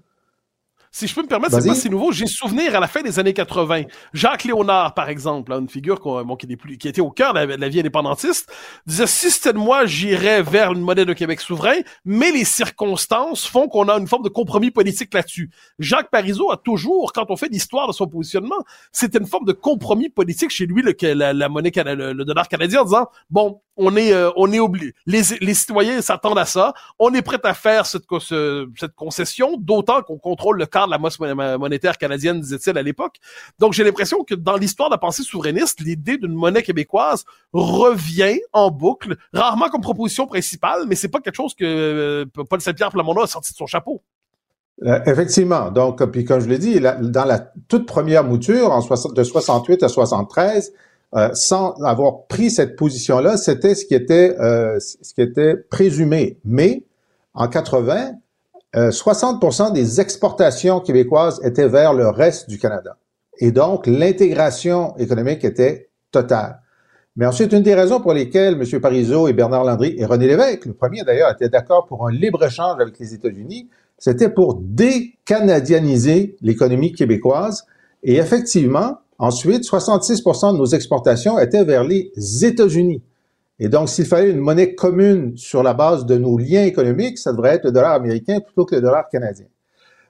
Si 0.96 1.08
je 1.08 1.16
peux 1.16 1.24
me 1.24 1.28
permettre, 1.28 1.60
c'est 1.60 1.68
pas 1.68 1.74
si 1.74 1.90
nouveau. 1.90 2.12
J'ai 2.12 2.28
souvenir 2.28 2.76
à 2.76 2.80
la 2.80 2.88
fin 2.88 3.02
des 3.02 3.18
années 3.18 3.34
80. 3.34 3.86
Jacques 4.14 4.44
Léonard, 4.44 4.94
par 4.94 5.10
exemple, 5.10 5.52
une 5.52 5.68
figure 5.68 6.00
bon, 6.24 6.36
qui, 6.36 6.46
plus, 6.56 6.78
qui, 6.78 6.88
était 6.88 7.02
au 7.02 7.10
cœur 7.10 7.34
de 7.34 7.40
la, 7.40 7.68
vie 7.68 7.80
indépendantiste, 7.80 8.54
disait 8.86 9.08
si 9.08 9.32
c'était 9.32 9.54
de 9.54 9.58
moi, 9.58 9.88
j'irais 9.88 10.44
vers 10.44 10.72
une 10.72 10.82
monnaie 10.82 11.06
de 11.06 11.14
Québec 11.14 11.42
souverain, 11.42 11.78
mais 12.06 12.30
les 12.32 12.46
circonstances 12.46 13.44
font 13.44 13.68
qu'on 13.68 13.90
a 13.90 13.98
une 13.98 14.08
forme 14.08 14.22
de 14.22 14.30
compromis 14.30 14.70
politique 14.70 15.12
là-dessus. 15.16 15.50
Jacques 15.80 16.12
Parizeau 16.12 16.52
a 16.52 16.58
toujours, 16.58 17.12
quand 17.12 17.26
on 17.32 17.38
fait 17.38 17.50
l'histoire 17.50 17.88
de 17.88 17.94
son 17.94 18.06
positionnement, 18.06 18.64
c'était 18.92 19.18
une 19.18 19.26
forme 19.26 19.46
de 19.46 19.54
compromis 19.54 20.10
politique 20.10 20.52
chez 20.52 20.68
lui, 20.68 20.84
le, 20.84 20.94
la, 21.16 21.34
la 21.34 21.50
monnaie, 21.50 21.72
le, 21.76 22.14
le 22.14 22.24
dollar 22.24 22.48
canadien, 22.48 22.82
en 22.82 22.86
disant 22.86 23.08
bon, 23.32 23.62
on 23.76 23.96
est 23.96 24.14
euh, 24.14 24.30
on 24.36 24.52
est 24.52 24.60
obligé. 24.60 24.94
Les, 25.06 25.24
citoyens 25.54 26.02
s'attendent 26.02 26.38
à 26.38 26.46
ça. 26.46 26.74
On 27.00 27.14
est 27.14 27.22
prêt 27.22 27.40
à 27.44 27.54
faire 27.54 27.86
cette, 27.86 28.06
concession, 28.96 29.58
d'autant 29.58 30.02
qu'on 30.02 30.18
contrôle 30.18 30.58
le 30.58 30.66
cadre 30.66 30.88
de 30.88 30.92
la 30.92 30.98
masse 30.98 31.20
monétaire 31.20 31.98
canadienne, 31.98 32.40
disait-il 32.40 32.78
à 32.78 32.82
l'époque. 32.82 33.16
Donc 33.60 33.74
j'ai 33.74 33.84
l'impression 33.84 34.24
que 34.24 34.36
dans 34.36 34.58
l'histoire 34.58 34.90
de 34.90 34.94
la 34.94 35.00
pensée 35.00 35.24
souverainiste, 35.24 35.80
l'idée 35.82 36.18
d'une 36.18 36.34
monnaie 36.34 36.64
québécoise 36.64 37.26
revient 37.52 38.40
en 38.52 38.72
boucle, 38.72 39.16
rarement 39.34 39.70
comme 39.70 39.82
proposition 39.82 40.28
principale, 40.28 40.86
mais 40.88 40.96
c'est 40.96 41.10
pas 41.10 41.20
quelque 41.20 41.36
chose 41.36 41.54
que 41.54 41.66
euh, 41.66 42.26
Paul 42.50 42.62
Saint-Pierre 42.62 42.92
Plamondon 42.92 43.22
a 43.22 43.28
sorti 43.28 43.54
de 43.54 43.58
son 43.58 43.68
chapeau. 43.68 44.02
Euh, 44.82 45.00
effectivement. 45.06 45.72
Donc, 45.72 46.04
puis 46.12 46.26
comme 46.26 46.40
je 46.40 46.48
l'ai 46.48 46.58
dit, 46.58 46.80
dans 46.80 47.26
la 47.26 47.40
toute 47.68 47.86
première 47.86 48.24
mouture, 48.24 48.72
en 48.72 48.80
de 48.80 49.24
68 49.24 49.84
à 49.84 49.88
73, 49.88 50.74
euh, 51.16 51.30
sans 51.34 51.74
avoir 51.84 52.26
pris 52.26 52.50
cette 52.50 52.76
position-là, 52.76 53.38
c'était 53.38 53.76
ce 53.76 53.86
qui 53.86 53.94
était 53.94 54.36
euh, 54.40 54.80
ce 54.80 55.14
qui 55.14 55.22
était 55.22 55.56
présumé. 55.56 56.40
Mais 56.44 56.84
en 57.36 57.48
80, 57.48 58.14
60% 58.74 59.68
euh, 59.68 59.72
des 59.72 60.02
exportations 60.02 60.80
québécoises 60.80 61.40
étaient 61.44 61.68
vers 61.68 61.94
le 61.94 62.10
reste 62.10 62.50
du 62.50 62.58
Canada. 62.58 62.98
Et 63.38 63.52
donc, 63.52 63.86
l'intégration 63.86 64.96
économique 64.98 65.44
était 65.44 65.90
totale. 66.12 66.60
Mais 67.16 67.28
ensuite, 67.28 67.54
une 67.54 67.62
des 67.62 67.76
raisons 67.76 68.02
pour 68.02 68.14
lesquelles 68.14 68.60
M. 68.60 68.82
Parizeau 68.82 69.28
et 69.28 69.34
Bernard 69.34 69.66
Landry 69.66 69.94
et 69.98 70.06
René 70.06 70.26
Lévesque, 70.26 70.66
le 70.66 70.74
premier 70.74 71.04
d'ailleurs, 71.04 71.32
étaient 71.32 71.50
d'accord 71.50 71.86
pour 71.86 72.08
un 72.08 72.12
libre-échange 72.12 72.80
avec 72.80 72.98
les 72.98 73.14
États-Unis, 73.14 73.70
c'était 74.00 74.30
pour 74.30 74.60
décanadianiser 74.60 76.38
l'économie 76.42 76.92
québécoise. 76.92 77.66
Et 78.02 78.16
effectivement, 78.16 78.98
Ensuite, 79.20 79.64
66% 79.64 80.54
de 80.54 80.58
nos 80.58 80.66
exportations 80.66 81.40
étaient 81.40 81.64
vers 81.64 81.84
les 81.84 82.12
États-Unis. 82.44 83.02
Et 83.60 83.70
donc, 83.70 83.90
s'il 83.90 84.06
fallait 84.06 84.32
une 84.32 84.40
monnaie 84.40 84.74
commune 84.76 85.38
sur 85.38 85.64
la 85.64 85.74
base 85.74 86.06
de 86.06 86.18
nos 86.18 86.38
liens 86.38 86.64
économiques, 86.64 87.18
ça 87.18 87.32
devrait 87.32 87.56
être 87.56 87.66
le 87.66 87.72
dollar 87.72 87.94
américain 87.94 88.40
plutôt 88.40 88.66
que 88.66 88.76
le 88.76 88.82
dollar 88.82 89.08
canadien. 89.10 89.46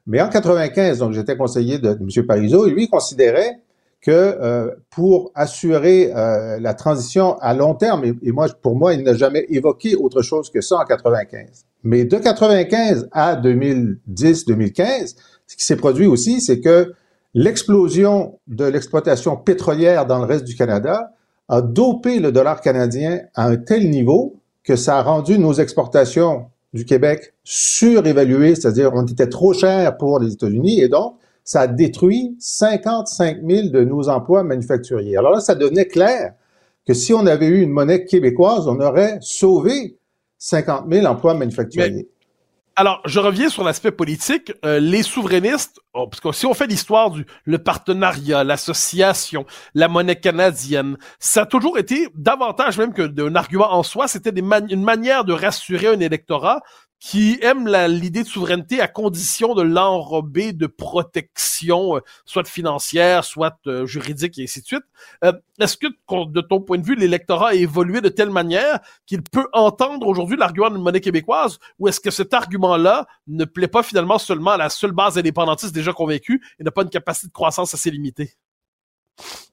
Mais 0.08 0.22
en 0.22 0.30
95, 0.30 1.00
donc 1.00 1.14
j'étais 1.14 1.38
conseiller 1.38 1.78
de, 1.80 1.90
M. 1.90 2.26
Parizeau, 2.26 2.68
et 2.68 2.72
lui 2.72 2.88
considérait 2.88 3.60
que 4.02 4.12
euh, 4.12 4.72
pour 4.90 5.32
assurer 5.34 6.12
euh, 6.14 6.60
la 6.60 6.74
transition 6.74 7.38
à 7.40 7.54
long 7.54 7.74
terme, 7.74 8.04
et, 8.22 8.32
moi, 8.32 8.48
pour 8.62 8.76
moi, 8.76 8.94
il 8.94 9.04
n'a 9.04 9.14
jamais 9.14 9.46
évoqué 9.50 9.96
autre 9.96 10.22
chose 10.22 10.50
que 10.50 10.60
ça 10.60 10.78
en 10.78 10.86
95. 10.86 11.66
Mais 11.84 12.04
de 12.04 12.18
95 12.18 13.08
à 13.12 13.36
2010-2015, 13.36 15.16
ce 15.48 15.56
qui 15.56 15.64
s'est 15.64 15.78
produit 15.78 16.06
aussi, 16.06 16.42
c'est 16.42 16.60
que 16.60 16.94
L'explosion 17.36 18.40
de 18.48 18.66
l'exploitation 18.66 19.36
pétrolière 19.36 20.06
dans 20.06 20.20
le 20.20 20.26
reste 20.26 20.46
du 20.46 20.56
Canada 20.56 21.14
a 21.50 21.62
dopé 21.62 22.20
le 22.20 22.32
dollar 22.32 22.62
canadien 22.62 23.22
à 23.34 23.48
un 23.48 23.58
tel 23.58 23.90
niveau 23.90 24.40
que 24.64 24.76
ça 24.76 25.00
a 25.00 25.02
rendu 25.02 25.40
nos 25.40 25.54
exportations 25.54 26.46
du 26.74 26.86
Québec 26.86 27.34
surévaluées, 27.44 28.56
c'est-à-dire 28.56 28.92
on 28.94 29.06
était 29.06 29.30
trop 29.30 29.54
cher 29.54 29.98
pour 29.98 30.20
les 30.20 30.34
États-Unis 30.34 30.82
et 30.82 30.90
donc 30.90 31.16
ça 31.44 31.62
a 31.62 31.68
détruit 31.68 32.36
55 32.40 33.40
000 33.46 33.70
de 33.70 33.84
nos 33.84 34.10
emplois 34.10 34.44
manufacturiers. 34.44 35.18
Alors 35.18 35.32
là, 35.32 35.40
ça 35.40 35.56
devenait 35.56 35.88
clair 35.88 36.34
que 36.86 36.94
si 36.94 37.14
on 37.14 37.26
avait 37.26 37.48
eu 37.48 37.62
une 37.62 37.72
monnaie 37.72 38.06
québécoise, 38.06 38.68
on 38.68 38.80
aurait 38.80 39.18
sauvé 39.22 39.98
50 40.38 40.86
000 40.92 41.06
emplois 41.06 41.34
manufacturiers. 41.34 42.08
Alors, 42.76 43.02
je 43.06 43.20
reviens 43.20 43.50
sur 43.50 43.64
l'aspect 43.64 43.92
politique. 43.92 44.52
Euh, 44.66 44.80
les 44.80 45.04
souverainistes, 45.04 45.80
oh, 45.94 46.08
parce 46.08 46.20
que 46.20 46.32
si 46.32 46.48
on 46.48 46.56
fait 46.56 46.66
l'histoire 46.66 47.12
du 47.12 47.24
le 47.46 47.60
partenariat, 47.60 48.44
l'association, 48.44 49.46
la 49.76 49.88
monnaie 49.88 50.20
canadienne, 50.20 50.98
ça 51.20 51.44
a 51.44 51.46
toujours 51.46 51.78
été 51.78 52.08
davantage 52.16 52.80
même 52.80 52.94
que 52.94 53.04
d'un 53.04 53.36
argument 53.36 53.72
en 53.72 53.84
soi. 53.84 54.08
C'était 54.08 54.32
une 54.32 54.84
manière 54.84 55.24
de 55.24 55.34
rassurer 55.34 55.88
un 55.88 56.00
électorat 56.00 56.62
qui 57.04 57.38
aime 57.42 57.68
l'idée 57.90 58.24
de 58.24 58.28
souveraineté 58.28 58.80
à 58.80 58.88
condition 58.88 59.56
de 59.56 59.62
l'enrober 59.62 60.54
de 60.54 60.68
protection, 60.68 61.98
euh, 61.98 62.00
soit 62.24 62.48
financière, 62.48 63.26
soit 63.26 63.58
euh, 63.68 63.86
juridique 63.86 64.40
et 64.40 64.44
ainsi 64.44 64.62
de 64.62 64.66
suite. 64.66 64.86
Euh, 65.26 65.34
est-ce 65.60 65.76
que, 65.76 65.88
de 65.88 66.40
ton 66.40 66.62
point 66.62 66.78
de 66.78 66.86
vue, 66.86 66.96
l'électorat 66.96 67.50
a 67.50 67.54
évolué 67.56 68.00
de 68.00 68.08
telle 68.08 68.30
manière 68.30 68.80
qu'il 69.06 69.22
peut 69.22 69.50
entendre 69.52 70.08
aujourd'hui 70.08 70.38
l'argument 70.38 70.70
d'une 70.70 70.82
monnaie 70.82 71.02
québécoise, 71.02 71.60
ou 71.78 71.90
est-ce 71.90 72.00
que 72.00 72.10
cet 72.10 72.34
argument-là 72.34 73.06
ne 73.28 73.44
plaît 73.44 73.68
pas 73.68 73.84
finalement 73.84 74.18
seulement 74.18 74.52
à 74.52 74.58
la 74.58 74.70
seule 74.70 74.94
base 74.94 75.18
indépendantiste 75.18 75.76
déjà 75.76 75.92
convaincue 75.92 76.42
et 76.58 76.64
n'a 76.64 76.72
pas 76.72 76.84
une 76.84 76.90
capacité 76.90 77.28
de 77.28 77.34
croissance 77.34 77.74
assez 77.74 77.92
limitée? 77.92 78.32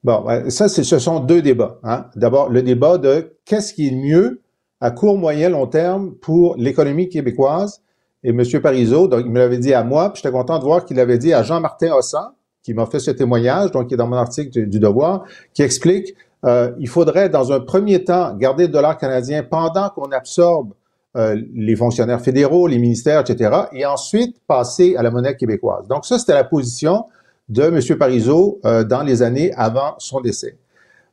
Bon, 0.05 0.25
ça, 0.49 0.69
ce 0.69 0.99
sont 0.99 1.19
deux 1.19 1.41
débats. 1.41 1.79
Hein. 1.83 2.05
D'abord, 2.15 2.49
le 2.49 2.63
débat 2.63 2.97
de 2.97 3.37
qu'est-ce 3.43 3.73
qui 3.73 3.89
est 3.89 3.91
mieux 3.95 4.41
à 4.81 4.91
court, 4.91 5.17
moyen, 5.17 5.49
long 5.49 5.67
terme 5.67 6.13
pour 6.15 6.55
l'économie 6.57 7.07
québécoise. 7.07 7.81
Et 8.23 8.29
M. 8.29 8.43
Parizeau, 8.61 9.07
donc, 9.07 9.21
il 9.25 9.31
me 9.31 9.39
l'avait 9.39 9.57
dit 9.57 9.73
à 9.73 9.83
moi, 9.83 10.11
puis 10.11 10.21
j'étais 10.21 10.33
content 10.33 10.59
de 10.59 10.63
voir 10.63 10.85
qu'il 10.85 10.97
l'avait 10.97 11.17
dit 11.17 11.33
à 11.33 11.41
Jean-Martin 11.43 11.93
Hossan, 11.93 12.33
qui 12.61 12.73
m'a 12.73 12.85
fait 12.85 12.99
ce 12.99 13.11
témoignage, 13.11 13.71
donc 13.71 13.87
qui 13.87 13.95
est 13.95 13.97
dans 13.97 14.07
mon 14.07 14.17
article 14.17 14.67
du, 14.67 14.79
Devoir, 14.79 15.23
qui 15.53 15.63
explique 15.63 16.15
euh, 16.43 16.71
il 16.79 16.87
faudrait, 16.87 17.29
dans 17.29 17.51
un 17.51 17.59
premier 17.59 18.03
temps, 18.03 18.35
garder 18.35 18.65
le 18.65 18.73
dollar 18.73 18.97
canadien 18.97 19.43
pendant 19.43 19.89
qu'on 19.89 20.11
absorbe 20.11 20.73
euh, 21.17 21.39
les 21.53 21.75
fonctionnaires 21.75 22.21
fédéraux, 22.21 22.67
les 22.67 22.79
ministères, 22.79 23.19
etc., 23.19 23.51
et 23.73 23.85
ensuite 23.85 24.37
passer 24.47 24.95
à 24.95 25.03
la 25.03 25.11
monnaie 25.11 25.35
québécoise. 25.35 25.87
Donc 25.87 26.05
ça, 26.05 26.17
c'était 26.17 26.33
la 26.33 26.43
position 26.43 27.05
de 27.49 27.63
M. 27.63 27.97
Parizeau 27.97 28.59
euh, 28.65 28.83
dans 28.83 29.03
les 29.03 29.21
années 29.21 29.53
avant 29.55 29.95
son 29.97 30.21
décès. 30.21 30.57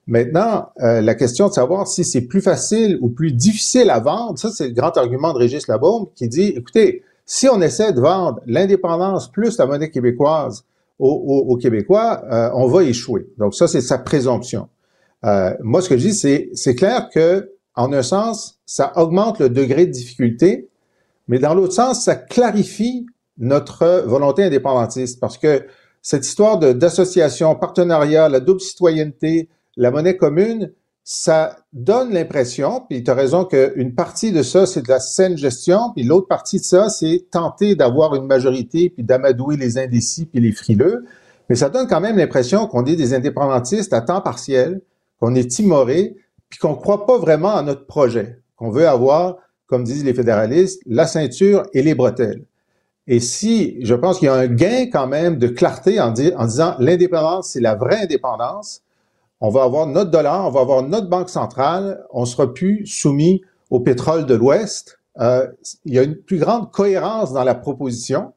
Maintenant, 0.08 0.70
euh, 0.80 1.02
la 1.02 1.14
question 1.14 1.48
de 1.48 1.52
savoir 1.52 1.86
si 1.86 2.02
c'est 2.02 2.22
plus 2.22 2.40
facile 2.40 2.98
ou 3.02 3.10
plus 3.10 3.30
difficile 3.30 3.90
à 3.90 4.00
vendre, 4.00 4.38
ça 4.38 4.50
c'est 4.50 4.68
le 4.68 4.72
grand 4.72 4.96
argument 4.96 5.34
de 5.34 5.38
Régis 5.38 5.68
Labaume 5.68 6.06
qui 6.14 6.28
dit, 6.28 6.48
écoutez, 6.56 7.02
si 7.26 7.46
on 7.46 7.60
essaie 7.60 7.92
de 7.92 8.00
vendre 8.00 8.40
l'indépendance 8.46 9.30
plus 9.30 9.58
la 9.58 9.66
monnaie 9.66 9.90
québécoise 9.90 10.64
aux, 10.98 11.56
Québécois, 11.60 12.24
euh, 12.32 12.50
on 12.54 12.66
va 12.66 12.82
échouer. 12.82 13.28
Donc 13.38 13.54
ça, 13.54 13.68
c'est 13.68 13.82
sa 13.82 13.98
présomption. 13.98 14.68
Euh, 15.24 15.52
moi, 15.60 15.80
ce 15.80 15.88
que 15.88 15.96
je 15.96 16.08
dis, 16.08 16.14
c'est, 16.14 16.50
c'est 16.54 16.74
clair 16.74 17.08
que, 17.10 17.52
en 17.76 17.92
un 17.92 18.02
sens, 18.02 18.58
ça 18.66 18.92
augmente 18.96 19.38
le 19.38 19.48
degré 19.48 19.86
de 19.86 19.92
difficulté, 19.92 20.68
mais 21.28 21.38
dans 21.38 21.54
l'autre 21.54 21.74
sens, 21.74 22.02
ça 22.02 22.16
clarifie 22.16 23.06
notre 23.36 24.02
volonté 24.06 24.42
indépendantiste 24.42 25.20
parce 25.20 25.38
que 25.38 25.66
cette 26.02 26.26
histoire 26.26 26.58
de, 26.58 26.72
d'association, 26.72 27.54
partenariat, 27.54 28.28
la 28.28 28.40
double 28.40 28.60
citoyenneté, 28.60 29.48
la 29.78 29.90
monnaie 29.90 30.16
commune, 30.16 30.72
ça 31.04 31.56
donne 31.72 32.12
l'impression, 32.12 32.82
puis 32.86 33.02
tu 33.02 33.10
as 33.10 33.14
raison 33.14 33.46
qu'une 33.46 33.94
partie 33.94 34.30
de 34.30 34.42
ça, 34.42 34.66
c'est 34.66 34.82
de 34.82 34.88
la 34.88 35.00
saine 35.00 35.38
gestion, 35.38 35.92
puis 35.94 36.04
l'autre 36.04 36.26
partie 36.26 36.58
de 36.58 36.64
ça, 36.64 36.90
c'est 36.90 37.28
tenter 37.30 37.76
d'avoir 37.76 38.14
une 38.14 38.26
majorité, 38.26 38.90
puis 38.90 39.04
d'amadouer 39.04 39.56
les 39.56 39.78
indécis, 39.78 40.26
puis 40.26 40.40
les 40.40 40.52
frileux. 40.52 41.06
Mais 41.48 41.54
ça 41.54 41.70
donne 41.70 41.86
quand 41.86 42.00
même 42.00 42.18
l'impression 42.18 42.66
qu'on 42.66 42.84
est 42.84 42.96
des 42.96 43.14
indépendantistes 43.14 43.94
à 43.94 44.02
temps 44.02 44.20
partiel, 44.20 44.82
qu'on 45.18 45.34
est 45.34 45.50
timorés, 45.50 46.16
puis 46.50 46.58
qu'on 46.58 46.72
ne 46.72 46.76
croit 46.76 47.06
pas 47.06 47.16
vraiment 47.16 47.56
à 47.56 47.62
notre 47.62 47.86
projet, 47.86 48.42
qu'on 48.56 48.70
veut 48.70 48.86
avoir, 48.86 49.38
comme 49.66 49.84
disent 49.84 50.04
les 50.04 50.12
fédéralistes, 50.12 50.82
la 50.86 51.06
ceinture 51.06 51.62
et 51.72 51.82
les 51.82 51.94
bretelles. 51.94 52.44
Et 53.06 53.20
si, 53.20 53.78
je 53.82 53.94
pense 53.94 54.18
qu'il 54.18 54.26
y 54.26 54.28
a 54.28 54.34
un 54.34 54.46
gain 54.46 54.86
quand 54.92 55.06
même 55.06 55.38
de 55.38 55.48
clarté 55.48 56.00
en, 56.00 56.08
en 56.08 56.46
disant 56.46 56.74
l'indépendance, 56.78 57.50
c'est 57.52 57.60
la 57.60 57.74
vraie 57.74 58.02
indépendance, 58.02 58.82
on 59.40 59.50
va 59.50 59.62
avoir 59.62 59.86
notre 59.86 60.10
dollar, 60.10 60.46
on 60.46 60.50
va 60.50 60.60
avoir 60.60 60.82
notre 60.82 61.08
banque 61.08 61.30
centrale, 61.30 62.04
on 62.10 62.24
sera 62.24 62.52
plus 62.52 62.86
soumis 62.86 63.42
au 63.70 63.80
pétrole 63.80 64.26
de 64.26 64.34
l'Ouest. 64.34 64.98
Euh, 65.20 65.46
il 65.84 65.94
y 65.94 65.98
a 65.98 66.02
une 66.02 66.16
plus 66.16 66.38
grande 66.38 66.70
cohérence 66.72 67.32
dans 67.32 67.44
la 67.44 67.54
proposition. 67.54 68.32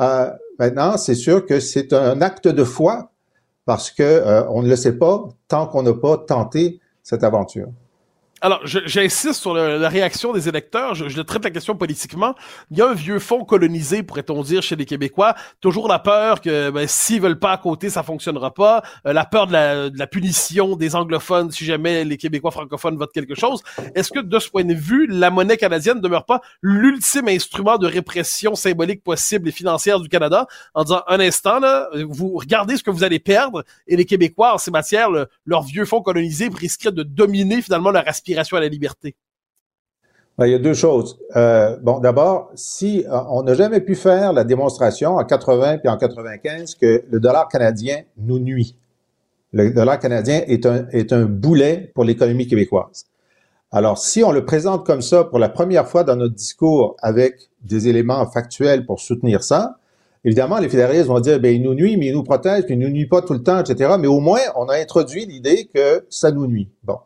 Euh, 0.00 0.30
maintenant, 0.58 0.96
c'est 0.96 1.14
sûr 1.14 1.44
que 1.44 1.60
c'est 1.60 1.92
un 1.92 2.20
acte 2.22 2.48
de 2.48 2.64
foi 2.64 3.10
parce 3.66 3.90
que 3.90 4.02
euh, 4.02 4.48
on 4.48 4.62
ne 4.62 4.68
le 4.68 4.76
sait 4.76 4.96
pas 4.96 5.28
tant 5.48 5.66
qu'on 5.66 5.82
n'a 5.82 5.94
pas 5.94 6.18
tenté 6.18 6.80
cette 7.02 7.24
aventure. 7.24 7.68
Alors, 8.42 8.60
j'insiste 8.64 9.34
sur 9.34 9.52
la 9.52 9.88
réaction 9.90 10.32
des 10.32 10.48
électeurs. 10.48 10.94
Je, 10.94 11.10
je, 11.10 11.20
traite 11.20 11.44
la 11.44 11.50
question 11.50 11.76
politiquement. 11.76 12.34
Il 12.70 12.78
y 12.78 12.80
a 12.80 12.88
un 12.88 12.94
vieux 12.94 13.18
fond 13.18 13.44
colonisé, 13.44 14.02
pourrait-on 14.02 14.42
dire, 14.42 14.62
chez 14.62 14.76
les 14.76 14.86
Québécois. 14.86 15.34
Toujours 15.60 15.88
la 15.88 15.98
peur 15.98 16.40
que 16.40 16.70
ben, 16.70 16.88
s'ils 16.88 17.20
veulent 17.20 17.38
pas 17.38 17.52
à 17.52 17.58
côté, 17.58 17.90
ça 17.90 18.02
fonctionnera 18.02 18.54
pas. 18.54 18.82
Euh, 19.06 19.12
la 19.12 19.26
peur 19.26 19.46
de 19.46 19.52
la, 19.52 19.90
de 19.90 19.98
la, 19.98 20.06
punition 20.06 20.74
des 20.74 20.96
anglophones 20.96 21.50
si 21.50 21.66
jamais 21.66 22.02
les 22.04 22.16
Québécois 22.16 22.50
francophones 22.50 22.96
votent 22.96 23.12
quelque 23.12 23.34
chose. 23.34 23.62
Est-ce 23.94 24.10
que, 24.10 24.20
de 24.20 24.38
ce 24.38 24.48
point 24.48 24.64
de 24.64 24.72
vue, 24.72 25.06
la 25.06 25.28
monnaie 25.28 25.58
canadienne 25.58 25.98
ne 25.98 26.02
demeure 26.02 26.24
pas 26.24 26.40
l'ultime 26.62 27.28
instrument 27.28 27.76
de 27.76 27.86
répression 27.86 28.54
symbolique 28.54 29.04
possible 29.04 29.50
et 29.50 29.52
financière 29.52 30.00
du 30.00 30.08
Canada? 30.08 30.46
En 30.72 30.84
disant 30.84 31.02
un 31.08 31.20
instant, 31.20 31.60
là, 31.60 31.90
vous 32.08 32.38
regardez 32.38 32.78
ce 32.78 32.82
que 32.82 32.90
vous 32.90 33.04
allez 33.04 33.18
perdre 33.18 33.64
et 33.86 33.96
les 33.96 34.06
Québécois, 34.06 34.54
en 34.54 34.58
ces 34.58 34.70
matières, 34.70 35.10
leur 35.44 35.62
vieux 35.62 35.84
fond 35.84 36.00
colonisé 36.00 36.48
risquerait 36.48 36.92
de 36.92 37.02
dominer 37.02 37.60
finalement 37.60 37.90
leur 37.90 38.08
aspiration 38.08 38.29
à 38.36 38.60
la 38.60 38.68
liberté? 38.68 39.16
Il 40.46 40.50
y 40.50 40.54
a 40.54 40.58
deux 40.58 40.74
choses. 40.74 41.18
Euh, 41.36 41.76
bon, 41.82 41.98
d'abord, 41.98 42.50
si 42.54 43.04
euh, 43.06 43.20
on 43.28 43.42
n'a 43.42 43.54
jamais 43.54 43.80
pu 43.80 43.94
faire 43.94 44.32
la 44.32 44.44
démonstration 44.44 45.16
en 45.16 45.24
80 45.24 45.78
puis 45.78 45.88
en 45.88 45.98
95 45.98 46.76
que 46.76 47.04
le 47.10 47.20
dollar 47.20 47.48
canadien 47.48 48.02
nous 48.16 48.38
nuit. 48.38 48.76
Le 49.52 49.70
dollar 49.70 49.98
canadien 49.98 50.42
est 50.46 50.64
un, 50.64 50.88
est 50.92 51.12
un 51.12 51.24
boulet 51.24 51.90
pour 51.94 52.04
l'économie 52.04 52.46
québécoise. 52.46 53.06
Alors, 53.70 53.98
si 53.98 54.24
on 54.24 54.32
le 54.32 54.44
présente 54.44 54.86
comme 54.86 55.02
ça 55.02 55.24
pour 55.24 55.38
la 55.38 55.48
première 55.48 55.86
fois 55.86 56.04
dans 56.04 56.16
notre 56.16 56.34
discours 56.34 56.96
avec 57.02 57.50
des 57.62 57.88
éléments 57.88 58.26
factuels 58.26 58.86
pour 58.86 58.98
soutenir 59.00 59.42
ça, 59.42 59.76
évidemment, 60.24 60.58
les 60.58 60.68
fédéralistes 60.68 61.06
vont 61.06 61.20
dire, 61.20 61.38
ben, 61.38 61.54
il 61.54 61.62
nous 61.62 61.74
nuit, 61.74 61.96
mais 61.96 62.06
il 62.06 62.14
nous 62.14 62.22
protège, 62.22 62.64
puis 62.64 62.74
il 62.74 62.80
nous 62.80 62.88
nuit 62.88 63.06
pas 63.06 63.20
tout 63.22 63.34
le 63.34 63.42
temps, 63.42 63.60
etc. 63.60 63.94
Mais 63.98 64.08
au 64.08 64.20
moins, 64.20 64.40
on 64.56 64.68
a 64.68 64.76
introduit 64.76 65.26
l'idée 65.26 65.68
que 65.72 66.06
ça 66.08 66.30
nous 66.32 66.46
nuit. 66.46 66.68
Bon. 66.82 66.98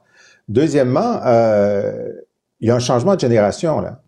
Deuxièmement, 0.49 1.21
euh, 1.25 2.13
il 2.61 2.69
y 2.69 2.71
a 2.71 2.75
un 2.75 2.81
changement 2.81 3.15
de 3.15 3.21
génération 3.21 3.81
là. 3.81 4.01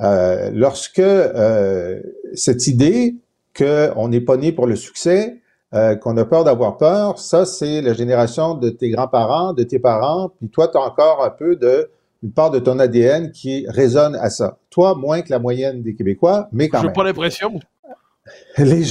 Euh, 0.00 0.50
lorsque 0.52 0.98
euh, 0.98 2.00
cette 2.34 2.66
idée 2.66 3.16
qu'on 3.56 4.08
n'est 4.08 4.20
pas 4.20 4.36
né 4.36 4.50
pour 4.50 4.66
le 4.66 4.74
succès, 4.74 5.40
euh, 5.74 5.94
qu'on 5.94 6.16
a 6.16 6.24
peur 6.24 6.44
d'avoir 6.44 6.76
peur, 6.76 7.18
ça 7.18 7.44
c'est 7.44 7.80
la 7.82 7.92
génération 7.92 8.54
de 8.54 8.70
tes 8.70 8.90
grands-parents, 8.90 9.52
de 9.52 9.62
tes 9.62 9.78
parents, 9.78 10.30
puis 10.38 10.48
toi 10.48 10.68
tu 10.68 10.76
as 10.76 10.80
encore 10.80 11.24
un 11.24 11.30
peu 11.30 11.56
de 11.56 11.90
une 12.22 12.32
part 12.32 12.50
de 12.50 12.58
ton 12.58 12.78
ADN 12.78 13.32
qui 13.32 13.66
résonne 13.68 14.16
à 14.16 14.30
ça. 14.30 14.58
Toi 14.70 14.94
moins 14.94 15.22
que 15.22 15.30
la 15.30 15.38
moyenne 15.38 15.82
des 15.82 15.94
Québécois, 15.94 16.48
mais 16.52 16.68
quand 16.68 16.82
même. 16.82 16.90
Je 16.90 16.94
pas 16.94 17.04
l'impression. 17.04 17.60
Les, 18.58 18.84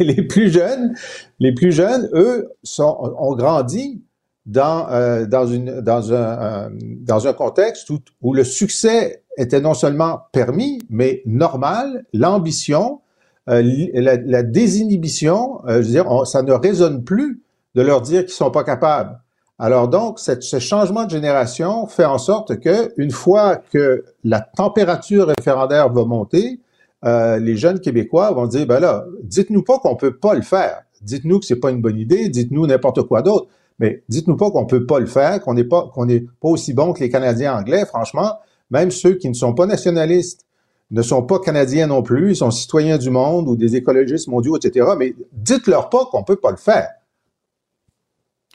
les, 0.00 0.22
plus 0.22 0.50
jeunes, 0.50 0.94
les 1.38 1.52
plus 1.52 1.72
jeunes, 1.72 2.08
eux, 2.14 2.50
sont, 2.62 3.14
ont 3.18 3.34
grandi 3.36 4.02
dans, 4.46 4.88
euh, 4.90 5.26
dans, 5.26 6.14
un, 6.14 7.32
contexte 7.32 7.90
où, 8.20 8.34
le 8.34 8.44
succès 8.44 9.22
était 9.38 9.60
non 9.60 9.74
seulement 9.74 10.22
permis, 10.32 10.80
mais 10.90 11.22
normal, 11.26 12.04
l'ambition, 12.12 13.00
euh, 13.48 13.62
la, 13.94 14.42
désinhibition, 14.42 15.60
euh, 15.66 16.24
ça 16.24 16.42
ne 16.42 16.52
résonne 16.52 17.04
plus 17.04 17.42
de 17.74 17.82
leur 17.82 18.02
dire 18.02 18.22
qu'ils 18.22 18.34
sont 18.34 18.50
pas 18.50 18.64
capables. 18.64 19.18
Alors 19.58 19.86
donc, 19.88 20.18
ce 20.18 20.58
changement 20.58 21.04
de 21.04 21.10
génération 21.10 21.86
fait 21.86 22.04
en 22.04 22.18
sorte 22.18 22.58
que, 22.58 22.92
une 22.96 23.12
fois 23.12 23.56
que 23.56 24.04
la 24.24 24.40
température 24.40 25.28
référendaire 25.28 25.88
va 25.88 26.04
monter, 26.04 26.58
les 27.04 27.56
jeunes 27.56 27.78
Québécois 27.78 28.32
vont 28.32 28.48
dire, 28.48 28.66
ben 28.66 28.80
là, 28.80 29.04
dites-nous 29.22 29.62
pas 29.62 29.78
qu'on 29.78 29.94
peut 29.94 30.16
pas 30.16 30.34
le 30.34 30.42
faire. 30.42 30.82
Dites-nous 31.02 31.38
que 31.38 31.46
c'est 31.46 31.60
pas 31.60 31.70
une 31.70 31.80
bonne 31.80 31.98
idée. 31.98 32.28
Dites-nous 32.28 32.66
n'importe 32.66 33.02
quoi 33.02 33.22
d'autre. 33.22 33.46
Mais 33.82 34.04
dites-nous 34.08 34.36
pas 34.36 34.48
qu'on 34.52 34.64
peut 34.64 34.86
pas 34.86 35.00
le 35.00 35.06
faire, 35.06 35.40
qu'on 35.40 35.54
n'est 35.54 35.64
pas, 35.64 35.90
qu'on 35.92 36.06
n'est 36.06 36.20
pas 36.20 36.48
aussi 36.48 36.72
bon 36.72 36.92
que 36.92 37.00
les 37.00 37.10
Canadiens 37.10 37.58
anglais. 37.58 37.84
Franchement, 37.84 38.38
même 38.70 38.92
ceux 38.92 39.16
qui 39.16 39.28
ne 39.28 39.34
sont 39.34 39.54
pas 39.54 39.66
nationalistes 39.66 40.46
ne 40.92 41.02
sont 41.02 41.22
pas 41.24 41.40
canadiens 41.40 41.88
non 41.88 42.02
plus, 42.02 42.32
ils 42.32 42.36
sont 42.36 42.50
citoyens 42.50 42.98
du 42.98 43.10
monde 43.10 43.48
ou 43.48 43.56
des 43.56 43.76
écologistes 43.76 44.28
mondiaux, 44.28 44.56
etc. 44.56 44.90
Mais 44.98 45.14
dites-leur 45.32 45.88
pas 45.88 46.04
qu'on 46.04 46.22
peut 46.22 46.36
pas 46.36 46.50
le 46.50 46.58
faire. 46.58 46.90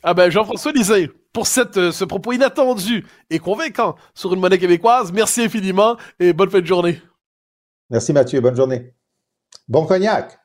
Ah 0.03 0.13
ben 0.13 0.29
Jean-François 0.29 0.71
Lisée, 0.71 1.11
pour 1.33 1.47
cette, 1.47 1.77
euh, 1.77 1.91
ce 1.91 2.05
propos 2.05 2.31
inattendu 2.33 3.05
et 3.31 3.39
convaincant 3.39 3.95
sur 4.13 4.33
une 4.33 4.39
monnaie 4.39 4.59
québécoise, 4.59 5.11
merci 5.11 5.41
infiniment 5.41 5.97
et 6.19 6.31
bonne 6.31 6.49
fin 6.49 6.61
de 6.61 6.65
journée. 6.65 7.01
Merci 7.89 8.13
Mathieu, 8.13 8.39
bonne 8.39 8.55
journée. 8.55 8.93
Bon 9.67 9.85
cognac. 9.85 10.39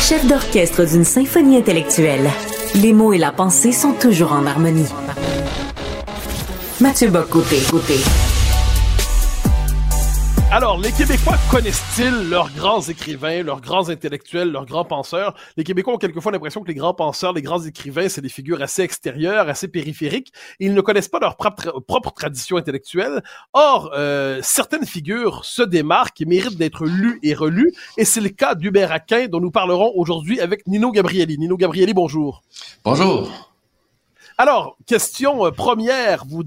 Chef 0.00 0.26
d'orchestre 0.26 0.84
d'une 0.84 1.04
symphonie 1.04 1.58
intellectuelle, 1.58 2.30
les 2.76 2.92
mots 2.92 3.12
et 3.12 3.18
la 3.18 3.32
pensée 3.32 3.72
sont 3.72 3.92
toujours 3.92 4.32
en 4.32 4.46
harmonie. 4.46 4.88
Mathieu 6.80 7.08
Bocoté, 7.08 7.58
côté. 7.68 7.94
Alors, 10.50 10.78
les 10.78 10.92
Québécois 10.92 11.36
connaissent-ils 11.50 12.30
leurs 12.30 12.50
grands 12.54 12.80
écrivains, 12.80 13.42
leurs 13.42 13.60
grands 13.60 13.90
intellectuels, 13.90 14.50
leurs 14.50 14.64
grands 14.64 14.86
penseurs? 14.86 15.34
Les 15.58 15.62
Québécois 15.62 15.92
ont 15.92 15.98
quelquefois 15.98 16.32
l'impression 16.32 16.62
que 16.62 16.68
les 16.68 16.74
grands 16.74 16.94
penseurs, 16.94 17.34
les 17.34 17.42
grands 17.42 17.62
écrivains, 17.62 18.08
c'est 18.08 18.22
des 18.22 18.30
figures 18.30 18.62
assez 18.62 18.80
extérieures, 18.80 19.46
assez 19.50 19.68
périphériques. 19.68 20.32
ils 20.58 20.72
ne 20.72 20.80
connaissent 20.80 21.08
pas 21.08 21.18
leur 21.20 21.36
propre, 21.36 22.14
tradition 22.14 22.56
intellectuelle. 22.56 23.22
Or, 23.52 23.90
euh, 23.94 24.40
certaines 24.42 24.86
figures 24.86 25.44
se 25.44 25.62
démarquent 25.62 26.22
et 26.22 26.24
méritent 26.24 26.56
d'être 26.56 26.86
lues 26.86 27.18
et 27.22 27.34
relues. 27.34 27.74
Et 27.98 28.06
c'est 28.06 28.22
le 28.22 28.30
cas 28.30 28.54
d'Hubert 28.54 28.90
Aquin, 28.90 29.26
dont 29.26 29.40
nous 29.40 29.50
parlerons 29.50 29.92
aujourd'hui 29.96 30.40
avec 30.40 30.66
Nino 30.66 30.90
Gabrieli. 30.92 31.36
Nino 31.36 31.58
Gabrieli, 31.58 31.92
bonjour. 31.92 32.42
Bonjour. 32.84 33.47
Alors, 34.40 34.76
question 34.86 35.46
euh, 35.46 35.50
première, 35.50 36.24
vous 36.24 36.44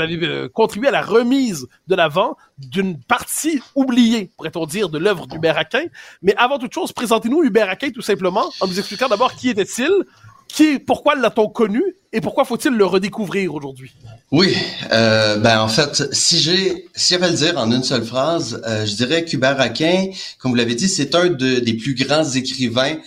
avez 0.00 0.26
euh, 0.26 0.48
contribué 0.48 0.88
à 0.88 0.90
la 0.90 1.02
remise 1.02 1.66
de 1.86 1.94
l'avant 1.94 2.38
d'une 2.56 2.98
partie 2.98 3.60
oubliée, 3.74 4.30
pourrait-on 4.38 4.64
dire, 4.64 4.88
de 4.88 4.96
l'œuvre 4.96 5.26
d'Hubert 5.26 5.58
Aquin. 5.58 5.84
Mais 6.22 6.34
avant 6.38 6.58
toute 6.58 6.72
chose, 6.72 6.92
présentez-nous 6.92 7.44
Hubert 7.44 7.68
Aquin 7.68 7.90
tout 7.90 8.00
simplement 8.00 8.50
en 8.60 8.68
nous 8.68 8.78
expliquant 8.78 9.08
d'abord 9.08 9.34
qui 9.34 9.50
était-il, 9.50 9.90
qui, 10.48 10.78
pourquoi 10.78 11.14
l'a-t-on 11.14 11.48
connu 11.48 11.82
et 12.14 12.22
pourquoi 12.22 12.46
faut-il 12.46 12.72
le 12.72 12.86
redécouvrir 12.86 13.52
aujourd'hui? 13.52 13.92
Oui, 14.30 14.56
euh, 14.92 15.36
ben 15.36 15.60
en 15.60 15.68
fait, 15.68 16.14
si 16.14 16.38
j'ai 16.38 16.86
si 16.94 17.12
j'avais 17.12 17.26
à 17.26 17.30
le 17.30 17.36
dire 17.36 17.58
en 17.58 17.70
une 17.70 17.82
seule 17.82 18.04
phrase, 18.04 18.62
je 18.64 18.94
dirais 18.94 19.26
qu'Hubert 19.26 19.60
Aquin, 19.60 20.06
comme 20.38 20.52
vous 20.52 20.56
l'avez 20.56 20.74
dit, 20.74 20.88
c'est 20.88 21.14
un 21.14 21.26
des 21.26 21.74
plus 21.74 21.94
grands 21.94 22.30
écrivains 22.30 22.94
euh, 22.94 23.00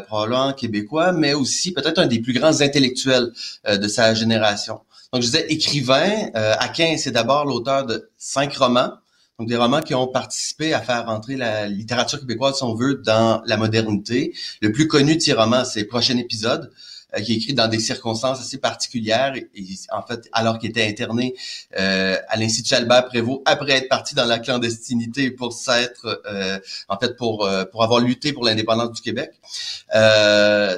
probablement 0.00 0.52
québécois, 0.52 1.12
mais 1.12 1.34
aussi 1.34 1.72
peut-être 1.72 1.98
un 1.98 2.06
des 2.06 2.20
plus 2.20 2.32
grands 2.32 2.60
intellectuels 2.60 3.32
euh, 3.66 3.76
de 3.76 3.88
sa 3.88 4.14
génération. 4.14 4.80
Donc, 5.12 5.22
je 5.22 5.26
disais 5.26 5.46
écrivain. 5.48 6.30
Euh, 6.36 6.54
Aquin, 6.58 6.96
c'est 6.96 7.10
d'abord 7.10 7.44
l'auteur 7.44 7.84
de 7.84 8.08
cinq 8.16 8.54
romans, 8.56 8.92
donc 9.38 9.48
des 9.48 9.56
romans 9.56 9.80
qui 9.80 9.94
ont 9.94 10.06
participé 10.06 10.72
à 10.72 10.80
faire 10.80 11.08
entrer 11.08 11.36
la 11.36 11.66
littérature 11.66 12.20
québécoise, 12.20 12.56
si 12.58 12.62
on 12.62 12.74
veut, 12.74 12.96
dans 12.96 13.42
la 13.46 13.56
modernité. 13.56 14.32
Le 14.60 14.70
plus 14.70 14.86
connu 14.86 15.16
de 15.16 15.20
ces 15.20 15.32
romans, 15.32 15.64
c'est 15.64 15.84
Prochain 15.84 16.16
épisode, 16.16 16.70
euh, 17.16 17.20
qui 17.20 17.32
est 17.32 17.36
écrit 17.36 17.54
dans 17.54 17.66
des 17.66 17.80
circonstances 17.80 18.40
assez 18.40 18.58
particulières. 18.58 19.34
Et, 19.34 19.48
en 19.92 20.02
fait, 20.02 20.28
alors 20.32 20.58
qu'il 20.58 20.70
était 20.70 20.86
interné 20.86 21.34
euh, 21.78 22.16
à 22.28 22.36
l'Institut 22.36 22.74
Albert 22.74 23.06
Prévost, 23.06 23.42
après 23.46 23.72
être 23.72 23.88
parti 23.88 24.14
dans 24.14 24.26
la 24.26 24.38
clandestinité 24.38 25.30
pour 25.30 25.52
s'être, 25.52 26.22
euh, 26.26 26.58
en 26.88 26.98
fait, 26.98 27.16
pour 27.16 27.48
pour 27.72 27.82
avoir 27.82 28.00
lutté 28.00 28.32
pour 28.32 28.44
l'indépendance 28.44 28.92
du 28.92 29.02
Québec. 29.02 29.32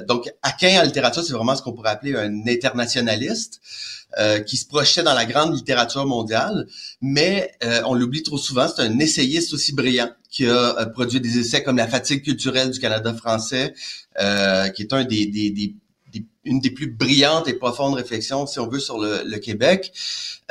donc, 0.07 0.31
Aquin 0.43 0.81
en 0.81 0.85
littérature, 0.85 1.23
c'est 1.23 1.33
vraiment 1.33 1.55
ce 1.55 1.63
qu'on 1.63 1.73
pourrait 1.73 1.91
appeler 1.91 2.15
un 2.15 2.47
internationaliste. 2.47 3.61
qui 4.47 4.57
se 4.59 4.67
projetait 4.67 5.03
dans 5.03 5.15
la 5.15 5.25
grande 5.25 5.55
littérature 5.55 6.05
mondiale, 6.07 6.67
mais 7.01 7.53
on 7.87 7.95
l'oublie 7.95 8.23
trop 8.23 8.39
souvent, 8.39 8.69
c'est 8.69 8.83
un 8.83 8.99
essayiste 8.99 9.55
aussi 9.55 9.73
brillant 9.73 10.11
qui 10.31 10.47
a 10.47 10.87
produit 10.87 11.21
des 11.21 11.39
essais 11.39 11.63
comme 11.63 11.79
La 11.79 11.89
fatigue 11.89 12.23
culturelle 12.23 12.71
du 12.71 12.79
Canada 12.79 13.15
français, 13.15 13.75
qui 14.75 14.83
est 14.83 14.93
un 14.93 15.05
des, 15.05 15.27
des, 15.27 15.51
des 15.51 15.75
une 16.45 16.61
des 16.61 16.71
plus 16.71 16.89
brillantes 16.89 17.49
et 17.49 17.55
profondes 17.55 17.95
réflexions, 17.95 18.47
si 18.47 18.59
on 18.59 18.67
veut, 18.67 18.81
sur 18.81 18.99
le, 18.99 19.39
Québec. 19.39 19.93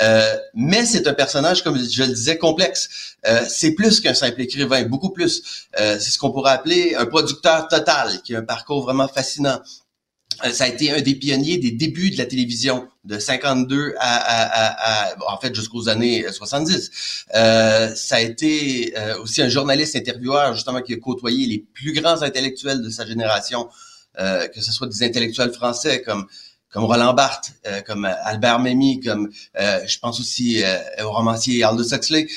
Euh, 0.01 0.35
mais 0.53 0.85
c'est 0.85 1.07
un 1.07 1.13
personnage, 1.13 1.63
comme 1.63 1.77
je 1.77 2.03
le 2.03 2.13
disais, 2.13 2.37
complexe. 2.37 3.15
Euh, 3.27 3.41
c'est 3.47 3.71
plus 3.71 3.99
qu'un 3.99 4.13
simple 4.13 4.41
écrivain, 4.41 4.83
beaucoup 4.83 5.09
plus. 5.09 5.67
Euh, 5.79 5.97
c'est 5.99 6.11
ce 6.11 6.17
qu'on 6.17 6.31
pourrait 6.31 6.51
appeler 6.51 6.95
un 6.95 7.05
producteur 7.05 7.67
total, 7.67 8.21
qui 8.23 8.35
a 8.35 8.39
un 8.39 8.43
parcours 8.43 8.83
vraiment 8.83 9.07
fascinant. 9.07 9.59
ça 10.51 10.63
a 10.63 10.67
été 10.67 10.91
un 10.91 11.01
des 11.01 11.15
pionniers 11.15 11.57
des 11.57 11.71
débuts 11.71 12.09
de 12.09 12.17
la 12.17 12.25
télévision, 12.25 12.87
de 13.03 13.19
52 13.19 13.93
à, 13.99 14.15
à, 14.15 15.11
à, 15.11 15.33
en 15.33 15.37
fait 15.37 15.53
jusqu'aux 15.53 15.89
années 15.89 16.25
70. 16.31 17.25
ça 17.33 18.15
a 18.15 18.19
été 18.21 18.93
aussi 19.21 19.41
un 19.41 19.49
journaliste 19.49 19.95
intervieweur 19.95 20.53
justement 20.55 20.81
qui 20.81 20.93
a 20.93 20.97
côtoyé 20.97 21.45
les 21.47 21.59
plus 21.59 21.93
grands 21.93 22.21
intellectuels 22.23 22.81
de 22.81 22.89
sa 22.89 23.05
génération, 23.05 23.69
euh, 24.19 24.47
que 24.47 24.61
ce 24.61 24.71
soit 24.71 24.87
des 24.87 25.03
intellectuels 25.03 25.53
français 25.53 26.01
comme 26.01 26.27
comme 26.69 26.85
Roland 26.85 27.13
Barthes, 27.13 27.51
euh, 27.67 27.81
comme 27.81 28.05
Albert 28.05 28.59
Memmi, 28.59 29.01
comme 29.01 29.29
euh, 29.59 29.79
je 29.85 29.99
pense 29.99 30.21
aussi 30.21 30.63
au 31.03 31.11
romancier 31.11 31.63
Aldous 31.65 31.93
Huxley. 31.93 32.27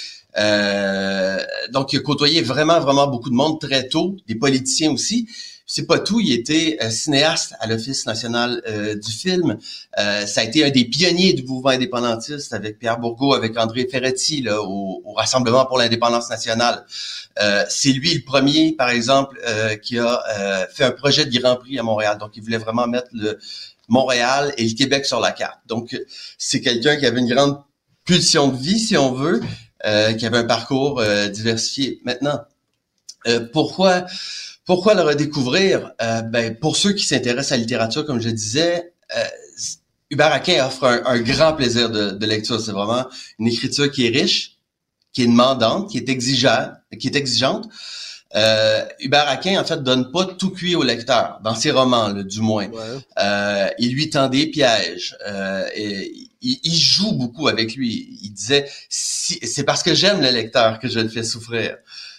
donc, 1.71 1.93
il 1.93 1.99
a 1.99 2.03
côtoyé 2.03 2.43
vraiment, 2.43 2.81
vraiment 2.81 3.07
beaucoup 3.07 3.31
de 3.31 3.37
monde 3.37 3.61
très 3.61 3.87
tôt, 3.87 4.17
des 4.27 4.35
politiciens 4.35 4.91
aussi 4.91 5.29
c'est 5.67 5.87
pas 5.87 5.99
tout, 5.99 6.21
il 6.21 6.33
était 6.33 6.77
euh, 6.83 6.91
cinéaste 6.91 7.55
à 7.59 7.67
l'Office 7.67 8.07
national 8.07 8.63
euh, 8.69 8.95
du 8.97 9.11
film. 9.11 9.57
Euh, 9.99 10.27
ça 10.27 10.43
a 10.43 10.45
été 10.45 10.65
un 10.65 10.71
des 10.71 10.85
pionniers 10.85 11.33
du 11.33 11.43
mouvement 11.45 11.71
indépendantiste 11.71 12.53
avec 12.53 12.79
Pierre 12.79 12.99
Bourgault, 12.99 13.33
avec 13.33 13.59
André 13.59 13.89
Ferretti 13.91 14.43
là, 14.43 14.61
au, 14.63 15.03
Rassemblement 15.17 15.65
pour 15.65 15.79
l'indépendance 15.79 16.29
nationale. 16.29 16.85
c'est 17.69 17.93
lui 17.93 18.15
le 18.15 18.25
premier, 18.25 18.73
par 18.73 18.91
exemple, 18.91 19.41
qui 19.81 19.97
a 19.97 20.67
fait 20.75 20.83
un 20.83 20.91
projet 20.91 21.25
de 21.25 21.39
Grand 21.39 21.55
Prix 21.55 21.79
à 21.79 21.85
Montréal. 21.85 22.19
Donc, 22.19 22.33
il 22.37 22.43
voulait 22.43 22.59
vraiment 22.59 22.89
mettre 22.89 23.07
le 23.13 23.39
Montréal 23.89 24.53
et 24.57 24.67
le 24.67 24.75
Québec 24.75 25.07
sur 25.07 25.21
la 25.21 25.31
carte. 25.31 25.61
Donc, 25.67 25.97
c'est 26.37 26.61
quelqu'un 26.61 26.97
qui 26.97 27.07
avait 27.07 27.21
une 27.21 27.33
grande 27.33 27.63
pulsion 28.05 28.49
de 28.49 28.57
vie, 28.57 28.81
si 28.81 28.97
on 28.97 29.13
veut, 29.13 29.41
qui 30.19 30.27
avait 30.27 30.39
un 30.39 30.45
parcours 30.45 31.01
diversifié. 31.31 32.01
Maintenant, 32.05 32.41
pourquoi 33.53 34.05
pourquoi 34.65 34.95
le 34.95 35.03
redécouvrir? 35.03 35.93
Euh, 36.01 36.23
ben, 36.23 36.57
pour 36.57 36.77
ceux 36.77 36.93
qui 36.93 37.05
s'intéressent 37.05 37.53
à 37.53 37.57
la 37.57 37.61
littérature, 37.63 38.07
comme 38.07 38.21
je 38.21 38.31
disais, 38.31 38.93
euh, 39.17 39.25
Hubert 40.11 40.33
Aquin 40.33 40.67
offre 40.67 41.03
un, 41.05 41.21
grand 41.21 41.55
plaisir 41.55 41.91
de, 41.91 42.27
lecture. 42.27 42.61
C'est 42.61 42.73
vraiment 42.73 43.07
une 43.39 43.49
écriture 43.49 43.91
qui 43.91 44.07
est 44.07 44.11
riche, 44.11 44.59
qui 45.13 45.23
est 45.23 45.27
demandante, 45.27 45.91
qui 45.91 45.99
est 45.99 46.09
exigeante, 46.09 46.71
qui 46.99 47.09
est 47.09 47.17
exigeante. 47.17 47.69
Euh, 48.37 48.85
Hubert 49.01 49.29
Aquin, 49.29 49.61
en 49.61 49.65
fait, 49.65 49.83
donne 49.83 50.11
pas 50.11 50.25
tout 50.25 50.51
cuit 50.51 50.75
au 50.75 50.83
lecteur, 50.83 51.41
dans 51.45 51.55
ses 51.55 51.71
romans, 51.71 52.13
du 52.13 52.41
moins. 52.41 52.69
Euh, 53.19 53.69
il 53.79 53.93
lui 53.95 54.11
tend 54.11 54.29
des 54.29 54.47
pièges. 54.47 55.17
Euh, 55.27 55.69
et, 55.75 56.13
il, 56.41 56.77
joue 56.77 57.13
beaucoup 57.13 57.49
avec 57.49 57.75
lui. 57.75 58.19
Il 58.23 58.31
disait, 58.31 58.69
c'est 58.89 59.65
parce 59.65 59.83
que 59.83 59.95
j'aime 59.95 60.21
le 60.21 60.31
lecteur 60.31 60.79
que 60.79 60.89
je 60.89 61.01
le 61.01 61.09
fais 61.09 61.23
souffrir. 61.23 61.77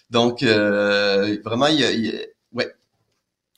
Donc, 0.09 0.43
vraiment, 0.43 1.67
il, 1.67 1.81
il, 1.81 2.27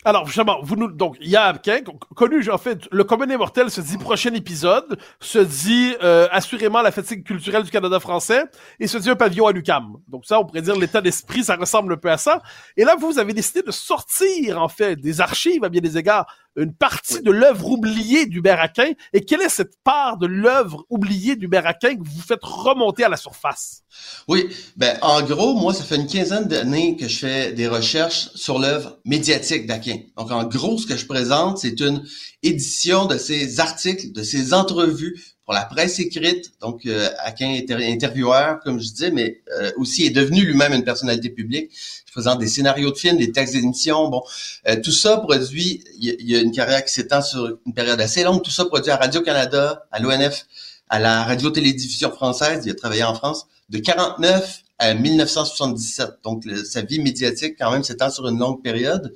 alors, 0.08 0.26
justement, 0.26 0.62
vous 0.63 0.78
nous, 0.78 0.88
donc, 0.88 1.17
il 1.20 1.28
y 1.28 1.36
a 1.36 1.43
Abkin, 1.43 1.80
connu, 2.15 2.50
en 2.50 2.58
fait, 2.58 2.88
le 2.91 3.04
commun 3.04 3.30
immortel 3.30 3.70
se 3.70 3.82
dit 3.82 3.98
prochain 3.98 4.34
épisode, 4.34 4.98
se 5.20 5.38
dit 5.38 5.96
euh, 6.02 6.30
assurément 6.32 6.82
la 6.82 6.93
fatigue 6.93 7.26
culturelle 7.26 7.63
du 7.63 7.72
Canada 7.72 8.00
français, 8.00 8.46
et 8.80 8.88
se 8.88 8.98
dit 8.98 9.10
un 9.10 9.17
pavillon 9.17 9.48
à 9.48 9.52
l'UCAM. 9.52 9.98
Donc 10.08 10.26
ça, 10.26 10.39
on 10.39 10.46
pourrait 10.46 10.62
dire 10.62 10.78
l'état 10.78 11.02
d'esprit, 11.02 11.43
ça 11.43 11.58
ressemble 11.58 11.91
un 11.91 11.98
peu 11.98 12.10
à 12.10 12.15
ça. 12.15 12.41
Et 12.78 12.86
là, 12.86 12.96
vous 12.98 13.20
avez 13.20 13.34
décidé 13.34 13.63
de 13.63 13.72
sortir, 13.72 14.62
en 14.62 14.70
fait, 14.70 14.96
des 14.96 15.20
archives, 15.20 15.65
à 15.65 15.70
bien 15.70 15.82
des 15.82 15.98
égards, 15.98 16.26
une 16.58 16.74
partie 16.74 17.22
de 17.22 17.32
l'œuvre 17.32 17.70
oubliée 17.70 18.26
du 18.26 18.41
Aquin. 18.48 18.91
Et 19.13 19.22
quelle 19.22 19.41
est 19.41 19.50
cette 19.50 19.76
part 19.84 20.17
de 20.17 20.26
l'œuvre 20.26 20.86
oubliée 20.89 21.36
du 21.36 21.48
Aquin 21.56 21.96
que 21.96 22.04
vous 22.04 22.22
faites 22.22 22.43
remonter 22.43 23.04
à 23.04 23.10
la 23.10 23.17
surface? 23.17 23.84
Oui, 24.28 24.48
ben 24.76 24.98
en 25.02 25.22
gros, 25.22 25.54
moi, 25.54 25.74
ça 25.74 25.84
fait 25.84 25.96
une 25.96 26.08
quinzaine 26.08 26.46
d'années 26.46 26.98
que 26.98 27.08
je 27.08 27.17
fais 27.20 27.54
des 27.54 27.67
recherches 27.67 28.30
sur 28.36 28.60
l'œuvre 28.60 29.00
médiatique 29.06 29.67
d'Aquin. 29.67 29.98
Donc, 30.17 30.32
en 30.32 30.43
gros, 30.46 30.78
ce 30.78 30.88
que 30.88 30.98
je 30.98 31.06
présente, 31.06 31.60
c'est 31.60 31.80
une 31.80 32.04
édition 32.43 33.06
de 33.06 33.17
ses 33.17 33.60
articles, 33.60 34.12
de 34.12 34.24
ses 34.24 34.54
entrevues 34.54 35.37
pour 35.48 35.54
la 35.54 35.64
presse 35.64 35.98
écrite. 36.00 36.52
Donc, 36.60 36.86
euh, 36.86 37.10
est 37.40 37.72
intervieweur, 37.72 38.60
comme 38.60 38.82
je 38.82 38.90
disais, 38.90 39.12
mais 39.12 39.42
euh, 39.58 39.72
aussi 39.78 40.06
est 40.06 40.10
devenu 40.10 40.42
lui-même 40.42 40.74
une 40.74 40.84
personnalité 40.84 41.30
publique. 41.30 41.72
Présente 42.12 42.40
des 42.40 42.48
scénarios 42.48 42.92
de 42.92 42.98
films, 42.98 43.18
des 43.18 43.32
textes 43.32 43.54
d'émission. 43.54 44.10
Bon, 44.10 44.24
euh, 44.68 44.76
tout 44.84 44.92
ça 44.92 45.18
produit, 45.18 45.84
il 46.00 46.30
y, 46.30 46.36
a 46.36 46.42
une 46.42 46.52
carrière 46.52 46.84
qui 46.84 46.92
s'étend 46.92 47.22
sur 47.22 47.60
une 47.66 47.74
période 47.74 48.02
assez 48.02 48.24
longue. 48.24 48.44
Tout 48.44 48.52
ça 48.52 48.66
produit 48.66 48.92
à 48.92 48.98
Radio-Canada, 48.98 49.86
à 49.92 50.00
l'ONF, 50.00 50.48
à 50.90 51.00
la 51.00 51.24
radio-télévision 51.24 52.12
française. 52.12 52.64
Il 52.66 52.72
a 52.72 52.76
travaillé 52.76 53.04
en 53.04 53.16
France 53.16 53.46
de 53.70 53.78
49 53.78 54.64
à 54.80 54.94
1977. 54.94 56.20
Donc, 56.24 56.44
sa 56.66 56.82
vie 56.82 57.00
médiatique, 57.00 57.56
quand 57.60 57.72
même, 57.72 57.84
s'étend 57.84 58.10
sur 58.10 58.28
une 58.28 58.38
longue 58.38 58.62
période. 58.62 59.13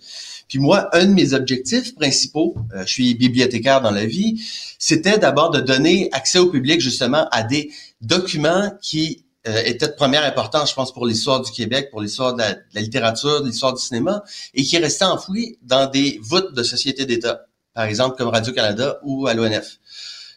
Puis 0.47 0.59
moi, 0.59 0.89
un 0.93 1.05
de 1.05 1.13
mes 1.13 1.33
objectifs 1.33 1.95
principaux, 1.95 2.55
euh, 2.73 2.83
je 2.85 2.91
suis 2.91 3.15
bibliothécaire 3.15 3.81
dans 3.81 3.91
la 3.91 4.05
vie, 4.05 4.43
c'était 4.79 5.17
d'abord 5.17 5.51
de 5.51 5.61
donner 5.61 6.09
accès 6.11 6.39
au 6.39 6.47
public 6.47 6.81
justement 6.81 7.27
à 7.31 7.43
des 7.43 7.71
documents 8.01 8.71
qui 8.81 9.23
euh, 9.47 9.61
étaient 9.65 9.87
de 9.87 9.93
première 9.93 10.23
importance, 10.23 10.71
je 10.71 10.75
pense, 10.75 10.93
pour 10.93 11.07
l'histoire 11.07 11.41
du 11.41 11.51
Québec, 11.51 11.89
pour 11.89 12.01
l'histoire 12.01 12.35
de, 12.35 12.43
la 12.73 12.81
littérature, 12.81 13.41
de 13.41 13.47
l'histoire 13.47 13.73
du 13.73 13.81
cinéma, 13.81 14.23
et 14.53 14.63
qui 14.63 14.77
restaient 14.77 15.05
enfouis 15.05 15.57
dans 15.61 15.89
des 15.89 16.19
voûtes 16.21 16.53
de 16.53 16.63
sociétés 16.63 17.05
d'État, 17.05 17.45
par 17.73 17.85
exemple 17.85 18.17
comme 18.17 18.29
Radio-Canada 18.29 18.99
ou 19.03 19.27
à 19.27 19.33
l'ONF. 19.33 19.79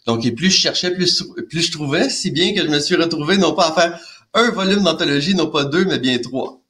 Donc, 0.07 0.25
et 0.25 0.33
plus 0.33 0.51
je 0.51 0.59
cherchais, 0.59 0.91
plus, 0.91 1.23
plus 1.49 1.63
je 1.63 1.73
trouvais, 1.73 2.09
si 2.11 2.31
bien 2.31 2.55
que 2.55 2.63
je 2.63 2.69
me 2.69 2.79
suis 2.79 2.95
retrouvé 2.95 3.39
non 3.39 3.55
pas 3.55 3.69
à 3.69 3.73
faire 3.73 4.01
un 4.35 4.51
volume 4.51 4.83
d'anthologie, 4.83 5.35
non 5.35 5.49
pas 5.49 5.65
deux, 5.65 5.85
mais 5.85 5.99
bien 5.99 6.19
trois. 6.19 6.61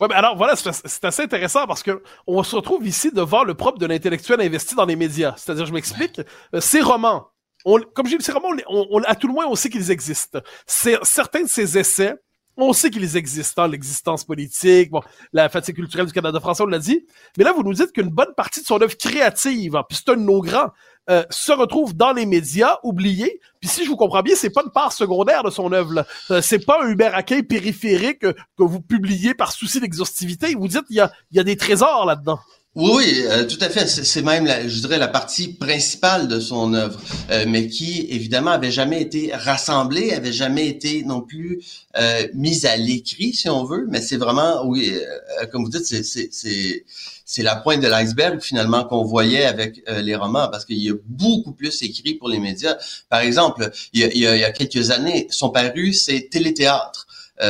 Ouais, 0.00 0.08
mais 0.08 0.14
alors 0.14 0.36
voilà, 0.36 0.56
c'est 0.56 1.04
assez 1.04 1.22
intéressant 1.22 1.66
parce 1.66 1.82
que 1.82 2.02
on 2.26 2.42
se 2.42 2.56
retrouve 2.56 2.86
ici 2.86 3.12
devant 3.12 3.44
le 3.44 3.54
propre 3.54 3.78
de 3.78 3.86
l'intellectuel 3.86 4.40
investi 4.40 4.74
dans 4.74 4.86
les 4.86 4.96
médias. 4.96 5.34
C'est-à-dire, 5.36 5.66
je 5.66 5.72
m'explique, 5.72 6.20
euh, 6.54 6.60
ces 6.60 6.80
romans, 6.80 7.28
on, 7.64 7.78
comme 7.94 8.06
j'ai 8.06 8.18
dit, 8.18 8.24
ces 8.24 8.32
romans, 8.32 8.50
on, 8.68 9.02
à 9.04 9.14
tout 9.14 9.28
le 9.28 9.34
moins, 9.34 9.46
on 9.46 9.54
sait 9.54 9.70
qu'ils 9.70 9.90
existent. 9.90 10.40
Certains 10.66 11.42
de 11.42 11.48
ces 11.48 11.78
essais 11.78 12.16
on 12.56 12.72
sait 12.72 12.90
qu'ils 12.90 13.16
existent, 13.16 13.62
hein, 13.62 13.68
l'existence 13.68 14.24
politique, 14.24 14.90
la 15.32 15.48
fatigue 15.48 15.76
culturelle 15.76 16.06
du 16.06 16.12
Canada 16.12 16.38
français, 16.40 16.62
on 16.62 16.66
l'a 16.66 16.78
dit. 16.78 17.04
Mais 17.36 17.44
là, 17.44 17.52
vous 17.52 17.62
nous 17.62 17.72
dites 17.72 17.92
qu'une 17.92 18.10
bonne 18.10 18.32
partie 18.36 18.60
de 18.60 18.66
son 18.66 18.80
œuvre 18.80 18.96
créative, 18.96 19.76
hein, 19.76 19.84
puis 19.88 19.98
c'est 19.98 20.12
un 20.12 20.16
de 20.16 20.22
nos 20.22 20.40
grands, 20.40 20.70
euh, 21.10 21.24
se 21.30 21.52
retrouve 21.52 21.94
dans 21.94 22.12
les 22.12 22.26
médias, 22.26 22.76
oublié. 22.82 23.40
Puis 23.60 23.68
si 23.68 23.84
je 23.84 23.88
vous 23.88 23.96
comprends 23.96 24.22
bien, 24.22 24.34
c'est 24.36 24.50
pas 24.50 24.62
une 24.64 24.72
part 24.72 24.92
secondaire 24.92 25.42
de 25.42 25.50
son 25.50 25.72
œuvre. 25.72 26.04
Euh, 26.30 26.40
c'est 26.42 26.64
pas 26.64 26.82
un 26.82 26.88
Hubert 26.88 27.14
Aquin 27.14 27.42
périphérique 27.42 28.20
que, 28.20 28.32
que 28.32 28.62
vous 28.62 28.80
publiez 28.80 29.34
par 29.34 29.52
souci 29.52 29.80
d'exhaustivité. 29.80 30.54
Vous 30.54 30.68
dites 30.68 30.84
il 30.90 30.96
y 30.96 31.00
a, 31.00 31.12
y 31.32 31.40
a 31.40 31.44
des 31.44 31.56
trésors 31.56 32.06
là-dedans. 32.06 32.38
Oui, 32.76 32.90
oui 32.96 33.24
euh, 33.26 33.44
tout 33.46 33.58
à 33.60 33.68
fait. 33.68 33.86
C'est 33.86 34.22
même, 34.22 34.46
la, 34.46 34.66
je 34.66 34.80
dirais, 34.80 34.98
la 34.98 35.06
partie 35.08 35.52
principale 35.52 36.26
de 36.26 36.40
son 36.40 36.74
œuvre, 36.74 37.00
euh, 37.30 37.44
mais 37.46 37.68
qui, 37.68 38.06
évidemment, 38.10 38.50
avait 38.50 38.72
jamais 38.72 39.00
été 39.00 39.32
rassemblée, 39.32 40.12
avait 40.12 40.32
jamais 40.32 40.66
été 40.66 41.04
non 41.04 41.20
plus 41.20 41.62
euh, 41.96 42.26
mise 42.34 42.66
à 42.66 42.76
l'écrit, 42.76 43.32
si 43.32 43.48
on 43.48 43.64
veut. 43.64 43.86
Mais 43.88 44.00
c'est 44.00 44.16
vraiment, 44.16 44.66
oui, 44.66 44.92
euh, 44.92 45.46
comme 45.52 45.62
vous 45.62 45.70
dites, 45.70 45.84
c'est 45.84 46.84
c'est 47.24 47.42
la 47.42 47.56
pointe 47.56 47.80
de 47.80 47.88
l'iceberg 47.88 48.40
finalement 48.40 48.84
qu'on 48.84 49.04
voyait 49.04 49.44
avec 49.44 49.82
les 49.88 50.14
romans, 50.14 50.48
parce 50.48 50.64
qu'il 50.64 50.78
y 50.78 50.90
a 50.90 50.94
beaucoup 51.06 51.52
plus 51.52 51.82
écrit 51.82 52.14
pour 52.14 52.28
les 52.28 52.38
médias. 52.38 52.76
Par 53.08 53.20
exemple, 53.20 53.70
il 53.92 54.00
y 54.00 54.26
a, 54.26 54.52
quelques 54.52 54.90
années, 54.90 55.26
sont 55.30 55.50
parus 55.50 56.04
ces 56.04 56.28
téléthéâtres. 56.28 57.06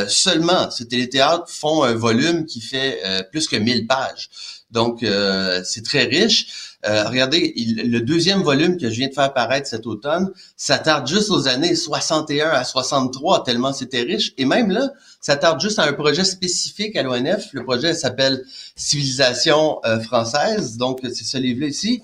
seulement, 0.08 0.70
ces 0.70 0.86
téléthéâtres 0.86 1.48
font 1.48 1.82
un 1.82 1.94
volume 1.94 2.46
qui 2.46 2.60
fait 2.60 3.02
plus 3.32 3.48
que 3.48 3.56
1000 3.56 3.86
pages. 3.86 4.30
Donc, 4.74 5.04
euh, 5.04 5.62
c'est 5.64 5.84
très 5.84 6.02
riche. 6.02 6.76
Euh, 6.84 7.08
regardez, 7.08 7.54
le 7.56 8.00
deuxième 8.00 8.42
volume 8.42 8.76
que 8.76 8.90
je 8.90 8.96
viens 8.96 9.08
de 9.08 9.14
faire 9.14 9.24
apparaître 9.24 9.66
cet 9.66 9.86
automne 9.86 10.30
ça 10.56 10.78
tarde 10.78 11.06
juste 11.06 11.30
aux 11.30 11.48
années 11.48 11.74
61 11.74 12.50
à 12.50 12.64
63, 12.64 13.44
tellement 13.44 13.72
c'était 13.72 14.02
riche. 14.02 14.34
Et 14.36 14.44
même 14.44 14.70
là, 14.70 14.90
ça 15.24 15.36
tarde 15.36 15.60
juste 15.60 15.78
à 15.78 15.84
un 15.84 15.92
projet 15.94 16.24
spécifique 16.24 16.96
à 16.96 17.02
l'ONF. 17.02 17.46
Le 17.52 17.64
projet 17.64 17.94
s'appelle 17.94 18.44
Civilisation 18.76 19.80
euh, 19.86 19.98
française. 20.00 20.76
Donc, 20.76 21.00
c'est 21.02 21.24
ce 21.24 21.38
livre-là 21.38 21.68
ici. 21.68 22.02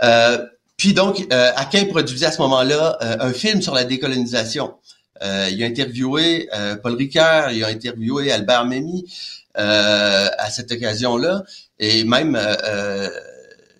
Ah 0.00 0.38
puis 0.78 0.92
donc, 0.92 1.26
euh, 1.32 1.52
Aquin 1.56 1.86
produisait 1.86 2.26
à 2.26 2.32
ce 2.32 2.40
moment-là 2.42 2.98
un 3.00 3.32
film 3.32 3.62
sur 3.62 3.74
la 3.74 3.84
décolonisation. 3.84 4.74
il 5.22 5.62
a 5.62 5.66
interviewé 5.66 6.50
Paul 6.82 6.94
Ricard, 6.94 7.50
il 7.52 7.64
a 7.64 7.68
interviewé 7.68 8.30
Albert 8.30 8.66
Memmi 8.66 9.06
à 9.54 10.50
cette 10.50 10.70
occasion-là 10.72 11.44
et 11.78 12.04
même 12.04 12.36
euh, 12.36 12.54
euh, 12.64 13.10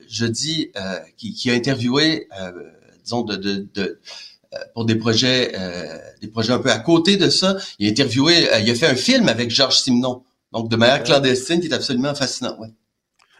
je 0.08 0.26
dis 0.26 0.70
euh, 0.76 0.98
qui, 1.16 1.32
qui, 1.32 1.50
a 1.50 1.54
interviewé, 1.54 2.28
disons 3.02 3.22
de, 3.22 3.36
de, 3.36 3.66
de 3.74 4.00
pour 4.74 4.84
des 4.84 4.94
projets, 4.96 5.52
des 6.20 6.28
projets 6.28 6.52
un 6.52 6.58
peu 6.58 6.70
à 6.70 6.78
côté 6.78 7.16
de 7.16 7.28
ça. 7.30 7.56
Il 7.78 7.86
a 7.88 7.90
interviewé, 7.90 8.48
il 8.62 8.70
a 8.70 8.74
fait 8.74 8.86
un 8.86 8.96
film 8.96 9.28
avec 9.28 9.50
Georges 9.50 9.80
Simenon, 9.80 10.22
donc 10.52 10.68
de 10.68 10.76
manière 10.76 11.02
clandestine, 11.02 11.60
qui 11.60 11.66
est 11.66 11.74
absolument 11.74 12.14
fascinant. 12.14 12.56
Ouais. 12.60 12.68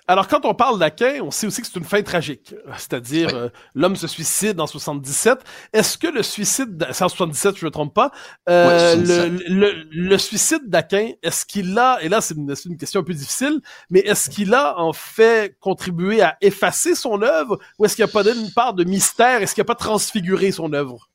Alors, 0.08 0.28
quand 0.28 0.44
on 0.44 0.54
parle 0.54 0.78
d'Aquin, 0.78 1.20
on 1.22 1.32
sait 1.32 1.48
aussi 1.48 1.60
que 1.60 1.66
c'est 1.66 1.78
une 1.78 1.84
fin 1.84 2.00
tragique. 2.02 2.54
C'est-à-dire, 2.76 3.34
euh, 3.34 3.48
l'homme 3.74 3.96
se 3.96 4.06
suicide 4.06 4.60
en 4.60 4.66
77. 4.68 5.40
Est-ce 5.72 5.98
que 5.98 6.06
le 6.06 6.22
suicide, 6.22 6.86
c'est 6.92 7.02
en 7.02 7.08
77, 7.08 7.56
je 7.56 7.64
ne 7.64 7.68
me 7.68 7.72
trompe 7.72 7.92
pas, 7.92 8.12
euh, 8.48 8.94
le, 8.94 9.28
le, 9.48 9.84
le, 9.90 10.18
suicide 10.18 10.68
d'Aquin, 10.68 11.10
est-ce 11.24 11.44
qu'il 11.44 11.76
a, 11.76 11.98
et 12.02 12.08
là 12.08 12.20
c'est 12.20 12.34
une, 12.34 12.54
une, 12.66 12.76
question 12.76 13.00
un 13.00 13.04
peu 13.04 13.14
difficile, 13.14 13.60
mais 13.90 14.00
est-ce 14.00 14.30
qu'il 14.30 14.54
a 14.54 14.78
en 14.78 14.92
fait 14.92 15.56
contribué 15.58 16.22
à 16.22 16.36
effacer 16.40 16.94
son 16.94 17.22
œuvre 17.22 17.58
ou 17.78 17.84
est-ce 17.84 17.96
qu'il 17.96 18.04
n'y 18.04 18.10
a 18.10 18.12
pas 18.12 18.22
donné 18.22 18.40
une 18.40 18.52
part 18.52 18.74
de 18.74 18.84
mystère? 18.84 19.42
Est-ce 19.42 19.54
qu'il 19.54 19.62
n'a 19.62 19.66
pas 19.66 19.74
transfiguré 19.74 20.52
son 20.52 20.72
œuvre? 20.72 21.08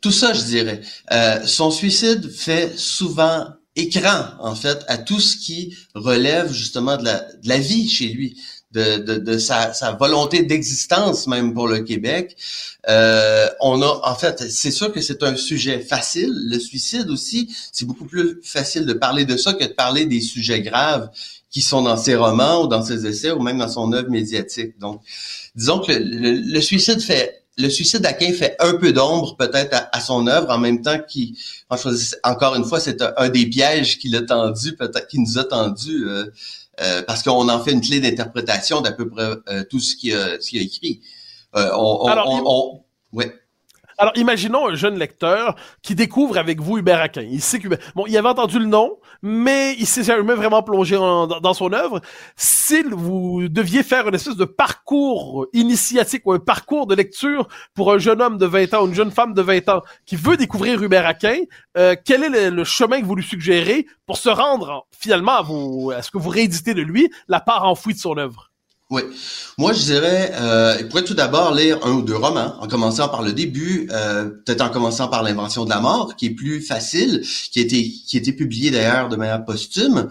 Tout 0.00 0.12
ça, 0.12 0.34
je 0.34 0.42
dirais. 0.42 0.82
Euh, 1.12 1.44
son 1.46 1.70
suicide 1.70 2.30
fait 2.30 2.76
souvent 2.76 3.46
écran, 3.76 4.26
en 4.40 4.54
fait, 4.54 4.84
à 4.88 4.98
tout 4.98 5.20
ce 5.20 5.36
qui 5.36 5.76
relève 5.94 6.52
justement 6.52 6.96
de 6.96 7.04
la, 7.04 7.20
de 7.20 7.48
la 7.48 7.58
vie 7.58 7.88
chez 7.88 8.08
lui, 8.08 8.36
de, 8.74 8.98
de, 8.98 9.16
de 9.18 9.38
sa, 9.38 9.72
sa, 9.72 9.92
volonté 9.92 10.42
d'existence 10.42 11.26
même 11.28 11.54
pour 11.54 11.68
le 11.68 11.80
Québec. 11.80 12.36
Euh, 12.88 13.48
on 13.60 13.80
a, 13.82 14.00
en 14.02 14.14
fait, 14.16 14.50
c'est 14.50 14.72
sûr 14.72 14.92
que 14.92 15.00
c'est 15.00 15.22
un 15.22 15.36
sujet 15.36 15.78
facile. 15.80 16.32
Le 16.50 16.58
suicide 16.58 17.08
aussi, 17.08 17.54
c'est 17.72 17.84
beaucoup 17.84 18.04
plus 18.04 18.40
facile 18.42 18.84
de 18.84 18.92
parler 18.92 19.24
de 19.24 19.36
ça 19.36 19.54
que 19.54 19.64
de 19.64 19.72
parler 19.72 20.06
des 20.06 20.20
sujets 20.20 20.60
graves 20.60 21.08
qui 21.50 21.62
sont 21.62 21.82
dans 21.82 21.96
ses 21.96 22.16
romans 22.16 22.64
ou 22.64 22.66
dans 22.66 22.82
ses 22.82 23.06
essais 23.06 23.30
ou 23.30 23.40
même 23.40 23.58
dans 23.58 23.68
son 23.68 23.92
œuvre 23.92 24.10
médiatique. 24.10 24.76
Donc, 24.80 25.02
disons 25.54 25.78
que 25.78 25.92
le, 25.92 26.32
le 26.32 26.60
suicide 26.60 27.00
fait 27.00 27.43
le 27.56 27.68
suicide 27.68 28.00
d'Aquin 28.00 28.32
fait 28.32 28.56
un 28.58 28.74
peu 28.74 28.92
d'ombre 28.92 29.36
peut-être 29.36 29.88
à, 29.92 30.00
son 30.00 30.26
œuvre, 30.26 30.50
en 30.50 30.58
même 30.58 30.82
temps 30.82 30.98
qu'il, 30.98 31.36
encore 32.22 32.54
une 32.56 32.64
fois, 32.64 32.80
c'est 32.80 33.02
un, 33.16 33.28
des 33.28 33.46
pièges 33.46 33.98
qu'il 33.98 34.16
a 34.16 34.22
tendu, 34.22 34.74
peut-être 34.76 35.06
qu'il 35.06 35.20
nous 35.22 35.38
a 35.38 35.44
tendu, 35.44 36.04
euh, 36.08 36.26
euh, 36.80 37.02
parce 37.02 37.22
qu'on 37.22 37.48
en 37.48 37.62
fait 37.62 37.72
une 37.72 37.80
clé 37.80 38.00
d'interprétation 38.00 38.80
d'à 38.80 38.92
peu 38.92 39.08
près 39.08 39.30
euh, 39.48 39.64
tout 39.70 39.78
ce 39.78 39.94
qu'il 39.94 40.14
a, 40.14 40.32
a, 40.32 40.36
écrit. 40.54 41.00
on, 41.54 42.06
Alors, 42.06 42.28
on, 42.28 42.82
ouais. 43.12 43.32
Alors, 43.98 44.12
imaginons 44.16 44.68
un 44.68 44.74
jeune 44.74 44.98
lecteur 44.98 45.54
qui 45.82 45.94
découvre 45.94 46.36
avec 46.38 46.60
vous 46.60 46.78
Hubert 46.78 47.00
Aquin. 47.00 47.22
Il 47.22 47.40
sait 47.40 47.58
que 47.60 47.68
bon, 47.94 48.04
il 48.06 48.16
avait 48.16 48.28
entendu 48.28 48.58
le 48.58 48.66
nom, 48.66 48.98
mais 49.22 49.74
il 49.78 49.86
s'est 49.86 50.02
jamais 50.02 50.34
vraiment 50.34 50.62
plongé 50.62 50.96
dans 50.96 51.54
son 51.54 51.72
œuvre. 51.72 52.00
Si 52.36 52.82
vous 52.82 53.48
deviez 53.48 53.82
faire 53.82 54.08
une 54.08 54.14
espèce 54.14 54.36
de 54.36 54.44
parcours 54.44 55.46
initiatique 55.52 56.22
ou 56.26 56.32
un 56.32 56.38
parcours 56.38 56.86
de 56.86 56.94
lecture 56.94 57.48
pour 57.74 57.92
un 57.92 57.98
jeune 57.98 58.20
homme 58.20 58.38
de 58.38 58.46
20 58.46 58.74
ans 58.74 58.82
ou 58.84 58.88
une 58.88 58.94
jeune 58.94 59.10
femme 59.10 59.34
de 59.34 59.42
20 59.42 59.68
ans 59.68 59.82
qui 60.06 60.16
veut 60.16 60.36
découvrir 60.36 60.82
Hubert 60.82 61.06
Aquin, 61.06 61.38
euh, 61.76 61.94
quel 62.04 62.24
est 62.24 62.50
le, 62.50 62.64
chemin 62.64 63.00
que 63.00 63.06
vous 63.06 63.16
lui 63.16 63.24
suggérez 63.24 63.86
pour 64.06 64.16
se 64.16 64.28
rendre 64.28 64.86
finalement 64.98 65.32
à, 65.32 65.42
vous, 65.42 65.92
à 65.94 66.02
ce 66.02 66.10
que 66.10 66.18
vous 66.18 66.30
rééditez 66.30 66.74
de 66.74 66.82
lui, 66.82 67.10
la 67.28 67.40
part 67.40 67.64
enfouie 67.64 67.94
de 67.94 67.98
son 67.98 68.16
œuvre? 68.16 68.53
Oui. 68.94 69.02
Moi, 69.58 69.72
je 69.72 69.82
dirais, 69.82 70.30
euh, 70.34 70.76
il 70.78 70.86
pourrait 70.86 71.02
tout 71.02 71.14
d'abord 71.14 71.52
lire 71.52 71.80
un 71.84 71.94
ou 71.94 72.02
deux 72.02 72.14
romans, 72.14 72.54
en 72.60 72.68
commençant 72.68 73.08
par 73.08 73.22
le 73.22 73.32
début, 73.32 73.88
euh, 73.90 74.26
peut-être 74.46 74.60
en 74.60 74.68
commençant 74.68 75.08
par 75.08 75.24
l'invention 75.24 75.64
de 75.64 75.70
la 75.70 75.80
mort, 75.80 76.14
qui 76.14 76.26
est 76.26 76.30
plus 76.30 76.60
facile, 76.60 77.22
qui 77.50 77.58
a 77.58 77.62
été, 77.62 77.82
qui 77.82 78.16
a 78.16 78.20
été 78.20 78.32
publié 78.32 78.70
d'ailleurs 78.70 79.08
de 79.08 79.16
manière 79.16 79.44
posthume. 79.44 80.08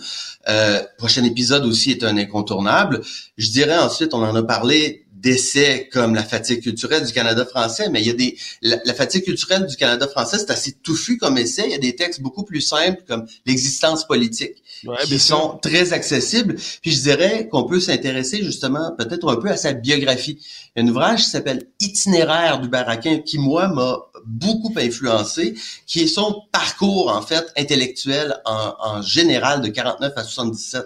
Euh, 0.49 0.81
prochain 0.97 1.23
épisode 1.23 1.65
aussi 1.65 1.91
est 1.91 2.03
un 2.03 2.17
incontournable. 2.17 2.99
Je 3.37 3.51
dirais 3.51 3.77
ensuite, 3.77 4.13
on 4.13 4.21
en 4.21 4.35
a 4.35 4.43
parlé, 4.43 5.02
d'essais 5.23 5.89
comme 5.91 6.13
la 6.13 6.23
fatigue 6.23 6.61
culturelle 6.61 7.05
du 7.05 7.13
Canada 7.13 7.45
français, 7.45 7.89
mais 7.89 8.01
il 8.01 8.07
y 8.07 8.09
a 8.09 8.13
des 8.13 8.37
la, 8.61 8.93
fatigue 8.93 9.23
culturelle 9.23 9.65
du 9.65 9.77
Canada 9.77 10.05
français, 10.07 10.37
c'est 10.37 10.51
assez 10.51 10.73
touffu 10.73 11.17
comme 11.17 11.37
essai. 11.37 11.63
Il 11.65 11.71
y 11.71 11.75
a 11.75 11.79
des 11.79 11.95
textes 11.95 12.21
beaucoup 12.21 12.43
plus 12.43 12.59
simples 12.59 13.01
comme 13.07 13.25
l'existence 13.45 14.05
politique 14.05 14.61
qui 15.05 15.19
sont 15.19 15.59
très 15.61 15.93
accessibles. 15.93 16.57
Puis 16.81 16.91
je 16.91 17.01
dirais 17.01 17.47
qu'on 17.49 17.63
peut 17.63 17.79
s'intéresser 17.79 18.43
justement 18.43 18.91
peut-être 18.97 19.31
un 19.31 19.37
peu 19.37 19.49
à 19.49 19.55
sa 19.55 19.71
biographie. 19.71 20.39
Il 20.75 20.83
y 20.83 20.85
a 20.85 20.85
un 20.85 20.91
ouvrage 20.91 21.23
qui 21.23 21.29
s'appelle 21.29 21.67
Itinéraire 21.79 22.59
du 22.59 22.67
Baraquin 22.67 23.19
qui 23.19 23.39
moi 23.39 23.69
m'a 23.69 23.99
beaucoup 24.25 24.73
influencé, 24.75 25.55
qui 25.87 26.01
est 26.01 26.07
son 26.07 26.43
parcours 26.51 27.09
en 27.09 27.21
fait 27.21 27.45
intellectuel 27.57 28.35
en, 28.45 28.73
en 28.79 29.01
général 29.01 29.61
de 29.61 29.69
49 29.69 30.13
à 30.17 30.23
77. 30.23 30.83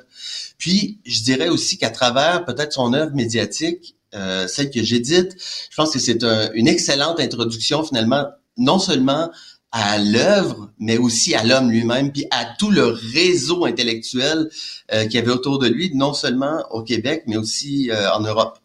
Puis 0.60 1.00
je 1.06 1.24
dirais 1.24 1.50
aussi 1.50 1.78
qu'à 1.78 1.90
travers 1.90 2.46
peut-être 2.46 2.74
son 2.74 2.94
œuvre 2.94 3.16
médiatique, 3.16 3.97
euh, 4.16 4.48
celle 4.48 4.72
que 4.72 4.84
j'édite, 4.84 5.36
je 5.70 5.76
pense 5.76 5.92
que 5.92 6.00
c'est 6.00 6.24
une 6.54 6.68
excellente 6.68 7.20
introduction 7.20 7.84
finalement, 7.84 8.26
non 8.58 8.80
seulement 8.80 9.30
à 9.72 9.98
l'œuvre, 9.98 10.70
mais 10.80 10.98
aussi 10.98 11.36
à 11.36 11.44
l'homme 11.44 11.70
lui-même, 11.70 12.12
puis 12.12 12.26
à 12.32 12.46
tout 12.58 12.72
le 12.72 12.86
réseau 12.86 13.66
intellectuel 13.66 14.50
euh, 14.94 15.04
qu'il 15.04 15.16
y 15.16 15.18
avait 15.18 15.32
autour 15.32 15.60
de 15.60 15.68
lui, 15.68 15.92
non 15.94 16.14
seulement 16.14 16.64
au 16.72 16.84
Québec, 16.84 17.24
mais 17.28 17.38
aussi 17.38 17.92
euh, 17.92 18.12
en 18.14 18.22
Europe. 18.22 18.60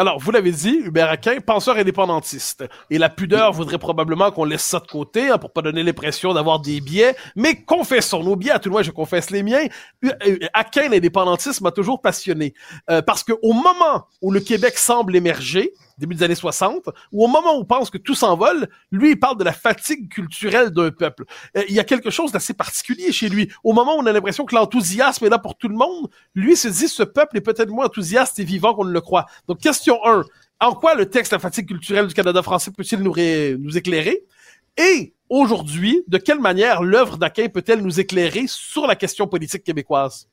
Alors, 0.00 0.18
vous 0.18 0.30
l'avez 0.30 0.52
dit, 0.52 0.80
Hubert 0.82 1.10
Aquin, 1.10 1.40
penseur 1.40 1.76
indépendantiste. 1.76 2.64
Et 2.88 2.96
la 2.96 3.10
pudeur 3.10 3.52
voudrait 3.52 3.76
probablement 3.76 4.30
qu'on 4.30 4.44
laisse 4.44 4.62
ça 4.62 4.80
de 4.80 4.86
côté, 4.86 5.28
hein, 5.28 5.36
pour 5.36 5.52
pas 5.52 5.60
donner 5.60 5.82
l'impression 5.82 6.32
d'avoir 6.32 6.58
des 6.58 6.80
biais. 6.80 7.14
Mais 7.36 7.62
confessons 7.64 8.24
nos 8.24 8.34
biais, 8.34 8.52
à 8.52 8.58
tout 8.58 8.70
le 8.70 8.72
moins 8.72 8.82
je 8.82 8.92
confesse 8.92 9.28
les 9.28 9.42
miens. 9.42 9.66
Euh, 10.06 10.38
Aquin, 10.54 10.88
l'indépendantisme 10.88 11.64
m'a 11.64 11.70
toujours 11.70 12.00
passionné. 12.00 12.54
Euh, 12.88 13.02
parce 13.02 13.22
que 13.22 13.34
au 13.42 13.52
moment 13.52 14.06
où 14.22 14.30
le 14.30 14.40
Québec 14.40 14.78
semble 14.78 15.14
émerger, 15.16 15.74
début 16.00 16.16
des 16.16 16.24
années 16.24 16.34
60, 16.34 16.88
ou 17.12 17.24
au 17.24 17.28
moment 17.28 17.56
où 17.56 17.60
on 17.60 17.64
pense 17.64 17.90
que 17.90 17.98
tout 17.98 18.14
s'envole, 18.14 18.68
lui, 18.90 19.10
il 19.10 19.18
parle 19.18 19.38
de 19.38 19.44
la 19.44 19.52
fatigue 19.52 20.08
culturelle 20.08 20.70
d'un 20.70 20.90
peuple. 20.90 21.24
Euh, 21.56 21.62
il 21.68 21.74
y 21.74 21.80
a 21.80 21.84
quelque 21.84 22.10
chose 22.10 22.32
d'assez 22.32 22.54
particulier 22.54 23.12
chez 23.12 23.28
lui. 23.28 23.50
Au 23.62 23.72
moment 23.72 23.96
où 23.96 24.00
on 24.00 24.06
a 24.06 24.12
l'impression 24.12 24.44
que 24.44 24.54
l'enthousiasme 24.54 25.24
est 25.26 25.30
là 25.30 25.38
pour 25.38 25.56
tout 25.56 25.68
le 25.68 25.76
monde, 25.76 26.08
lui 26.34 26.56
se 26.56 26.68
dit, 26.68 26.88
ce 26.88 27.02
peuple 27.02 27.36
est 27.36 27.42
peut-être 27.42 27.70
moins 27.70 27.86
enthousiaste 27.86 28.38
et 28.38 28.44
vivant 28.44 28.74
qu'on 28.74 28.84
ne 28.84 28.92
le 28.92 29.00
croit. 29.00 29.26
Donc, 29.46 29.60
question 29.60 29.98
1. 30.04 30.24
En 30.62 30.74
quoi 30.74 30.94
le 30.94 31.06
texte 31.06 31.32
La 31.32 31.38
fatigue 31.38 31.68
culturelle 31.68 32.06
du 32.06 32.14
Canada 32.14 32.42
français 32.42 32.70
peut-il 32.70 32.98
nous, 32.98 33.14
nous 33.58 33.78
éclairer? 33.78 34.24
Et 34.76 35.14
aujourd'hui, 35.28 36.02
de 36.08 36.18
quelle 36.18 36.40
manière 36.40 36.82
l'œuvre 36.82 37.16
d'Aquin 37.16 37.48
peut-elle 37.48 37.80
nous 37.80 38.00
éclairer 38.00 38.44
sur 38.46 38.86
la 38.86 38.96
question 38.96 39.26
politique 39.26 39.64
québécoise? 39.64 40.28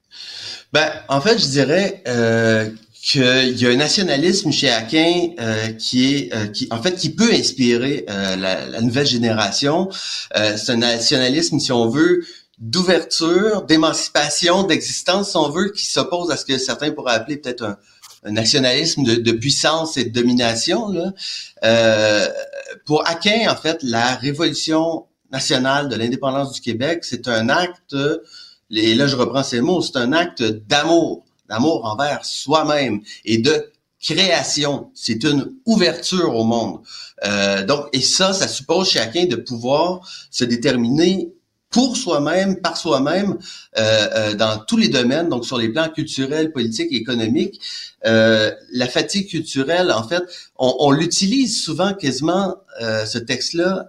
Ben, 0.74 0.92
en 1.08 1.22
fait, 1.22 1.38
je 1.38 1.48
dirais 1.48 2.04
euh, 2.08 2.70
qu'il 3.02 3.58
y 3.60 3.66
a 3.66 3.70
un 3.70 3.76
nationalisme 3.76 4.52
chez 4.52 4.70
Aquin 4.70 5.30
euh, 5.40 5.68
qui 5.74 6.14
est 6.14 6.34
euh, 6.34 6.48
qui 6.48 6.68
en 6.72 6.82
fait 6.82 6.96
qui 6.96 7.12
peut 7.12 7.32
inspirer 7.32 8.06
euh, 8.10 8.36
la, 8.36 8.66
la, 8.66 8.82
nouvelle 8.82 9.08
génération. 9.08 9.90
c'est 10.34 10.72
un 10.72 10.78
nationalisme, 10.78 11.60
si 11.60 11.72
on 11.72 11.90
veut, 11.90 12.26
d'ouverture, 12.58 13.64
d'émancipation, 13.64 14.64
d'existence, 14.64 15.32
si 15.32 15.38
on 15.38 15.50
veut, 15.50 15.72
qui 15.72 15.86
s'oppose 15.86 16.32
à 16.32 16.38
ce 16.38 16.46
que 16.46 16.58
certains 16.58 16.92
pourraient 16.92 17.14
appeler 17.14 17.38
peut-être 17.38 17.64
un, 17.64 17.78
un, 18.24 18.32
nationalisme 18.32 19.04
de, 19.04 19.16
de, 19.16 19.32
puissance 19.32 19.98
et 19.98 20.06
de 20.06 20.10
domination. 20.10 20.90
Là. 20.90 22.32
pour 22.86 23.08
Aquin, 23.08 23.50
en 23.50 23.56
fait, 23.56 23.84
la 23.84 24.16
révolution 24.16 25.06
nationale 25.32 25.88
de 25.88 25.96
l'indépendance 25.96 26.52
du 26.54 26.62
Québec, 26.62 27.04
c'est 27.04 27.28
un 27.28 27.50
acte, 27.50 27.96
et 28.72 28.96
là 28.96 29.08
je 29.08 29.16
reprends 29.16 29.44
ces 29.44 29.62
mots, 29.62 29.82
c'est 29.82 29.98
un 29.98 30.14
acte 30.14 30.42
d'amour 30.44 31.27
d'amour 31.50 31.86
envers 31.86 32.26
soi-même 32.26 33.02
et 33.26 33.38
de 33.38 33.72
création. 34.02 34.92
C'est 34.94 35.24
une 35.24 35.54
ouverture 35.66 36.36
au 36.36 36.44
monde. 36.44 36.82
Euh, 37.26 37.66
donc, 37.66 37.88
et 37.94 38.02
ça, 38.02 38.34
ça 38.34 38.48
suppose 38.48 38.90
chacun 38.90 39.26
de 39.26 39.36
pouvoir 39.36 40.02
se 40.30 40.44
déterminer 40.44 41.32
pour 41.70 41.98
soi-même, 41.98 42.62
par 42.62 42.78
soi-même, 42.78 43.38
euh, 43.78 44.08
euh, 44.16 44.34
dans 44.36 44.58
tous 44.58 44.78
les 44.78 44.88
domaines, 44.88 45.28
donc 45.28 45.46
sur 45.46 45.58
les 45.58 45.70
plans 45.70 45.90
culturels, 45.90 46.52
politiques, 46.54 46.94
économiques. 46.94 47.60
Euh, 48.06 48.52
la 48.72 48.88
fatigue 48.88 49.28
culturelle, 49.28 49.92
en 49.92 50.08
fait, 50.08 50.24
on, 50.58 50.74
on 50.80 50.92
l'utilise 50.92 51.62
souvent 51.62 51.94
quasiment, 51.94 52.56
euh, 52.82 53.06
ce 53.06 53.18
texte-là, 53.18 53.88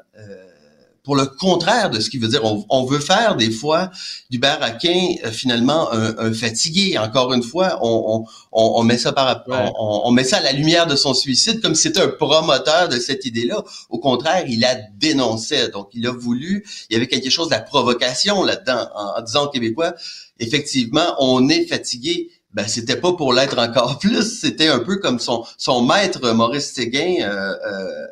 pour 1.09 1.17
le 1.17 1.25
contraire 1.25 1.89
de 1.89 2.01
ce 2.01 2.11
qu'il 2.11 2.21
veut 2.21 2.29
dire. 2.29 2.43
On, 2.45 2.85
veut 2.85 2.99
faire 2.99 3.35
des 3.35 3.51
fois 3.51 3.91
du 4.29 4.39
Aquin 4.43 5.15
euh, 5.25 5.31
finalement 5.31 5.91
un, 5.91 6.35
fatigué. 6.35 6.99
Encore 6.99 7.33
une 7.33 7.43
fois, 7.43 7.79
on, 7.81 8.27
on 8.53 8.83
met 8.83 8.99
ça 8.99 9.13
par 9.13 9.43
on, 9.49 10.11
met 10.11 10.25
ça 10.25 10.37
à 10.37 10.43
la 10.43 10.53
lumière 10.53 10.87
de 10.87 10.97
son 10.97 11.15
suicide 11.15 11.63
comme 11.63 11.75
si 11.75 11.85
c'était 11.85 12.03
un 12.03 12.09
promoteur 12.09 12.91
de 12.91 12.99
cette 12.99 13.25
idée-là. 13.25 13.65
Au 13.89 13.99
contraire, 13.99 14.45
il 14.49 14.67
a 14.67 14.75
dénoncé. 14.99 15.69
Donc, 15.69 15.89
il 15.95 16.07
a 16.07 16.13
voulu. 16.13 16.67
Il 16.91 16.93
y 16.93 16.97
avait 16.97 17.07
quelque 17.07 17.31
chose 17.31 17.47
de 17.47 17.55
la 17.55 17.61
provocation 17.61 18.45
là-dedans 18.45 18.91
en, 18.95 19.19
en 19.19 19.23
disant 19.23 19.47
aux 19.47 19.49
Québécois, 19.49 19.95
effectivement, 20.39 21.15
on 21.21 21.49
est 21.49 21.65
fatigué 21.65 22.29
ben 22.59 22.67
c'était 22.67 22.97
pas 22.97 23.13
pour 23.13 23.33
l'être 23.33 23.57
encore 23.57 23.99
plus, 24.01 24.41
c'était 24.41 24.67
un 24.67 24.81
peu 24.81 24.97
comme 24.97 25.21
son 25.21 25.45
son 25.57 25.81
maître 25.81 26.33
Maurice 26.33 26.73
Séguin, 26.73 27.19
euh, 27.21 27.55
euh, 27.65 28.07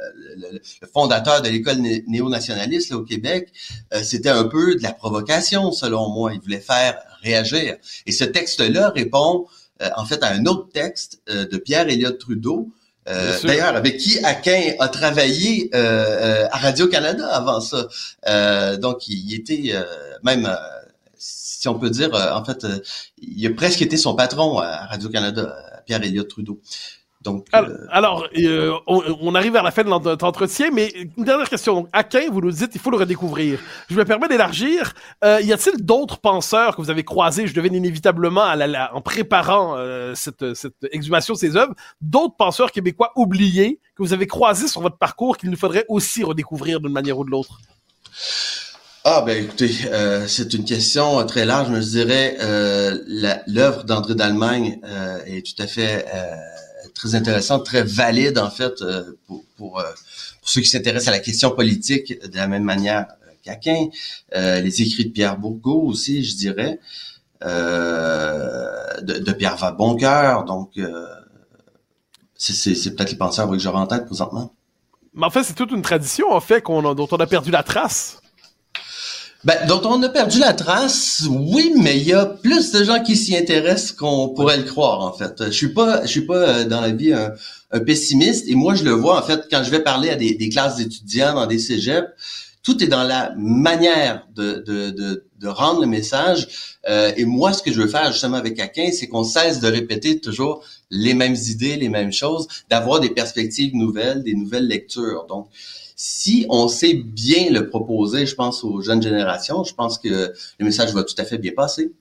le, 0.53 0.61
fondateur 0.95 1.43
de 1.43 1.49
l'école 1.49 1.79
néo-nationaliste 2.07 2.93
au 2.93 3.03
Québec, 3.03 3.49
euh, 3.93 4.05
c'était 4.05 4.29
un 4.29 4.45
peu 4.45 4.77
de 4.77 4.85
la 4.85 4.93
provocation 4.93 5.73
selon 5.73 6.11
moi. 6.11 6.33
Il 6.33 6.39
voulait 6.39 6.61
faire 6.61 6.97
réagir. 7.23 7.75
Et 8.07 8.13
ce 8.13 8.23
texte-là 8.23 8.91
répond 8.91 9.47
en 9.97 10.05
fait 10.07 10.23
à 10.23 10.29
un 10.29 10.47
autre 10.47 10.69
texte 10.73 11.21
de 11.27 11.57
Pierre 11.59 11.89
Elliott 11.89 12.17
Trudeau. 12.17 12.71
D'ailleurs, 13.05 13.75
avec 13.75 13.99
qui 13.99 14.25
Aquin 14.25 14.75
a 14.79 14.89
travaillé 14.89 15.75
à 15.75 16.57
Radio 16.57 16.87
Canada 16.87 17.27
avant 17.27 17.61
ça. 17.61 17.89
donc, 18.77 19.09
il, 19.09 19.29
il 19.29 19.35
était 19.35 19.75
même 20.23 20.49
si 21.19 21.69
on 21.69 21.79
peut 21.79 21.91
dire, 21.91 22.15
euh, 22.15 22.33
en 22.33 22.45
fait, 22.45 22.65
euh, 22.65 22.79
il 23.19 23.47
a 23.47 23.51
presque 23.51 23.83
été 23.83 23.97
son 23.97 24.15
patron 24.15 24.59
à 24.59 24.87
Radio-Canada, 24.87 25.57
Pierre 25.87 26.03
Elliott 26.03 26.29
Trudeau. 26.29 26.61
Donc, 27.23 27.49
alors, 27.91 28.29
euh, 28.39 28.73
on, 28.87 29.35
arrive 29.35 29.55
vers 29.55 29.65
la 29.65 29.73
fin 29.73 29.83
de 29.83 29.89
notre 29.89 30.25
entretien, 30.25 30.71
mais 30.73 30.93
une 31.17 31.25
dernière 31.25 31.49
question. 31.49 31.75
Donc, 31.75 31.89
Aquin, 31.93 32.31
vous 32.31 32.41
nous 32.41 32.53
dites, 32.53 32.71
il 32.73 32.81
faut 32.81 32.93
le 32.93 32.99
redécouvrir. 32.99 33.59
Je 33.91 33.97
me 33.97 34.05
permets 34.05 34.29
d'élargir. 34.29 34.93
y 35.25 35.53
a-t-il 35.53 35.85
d'autres 35.85 36.19
penseurs 36.19 36.77
que 36.77 36.83
vous 36.83 36.91
avez 36.91 37.03
croisés, 37.03 37.49
je 37.49 37.55
devine 37.55 37.75
inévitablement 37.75 38.45
en 38.45 39.01
préparant 39.01 39.77
cette, 40.15 40.55
cette, 40.55 40.77
exhumation 40.93 41.35
de 41.35 41.39
ces 41.41 41.57
œuvres, 41.57 41.75
d'autres 42.01 42.37
penseurs 42.37 42.71
québécois 42.71 43.11
oubliés 43.17 43.81
que 43.97 44.05
vous 44.05 44.13
avez 44.13 44.29
croisés 44.29 44.69
sur 44.69 44.81
votre 44.81 44.99
parcours 44.99 45.37
qu'il 45.37 45.51
nous 45.51 45.57
faudrait 45.57 45.87
aussi 45.89 46.23
redécouvrir 46.23 46.79
d'une 46.79 46.93
manière 46.93 47.19
ou 47.19 47.25
de 47.25 47.31
l'autre? 47.31 47.59
Ah 49.09 49.23
ben 49.25 49.45
écoutez, 49.45 49.71
euh, 49.93 50.27
c'est 50.27 50.53
une 50.53 50.65
question 50.65 51.25
très 51.27 51.45
large, 51.45 51.69
mais 51.71 51.81
je 51.81 51.91
dirais 51.91 52.37
euh, 52.41 52.99
l'œuvre 53.47 53.85
d'André 53.85 54.17
d'Allemagne 54.17 54.81
euh, 54.83 55.21
est 55.27 55.47
tout 55.47 55.63
à 55.63 55.69
fait 55.69 56.05
euh, 56.13 56.35
très 56.93 57.15
intéressante, 57.15 57.65
très 57.65 57.85
valide 57.85 58.37
en 58.37 58.51
fait 58.51 58.83
pour, 59.29 59.45
pour, 59.57 59.81
ceux 60.43 60.61
qui 60.61 60.67
s'intéressent 60.69 61.07
à 61.07 61.13
la 61.13 61.21
question 61.21 61.53
politique 61.53 62.21
de 62.21 62.37
la 62.37 62.49
même 62.49 62.65
manière 62.65 63.07
qu'Aquin. 63.45 63.87
les 64.35 64.83
écrits 64.83 65.05
de 65.05 65.13
Pierre 65.13 65.39
Bourgault 65.39 65.83
aussi, 65.87 66.25
je 66.25 66.35
dirais, 66.35 66.81
de, 67.43 69.19
de, 69.21 69.33
Pierre 69.35 69.73
Boncoeur, 69.79 70.45
donc 70.47 70.73
c'est 72.35 72.97
peut-être 72.97 73.13
les 73.13 73.19
penseurs 73.19 73.49
que 73.49 73.57
j'aurais 73.57 73.79
en 73.79 73.87
tête 73.87 74.07
présentement. 74.07 74.53
Mais 75.15 75.27
en 75.27 75.31
fait, 75.31 75.45
c'est 75.45 75.55
toute 75.55 75.71
une 75.71 75.83
tradition 75.83 76.33
en 76.33 76.41
fait 76.41 76.61
qu'on 76.61 76.93
dont 76.93 77.09
on 77.09 77.17
a 77.19 77.27
perdu 77.29 77.53
la 77.53 77.63
trace. 77.63 78.19
Ben, 79.45 79.55
dont 79.69 79.81
on 79.85 80.03
a 80.03 80.09
perdu 80.09 80.39
la 80.39 80.55
trace, 80.55 81.23
oui, 81.29 81.73
mais 81.77 81.99
il 81.99 82.05
y 82.05 82.13
a 82.13 82.27
plus 82.27 82.73
de 82.73 82.83
gens 82.83 83.03
qui 83.03 83.17
s'y 83.17 83.37
intéressent 83.37 83.93
qu'on 83.93 84.31
pourrait 84.31 84.57
le 84.57 84.65
croire, 84.65 85.01
en 85.01 85.13
fait. 85.13 85.45
Je 85.47 85.51
suis 85.51 85.73
pas, 85.73 86.03
je 86.03 86.09
suis 86.09 86.27
pas 86.27 86.37
euh, 86.37 86.65
dans 86.65 86.81
la 86.81 86.91
vie 86.91 87.13
un, 87.13 87.33
pessimiste, 87.81 88.49
et 88.49 88.55
moi, 88.55 88.75
je 88.75 88.85
le 88.85 88.93
vois, 88.93 89.19
en 89.19 89.23
fait, 89.23 89.47
quand 89.51 89.63
je 89.63 89.71
vais 89.71 89.81
parler 89.81 90.09
à 90.09 90.17
des, 90.17 90.49
classes 90.49 90.77
d'étudiants 90.77 91.35
dans 91.35 91.47
des 91.47 91.59
cégeps, 91.59 92.09
tout 92.63 92.83
est 92.83 92.87
dans 92.87 93.05
la 93.05 93.35
manière 93.37 94.27
de, 94.35 94.65
de, 94.67 94.91
de, 95.39 95.49
rendre 95.49 95.83
le 95.83 95.87
message. 95.87 96.49
Euh, 96.89 97.13
et 97.17 97.25
moi, 97.25 97.53
ce 97.53 97.63
que 97.63 97.73
je 97.73 97.81
veux 97.81 97.89
faire 97.89 98.11
justement 98.11 98.39
avec 98.39 98.59
Aquin, 98.59 98.91
c'est 98.93 99.07
qu'on 99.07 99.23
cesse 99.23 99.61
de 99.61 99.69
répéter 99.69 100.19
toujours 100.19 100.65
les 100.91 101.15
mêmes 101.15 101.37
idées, 101.37 101.77
les 101.77 101.89
mêmes 101.89 102.13
choses, 102.13 102.49
d'avoir 102.71 102.99
des 102.99 103.11
perspectives 103.11 103.75
nouvelles, 103.77 104.23
des 104.25 104.35
nouvelles 104.35 104.67
lectures. 104.67 105.27
Donc, 105.29 105.49
si 105.97 106.47
on 106.51 106.69
sait 106.69 106.95
bien 106.95 107.51
le 107.51 107.69
proposer, 107.69 108.27
je 108.27 108.35
pense, 108.35 108.63
aux 108.63 108.83
jeunes 108.83 109.03
générations, 109.03 109.65
je 109.65 109.75
pense 109.75 109.99
que 109.99 110.33
le 110.59 110.65
message 110.65 110.93
va 110.93 111.03
tout 111.03 111.15
à 111.19 111.25
fait 111.25 111.39
bien 111.39 111.53
passer. 111.57 111.93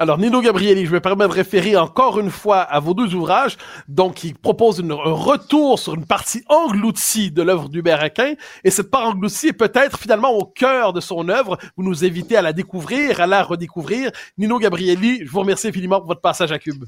Alors, 0.00 0.18
Nino 0.18 0.40
Gabrieli, 0.40 0.86
je 0.86 0.92
me 0.92 1.00
permets 1.00 1.26
de 1.26 1.32
référer 1.32 1.76
encore 1.76 2.20
une 2.20 2.30
fois 2.30 2.60
à 2.60 2.78
vos 2.78 2.94
deux 2.94 3.14
ouvrages. 3.14 3.56
Donc, 3.88 4.22
il 4.22 4.34
propose 4.34 4.80
un 4.80 4.94
retour 4.94 5.78
sur 5.78 5.94
une 5.94 6.06
partie 6.06 6.44
engloutie 6.48 7.32
de 7.32 7.42
l'œuvre 7.42 7.68
d'Hubert 7.68 8.00
Aquin. 8.00 8.34
Et 8.62 8.70
cette 8.70 8.90
part 8.90 9.08
engloutie 9.08 9.48
est 9.48 9.52
peut-être 9.52 9.98
finalement 9.98 10.30
au 10.30 10.44
cœur 10.44 10.92
de 10.92 11.00
son 11.00 11.28
œuvre. 11.28 11.58
Vous 11.76 11.82
nous 11.82 12.04
invitez 12.04 12.36
à 12.36 12.42
la 12.42 12.52
découvrir, 12.52 13.20
à 13.20 13.26
la 13.26 13.42
redécouvrir. 13.42 14.12
Nino 14.36 14.58
Gabrieli, 14.58 15.26
je 15.26 15.30
vous 15.30 15.40
remercie 15.40 15.66
infiniment 15.66 15.98
pour 15.98 16.08
votre 16.08 16.20
passage 16.20 16.52
à 16.52 16.60
Cube. 16.60 16.84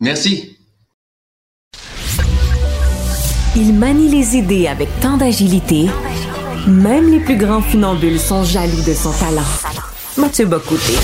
Merci. 0.00 0.58
Il 3.60 3.74
manie 3.74 4.08
les 4.08 4.36
idées 4.36 4.68
avec 4.68 4.88
tant 5.00 5.16
d'agilité, 5.16 5.86
même 6.68 7.10
les 7.10 7.18
plus 7.18 7.36
grands 7.36 7.60
funambules 7.60 8.20
sont 8.20 8.44
jaloux 8.44 8.84
de 8.86 8.94
son 8.94 9.10
talent. 9.10 9.42
Mathieu 10.16 10.46
Bocoté. 10.46 10.94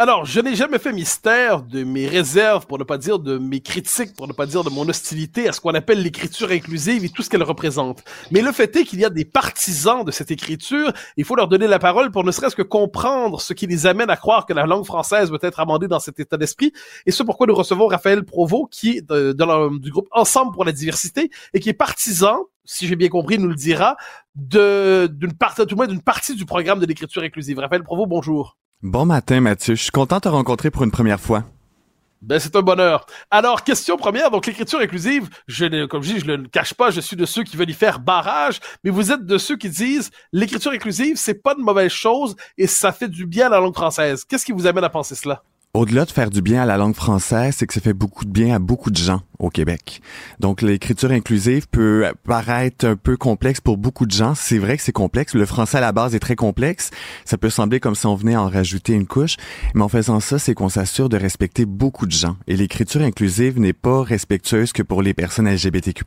Alors, 0.00 0.24
je 0.24 0.38
n'ai 0.38 0.54
jamais 0.54 0.78
fait 0.78 0.92
mystère 0.92 1.60
de 1.64 1.82
mes 1.82 2.06
réserves, 2.06 2.68
pour 2.68 2.78
ne 2.78 2.84
pas 2.84 2.98
dire 2.98 3.18
de 3.18 3.36
mes 3.36 3.58
critiques, 3.58 4.14
pour 4.14 4.28
ne 4.28 4.32
pas 4.32 4.46
dire 4.46 4.62
de 4.62 4.70
mon 4.70 4.88
hostilité 4.88 5.48
à 5.48 5.52
ce 5.52 5.60
qu'on 5.60 5.74
appelle 5.74 6.00
l'écriture 6.00 6.52
inclusive 6.52 7.04
et 7.04 7.08
tout 7.08 7.24
ce 7.24 7.28
qu'elle 7.28 7.42
représente. 7.42 8.04
Mais 8.30 8.40
le 8.40 8.52
fait 8.52 8.76
est 8.76 8.84
qu'il 8.84 9.00
y 9.00 9.04
a 9.04 9.10
des 9.10 9.24
partisans 9.24 10.04
de 10.04 10.12
cette 10.12 10.30
écriture, 10.30 10.92
il 11.16 11.24
faut 11.24 11.34
leur 11.34 11.48
donner 11.48 11.66
la 11.66 11.80
parole 11.80 12.12
pour 12.12 12.22
ne 12.22 12.30
serait-ce 12.30 12.54
que 12.54 12.62
comprendre 12.62 13.40
ce 13.40 13.52
qui 13.54 13.66
les 13.66 13.86
amène 13.86 14.08
à 14.08 14.16
croire 14.16 14.46
que 14.46 14.52
la 14.52 14.66
langue 14.66 14.84
française 14.84 15.30
doit 15.30 15.40
être 15.42 15.58
amendée 15.58 15.88
dans 15.88 15.98
cet 15.98 16.20
état 16.20 16.36
d'esprit. 16.36 16.72
Et 17.04 17.10
c'est 17.10 17.24
pourquoi 17.24 17.48
nous 17.48 17.56
recevons 17.56 17.88
Raphaël 17.88 18.24
Provost, 18.24 18.68
qui 18.70 18.98
est 18.98 19.10
de, 19.10 19.32
du 19.80 19.90
groupe 19.90 20.06
Ensemble 20.12 20.52
pour 20.52 20.64
la 20.64 20.70
diversité 20.70 21.28
et 21.54 21.58
qui 21.58 21.70
est 21.70 21.74
partisan 21.74 22.44
si 22.64 22.86
j'ai 22.86 22.96
bien 22.96 23.08
compris, 23.08 23.38
nous 23.38 23.48
le 23.48 23.54
dira, 23.54 23.96
d'une 24.36 25.32
partie, 25.36 25.66
tout 25.66 25.74
moins 25.74 25.86
d'une 25.88 26.02
partie 26.02 26.36
du 26.36 26.44
programme 26.44 26.78
de 26.78 26.86
l'écriture 26.86 27.22
inclusive. 27.22 27.58
Raphaël 27.58 27.82
Provost, 27.82 28.08
bonjour. 28.08 28.58
Bon 28.84 29.04
matin, 29.04 29.40
Mathieu. 29.40 29.74
Je 29.74 29.82
suis 29.82 29.90
content 29.90 30.16
de 30.16 30.20
te 30.20 30.28
rencontrer 30.28 30.70
pour 30.70 30.84
une 30.84 30.92
première 30.92 31.18
fois. 31.18 31.42
Ben, 32.22 32.38
c'est 32.38 32.54
un 32.54 32.62
bonheur. 32.62 33.06
Alors, 33.28 33.64
question 33.64 33.96
première, 33.96 34.30
donc 34.30 34.46
l'écriture 34.46 34.78
inclusive, 34.78 35.28
je 35.48 35.86
comme 35.86 36.04
je 36.04 36.14
dis, 36.14 36.20
je 36.20 36.26
ne 36.26 36.36
le 36.36 36.48
cache 36.48 36.74
pas, 36.74 36.92
je 36.92 37.00
suis 37.00 37.16
de 37.16 37.24
ceux 37.24 37.42
qui 37.42 37.56
veulent 37.56 37.70
y 37.70 37.74
faire 37.74 37.98
barrage, 37.98 38.60
mais 38.84 38.90
vous 38.90 39.10
êtes 39.10 39.26
de 39.26 39.36
ceux 39.36 39.56
qui 39.56 39.68
disent 39.68 40.10
l'écriture 40.32 40.70
inclusive, 40.70 41.16
c'est 41.16 41.42
pas 41.42 41.56
de 41.56 41.60
mauvaise 41.60 41.90
chose 41.90 42.36
et 42.56 42.68
ça 42.68 42.92
fait 42.92 43.08
du 43.08 43.26
bien 43.26 43.46
à 43.46 43.50
la 43.50 43.58
langue 43.58 43.74
française. 43.74 44.24
Qu'est-ce 44.24 44.44
qui 44.44 44.52
vous 44.52 44.68
amène 44.68 44.84
à 44.84 44.90
penser 44.90 45.16
cela? 45.16 45.42
Au-delà 45.78 46.04
de 46.04 46.10
faire 46.10 46.28
du 46.28 46.42
bien 46.42 46.62
à 46.62 46.66
la 46.66 46.76
langue 46.76 46.96
française, 46.96 47.54
c'est 47.56 47.68
que 47.68 47.72
ça 47.72 47.80
fait 47.80 47.92
beaucoup 47.92 48.24
de 48.24 48.30
bien 48.30 48.52
à 48.52 48.58
beaucoup 48.58 48.90
de 48.90 48.96
gens 48.96 49.20
au 49.38 49.48
Québec. 49.48 50.00
Donc 50.40 50.60
l'écriture 50.60 51.12
inclusive 51.12 51.68
peut 51.68 52.04
paraître 52.26 52.84
un 52.84 52.96
peu 52.96 53.16
complexe 53.16 53.60
pour 53.60 53.76
beaucoup 53.76 54.04
de 54.04 54.10
gens. 54.10 54.34
C'est 54.34 54.58
vrai 54.58 54.76
que 54.76 54.82
c'est 54.82 54.90
complexe. 54.90 55.34
Le 55.34 55.46
français 55.46 55.78
à 55.78 55.80
la 55.80 55.92
base 55.92 56.16
est 56.16 56.18
très 56.18 56.34
complexe. 56.34 56.90
Ça 57.24 57.38
peut 57.38 57.48
sembler 57.48 57.78
comme 57.78 57.94
si 57.94 58.06
on 58.06 58.16
venait 58.16 58.34
en 58.34 58.48
rajouter 58.48 58.94
une 58.94 59.06
couche. 59.06 59.36
Mais 59.76 59.82
en 59.82 59.88
faisant 59.88 60.18
ça, 60.18 60.40
c'est 60.40 60.52
qu'on 60.52 60.68
s'assure 60.68 61.08
de 61.08 61.16
respecter 61.16 61.64
beaucoup 61.64 62.06
de 62.06 62.10
gens. 62.10 62.36
Et 62.48 62.56
l'écriture 62.56 63.02
inclusive 63.02 63.60
n'est 63.60 63.72
pas 63.72 64.02
respectueuse 64.02 64.72
que 64.72 64.82
pour 64.82 65.00
les 65.00 65.14
personnes 65.14 65.48
LGBTQ+. 65.48 66.04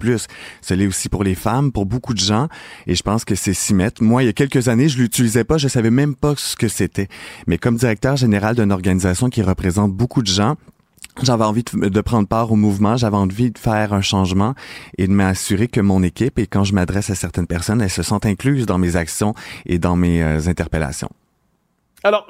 Ça 0.59 0.75
l'est 0.75 0.87
aussi 0.87 1.07
pour 1.07 1.23
les 1.23 1.35
femmes, 1.35 1.71
pour 1.71 1.85
beaucoup 1.85 2.13
de 2.13 2.19
gens. 2.19 2.49
Et 2.87 2.95
je 2.95 3.03
pense 3.03 3.23
que 3.23 3.35
c'est 3.35 3.53
s'y 3.53 3.73
mettre. 3.73 4.03
Moi, 4.03 4.23
il 4.23 4.25
y 4.25 4.29
a 4.29 4.33
quelques 4.33 4.67
années, 4.67 4.89
je 4.89 4.97
l'utilisais 4.97 5.45
pas. 5.45 5.57
Je 5.57 5.69
savais 5.69 5.91
même 5.91 6.15
pas 6.15 6.33
ce 6.35 6.57
que 6.57 6.67
c'était. 6.67 7.07
Mais 7.47 7.57
comme 7.57 7.77
directeur 7.77 8.17
général 8.17 8.57
d'une 8.57 8.73
organisation 8.73 9.29
qui 9.29 9.41
représente 9.41 9.60
représente 9.61 9.93
beaucoup 9.93 10.23
de 10.23 10.27
gens. 10.27 10.55
J'avais 11.21 11.43
envie 11.43 11.63
de, 11.63 12.01
prendre 12.01 12.27
part 12.27 12.51
au 12.51 12.55
mouvement, 12.55 12.97
j'avais 12.97 13.17
envie 13.17 13.51
de 13.51 13.59
faire 13.59 13.93
un 13.93 14.01
changement 14.01 14.55
et 14.97 15.07
de 15.07 15.11
m'assurer 15.11 15.67
que 15.67 15.81
mon 15.81 16.01
équipe, 16.01 16.39
et 16.39 16.47
quand 16.47 16.63
je 16.63 16.73
m'adresse 16.73 17.09
à 17.09 17.15
certaines 17.15 17.47
personnes, 17.47 17.81
elles 17.81 17.91
se 17.91 18.01
sentent 18.01 18.25
incluses 18.25 18.65
dans 18.65 18.79
mes 18.79 18.95
actions 18.95 19.35
et 19.65 19.77
dans 19.77 19.95
mes 19.95 20.23
euh, 20.23 20.47
interpellations. 20.47 21.09
Alors, 22.03 22.25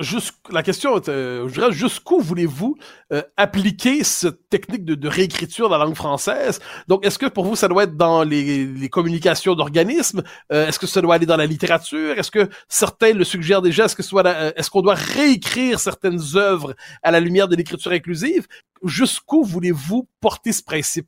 la 0.51 0.63
question 0.63 0.97
est, 0.97 1.07
euh, 1.07 1.47
je 1.47 1.53
dirais, 1.53 1.71
jusqu'où 1.71 2.19
voulez-vous 2.19 2.75
euh, 3.13 3.21
appliquer 3.37 4.03
cette 4.03 4.49
technique 4.49 4.83
de, 4.83 4.95
de, 4.95 5.07
réécriture 5.07 5.69
dans 5.69 5.77
la 5.77 5.85
langue 5.85 5.95
française? 5.95 6.59
Donc, 6.89 7.05
est-ce 7.05 7.17
que 7.17 7.27
pour 7.27 7.45
vous, 7.45 7.55
ça 7.55 7.69
doit 7.69 7.83
être 7.83 7.95
dans 7.95 8.23
les, 8.23 8.65
les 8.65 8.89
communications 8.89 9.55
d'organismes? 9.55 10.23
Euh, 10.51 10.67
est-ce 10.67 10.77
que 10.77 10.87
ça 10.87 11.01
doit 11.01 11.15
aller 11.15 11.25
dans 11.25 11.37
la 11.37 11.45
littérature? 11.45 12.19
Est-ce 12.19 12.31
que 12.31 12.49
certains 12.67 13.13
le 13.13 13.23
suggèrent 13.23 13.61
déjà? 13.61 13.85
Est-ce 13.85 13.95
que 13.95 14.03
soit, 14.03 14.25
euh, 14.25 14.51
est-ce 14.57 14.69
qu'on 14.69 14.81
doit 14.81 14.95
réécrire 14.95 15.79
certaines 15.79 16.19
œuvres 16.35 16.75
à 17.01 17.11
la 17.11 17.21
lumière 17.21 17.47
de 17.47 17.55
l'écriture 17.55 17.93
inclusive? 17.93 18.47
Jusqu'où 18.83 19.45
voulez-vous 19.45 20.05
porter 20.19 20.51
ce 20.51 20.63
principe? 20.63 21.07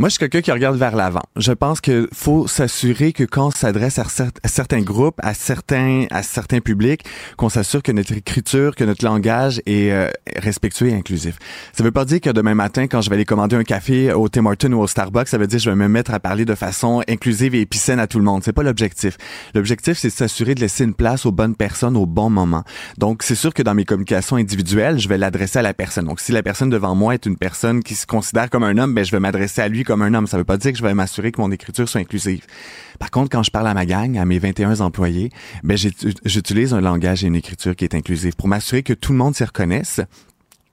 Moi, 0.00 0.08
je 0.08 0.12
suis 0.12 0.18
quelqu'un 0.20 0.40
qui 0.40 0.50
regarde 0.50 0.78
vers 0.78 0.96
l'avant. 0.96 1.20
Je 1.36 1.52
pense 1.52 1.82
qu'il 1.82 2.08
faut 2.14 2.46
s'assurer 2.46 3.12
que 3.12 3.24
quand 3.24 3.48
on 3.48 3.50
s'adresse 3.50 3.98
à, 3.98 4.06
certains 4.46 4.80
groupes, 4.80 5.20
à 5.22 5.34
certains, 5.34 6.06
à 6.10 6.22
certains 6.22 6.60
publics, 6.60 7.04
qu'on 7.36 7.50
s'assure 7.50 7.82
que 7.82 7.92
notre 7.92 8.14
écriture, 8.14 8.74
que 8.74 8.84
notre 8.84 9.04
langage 9.04 9.60
est 9.66 9.92
euh, 9.92 10.08
respectueux 10.36 10.88
et 10.88 10.94
inclusif. 10.94 11.36
Ça 11.74 11.84
veut 11.84 11.90
pas 11.90 12.06
dire 12.06 12.22
que 12.22 12.30
demain 12.30 12.54
matin, 12.54 12.86
quand 12.86 13.02
je 13.02 13.10
vais 13.10 13.16
aller 13.16 13.26
commander 13.26 13.56
un 13.56 13.62
café 13.62 14.10
au 14.14 14.26
Tim 14.30 14.46
Hortons 14.46 14.72
ou 14.72 14.80
au 14.80 14.86
Starbucks, 14.86 15.28
ça 15.28 15.36
veut 15.36 15.46
dire 15.46 15.58
que 15.58 15.64
je 15.64 15.68
vais 15.68 15.76
me 15.76 15.86
mettre 15.86 16.14
à 16.14 16.18
parler 16.18 16.46
de 16.46 16.54
façon 16.54 17.02
inclusive 17.06 17.54
et 17.54 17.60
épicène 17.60 18.00
à 18.00 18.06
tout 18.06 18.16
le 18.16 18.24
monde. 18.24 18.42
C'est 18.42 18.54
pas 18.54 18.62
l'objectif. 18.62 19.18
L'objectif, 19.54 19.98
c'est 19.98 20.08
de 20.08 20.14
s'assurer 20.14 20.54
de 20.54 20.60
laisser 20.60 20.84
une 20.84 20.94
place 20.94 21.26
aux 21.26 21.32
bonnes 21.32 21.56
personnes 21.56 21.98
au 21.98 22.06
bon 22.06 22.30
moment. 22.30 22.64
Donc, 22.96 23.22
c'est 23.22 23.34
sûr 23.34 23.52
que 23.52 23.62
dans 23.62 23.74
mes 23.74 23.84
communications 23.84 24.36
individuelles, 24.36 24.98
je 24.98 25.10
vais 25.10 25.18
l'adresser 25.18 25.58
à 25.58 25.62
la 25.62 25.74
personne. 25.74 26.06
Donc, 26.06 26.20
si 26.20 26.32
la 26.32 26.42
personne 26.42 26.70
devant 26.70 26.94
moi 26.94 27.12
est 27.12 27.26
une 27.26 27.36
personne 27.36 27.82
qui 27.82 27.94
se 27.94 28.06
considère 28.06 28.48
comme 28.48 28.64
un 28.64 28.78
homme, 28.78 28.94
ben, 28.94 29.04
je 29.04 29.10
vais 29.10 29.20
m'adresser 29.20 29.60
à 29.60 29.68
lui 29.68 29.84
comme 29.90 30.02
un 30.02 30.14
homme. 30.14 30.28
Ça 30.28 30.38
veut 30.38 30.44
pas 30.44 30.56
dire 30.56 30.70
que 30.70 30.78
je 30.78 30.84
vais 30.84 30.94
m'assurer 30.94 31.32
que 31.32 31.40
mon 31.40 31.50
écriture 31.50 31.88
soit 31.88 32.00
inclusive. 32.00 32.46
Par 33.00 33.10
contre, 33.10 33.28
quand 33.28 33.42
je 33.42 33.50
parle 33.50 33.66
à 33.66 33.74
ma 33.74 33.86
gang, 33.86 34.16
à 34.18 34.24
mes 34.24 34.38
21 34.38 34.80
employés, 34.82 35.30
ben 35.64 35.76
j'utilise 35.76 36.72
un 36.72 36.80
langage 36.80 37.24
et 37.24 37.26
une 37.26 37.34
écriture 37.34 37.74
qui 37.74 37.82
est 37.82 37.96
inclusive 37.96 38.36
pour 38.36 38.46
m'assurer 38.46 38.84
que 38.84 38.92
tout 38.92 39.10
le 39.10 39.18
monde 39.18 39.34
s'y 39.34 39.42
reconnaisse 39.42 40.00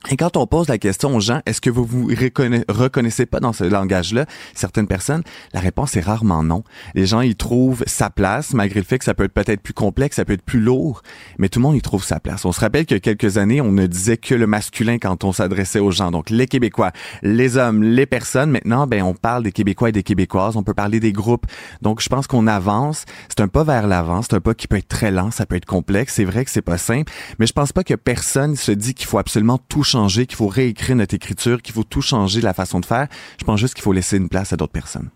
et 0.09 0.17
quand 0.17 0.37
on 0.37 0.47
pose 0.47 0.67
la 0.67 0.77
question 0.77 1.15
aux 1.15 1.19
gens, 1.19 1.41
est-ce 1.45 1.61
que 1.61 1.69
vous 1.69 1.83
vous 1.83 2.07
reconnaissez 2.07 3.25
pas 3.25 3.39
dans 3.39 3.53
ce 3.53 3.63
langage-là, 3.63 4.25
certaines 4.55 4.87
personnes, 4.87 5.23
la 5.53 5.59
réponse 5.59 5.95
est 5.95 6.01
rarement 6.01 6.43
non. 6.43 6.63
Les 6.95 7.05
gens 7.05 7.21
y 7.21 7.35
trouvent 7.35 7.83
sa 7.87 8.09
place, 8.09 8.53
malgré 8.53 8.79
le 8.79 8.85
fait 8.85 8.99
que 8.99 9.05
ça 9.05 9.13
peut 9.13 9.25
être 9.25 9.33
peut-être 9.33 9.61
plus 9.61 9.73
complexe, 9.73 10.15
ça 10.17 10.25
peut 10.25 10.33
être 10.33 10.43
plus 10.43 10.59
lourd, 10.59 11.01
mais 11.37 11.49
tout 11.49 11.59
le 11.59 11.63
monde 11.63 11.75
y 11.75 11.81
trouve 11.81 12.03
sa 12.03 12.19
place. 12.19 12.45
On 12.45 12.51
se 12.51 12.59
rappelle 12.59 12.85
qu'il 12.85 12.95
y 12.95 12.97
a 12.97 13.01
quelques 13.01 13.37
années, 13.37 13.61
on 13.61 13.71
ne 13.71 13.85
disait 13.85 14.17
que 14.17 14.35
le 14.35 14.47
masculin 14.47 14.97
quand 14.97 15.23
on 15.23 15.31
s'adressait 15.31 15.79
aux 15.79 15.91
gens, 15.91 16.11
donc 16.11 16.29
les 16.29 16.47
Québécois, 16.47 16.91
les 17.21 17.57
hommes, 17.57 17.83
les 17.83 18.05
personnes. 18.05 18.51
Maintenant, 18.51 18.87
ben 18.87 19.03
on 19.03 19.13
parle 19.13 19.43
des 19.43 19.51
Québécois 19.51 19.89
et 19.89 19.91
des 19.91 20.03
Québécoises, 20.03 20.55
on 20.55 20.63
peut 20.63 20.73
parler 20.73 20.99
des 20.99 21.11
groupes. 21.11 21.45
Donc 21.81 22.01
je 22.01 22.09
pense 22.09 22.27
qu'on 22.27 22.47
avance. 22.47 23.05
C'est 23.29 23.41
un 23.41 23.47
pas 23.47 23.63
vers 23.63 23.87
l'avant, 23.87 24.21
c'est 24.21 24.35
un 24.35 24.39
pas 24.39 24.53
qui 24.53 24.67
peut 24.67 24.77
être 24.77 24.87
très 24.87 25.11
lent, 25.11 25.31
ça 25.31 25.45
peut 25.45 25.55
être 25.55 25.65
complexe. 25.65 26.13
C'est 26.15 26.25
vrai 26.25 26.45
que 26.45 26.51
c'est 26.51 26.61
pas 26.61 26.77
simple, 26.77 27.11
mais 27.39 27.45
je 27.45 27.53
pense 27.53 27.71
pas 27.71 27.83
que 27.83 27.93
personne 27.93 28.55
se 28.55 28.71
dit 28.71 28.93
qu'il 28.93 29.07
faut 29.07 29.17
absolument 29.17 29.57
tout 29.57 29.83
changer, 29.83 29.96
qu'il 30.25 30.35
faut 30.35 30.47
réécrire 30.47 30.95
notre 30.95 31.15
écriture, 31.15 31.61
qu'il 31.61 31.73
faut 31.73 31.83
tout 31.83 32.01
changer 32.01 32.41
la 32.41 32.53
façon 32.53 32.79
de 32.79 32.85
faire. 32.85 33.07
Je 33.39 33.45
pense 33.45 33.59
juste 33.59 33.73
qu'il 33.73 33.83
faut 33.83 33.93
laisser 33.93 34.17
une 34.17 34.29
place 34.29 34.53
à 34.53 34.57
d'autres 34.57 34.71
personnes. 34.71 35.09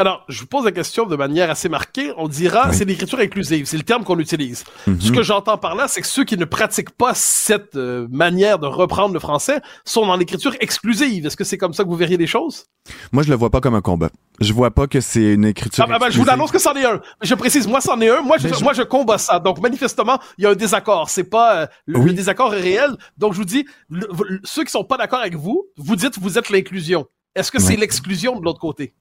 Alors, 0.00 0.24
je 0.30 0.40
vous 0.40 0.46
pose 0.46 0.64
la 0.64 0.72
question 0.72 1.04
de 1.04 1.14
manière 1.14 1.50
assez 1.50 1.68
marquée. 1.68 2.10
On 2.16 2.26
dira, 2.26 2.72
c'est 2.72 2.86
l'écriture 2.86 3.18
inclusive, 3.18 3.66
c'est 3.66 3.76
le 3.76 3.82
terme 3.82 4.02
qu'on 4.02 4.18
utilise. 4.18 4.64
Mhm. 4.86 4.98
Ce 4.98 5.12
que 5.12 5.22
j'entends 5.22 5.58
par 5.58 5.74
là, 5.74 5.88
c'est 5.88 6.00
que 6.00 6.06
ceux 6.06 6.24
qui 6.24 6.38
ne 6.38 6.46
pratiquent 6.46 6.96
pas 6.96 7.12
cette 7.12 7.76
euh, 7.76 8.08
manière 8.10 8.58
de 8.58 8.66
reprendre 8.66 9.12
le 9.12 9.20
français 9.20 9.60
sont 9.84 10.06
dans 10.06 10.16
l'écriture 10.16 10.56
exclusive. 10.60 11.26
Est-ce 11.26 11.36
que 11.36 11.44
c'est 11.44 11.58
comme 11.58 11.74
ça 11.74 11.84
que 11.84 11.90
vous 11.90 11.96
verriez 11.96 12.16
les 12.16 12.26
choses? 12.26 12.64
Moi, 13.12 13.24
je 13.24 13.28
le 13.28 13.34
vois 13.34 13.50
pas 13.50 13.60
comme 13.60 13.74
un 13.74 13.82
combat. 13.82 14.08
Je 14.40 14.54
vois 14.54 14.70
pas 14.70 14.86
que 14.86 15.02
c'est 15.02 15.34
une 15.34 15.44
écriture. 15.44 15.84
Ah, 15.86 15.98
bah, 15.98 16.08
je 16.08 16.18
vous 16.18 16.30
annonce 16.30 16.50
que 16.50 16.58
c'en 16.58 16.72
est 16.72 16.86
un. 16.86 17.02
Je 17.20 17.34
précise, 17.34 17.68
moi, 17.68 17.82
c'en 17.82 18.00
est 18.00 18.08
un. 18.08 18.22
Moi, 18.22 18.38
je, 18.38 18.48
moi, 18.64 18.72
je 18.72 18.80
combats 18.80 19.18
ça. 19.18 19.38
Donc, 19.38 19.60
manifestement, 19.60 20.18
il 20.38 20.44
y 20.44 20.46
a 20.46 20.50
un 20.50 20.54
désaccord. 20.54 21.10
C'est 21.10 21.24
pas, 21.24 21.56
euh, 21.56 21.66
le, 21.84 22.14
désaccord 22.14 22.54
est 22.54 22.62
réel. 22.62 22.96
Donc, 23.18 23.34
je 23.34 23.38
vous 23.38 23.44
dis, 23.44 23.66
ceux 24.44 24.64
qui 24.64 24.70
sont 24.70 24.82
pas 24.82 24.96
d'accord 24.96 25.20
avec 25.20 25.34
vous, 25.34 25.66
vous 25.76 25.96
dites, 25.96 26.18
vous 26.18 26.38
êtes 26.38 26.48
l'inclusion. 26.48 27.04
Est-ce 27.34 27.52
que 27.52 27.60
c'est 27.60 27.76
l'exclusion 27.76 28.40
de 28.40 28.44
l'autre 28.46 28.60
côté? 28.60 28.94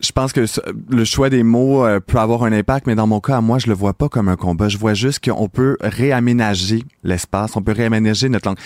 Je 0.00 0.12
pense 0.12 0.32
que 0.32 0.44
le 0.90 1.04
choix 1.04 1.30
des 1.30 1.42
mots 1.42 1.84
euh, 1.84 1.98
peut 2.00 2.18
avoir 2.18 2.44
un 2.44 2.52
impact, 2.52 2.86
mais 2.86 2.94
dans 2.94 3.06
mon 3.06 3.20
cas, 3.20 3.40
moi, 3.40 3.58
je 3.58 3.68
le 3.68 3.74
vois 3.74 3.94
pas 3.94 4.08
comme 4.08 4.28
un 4.28 4.36
combat. 4.36 4.68
Je 4.68 4.78
vois 4.78 4.94
juste 4.94 5.24
qu'on 5.24 5.48
peut 5.48 5.76
réaménager 5.80 6.84
l'espace, 7.04 7.56
on 7.56 7.62
peut 7.62 7.72
réaménager 7.72 8.28
notre 8.28 8.48
langue 8.48 8.58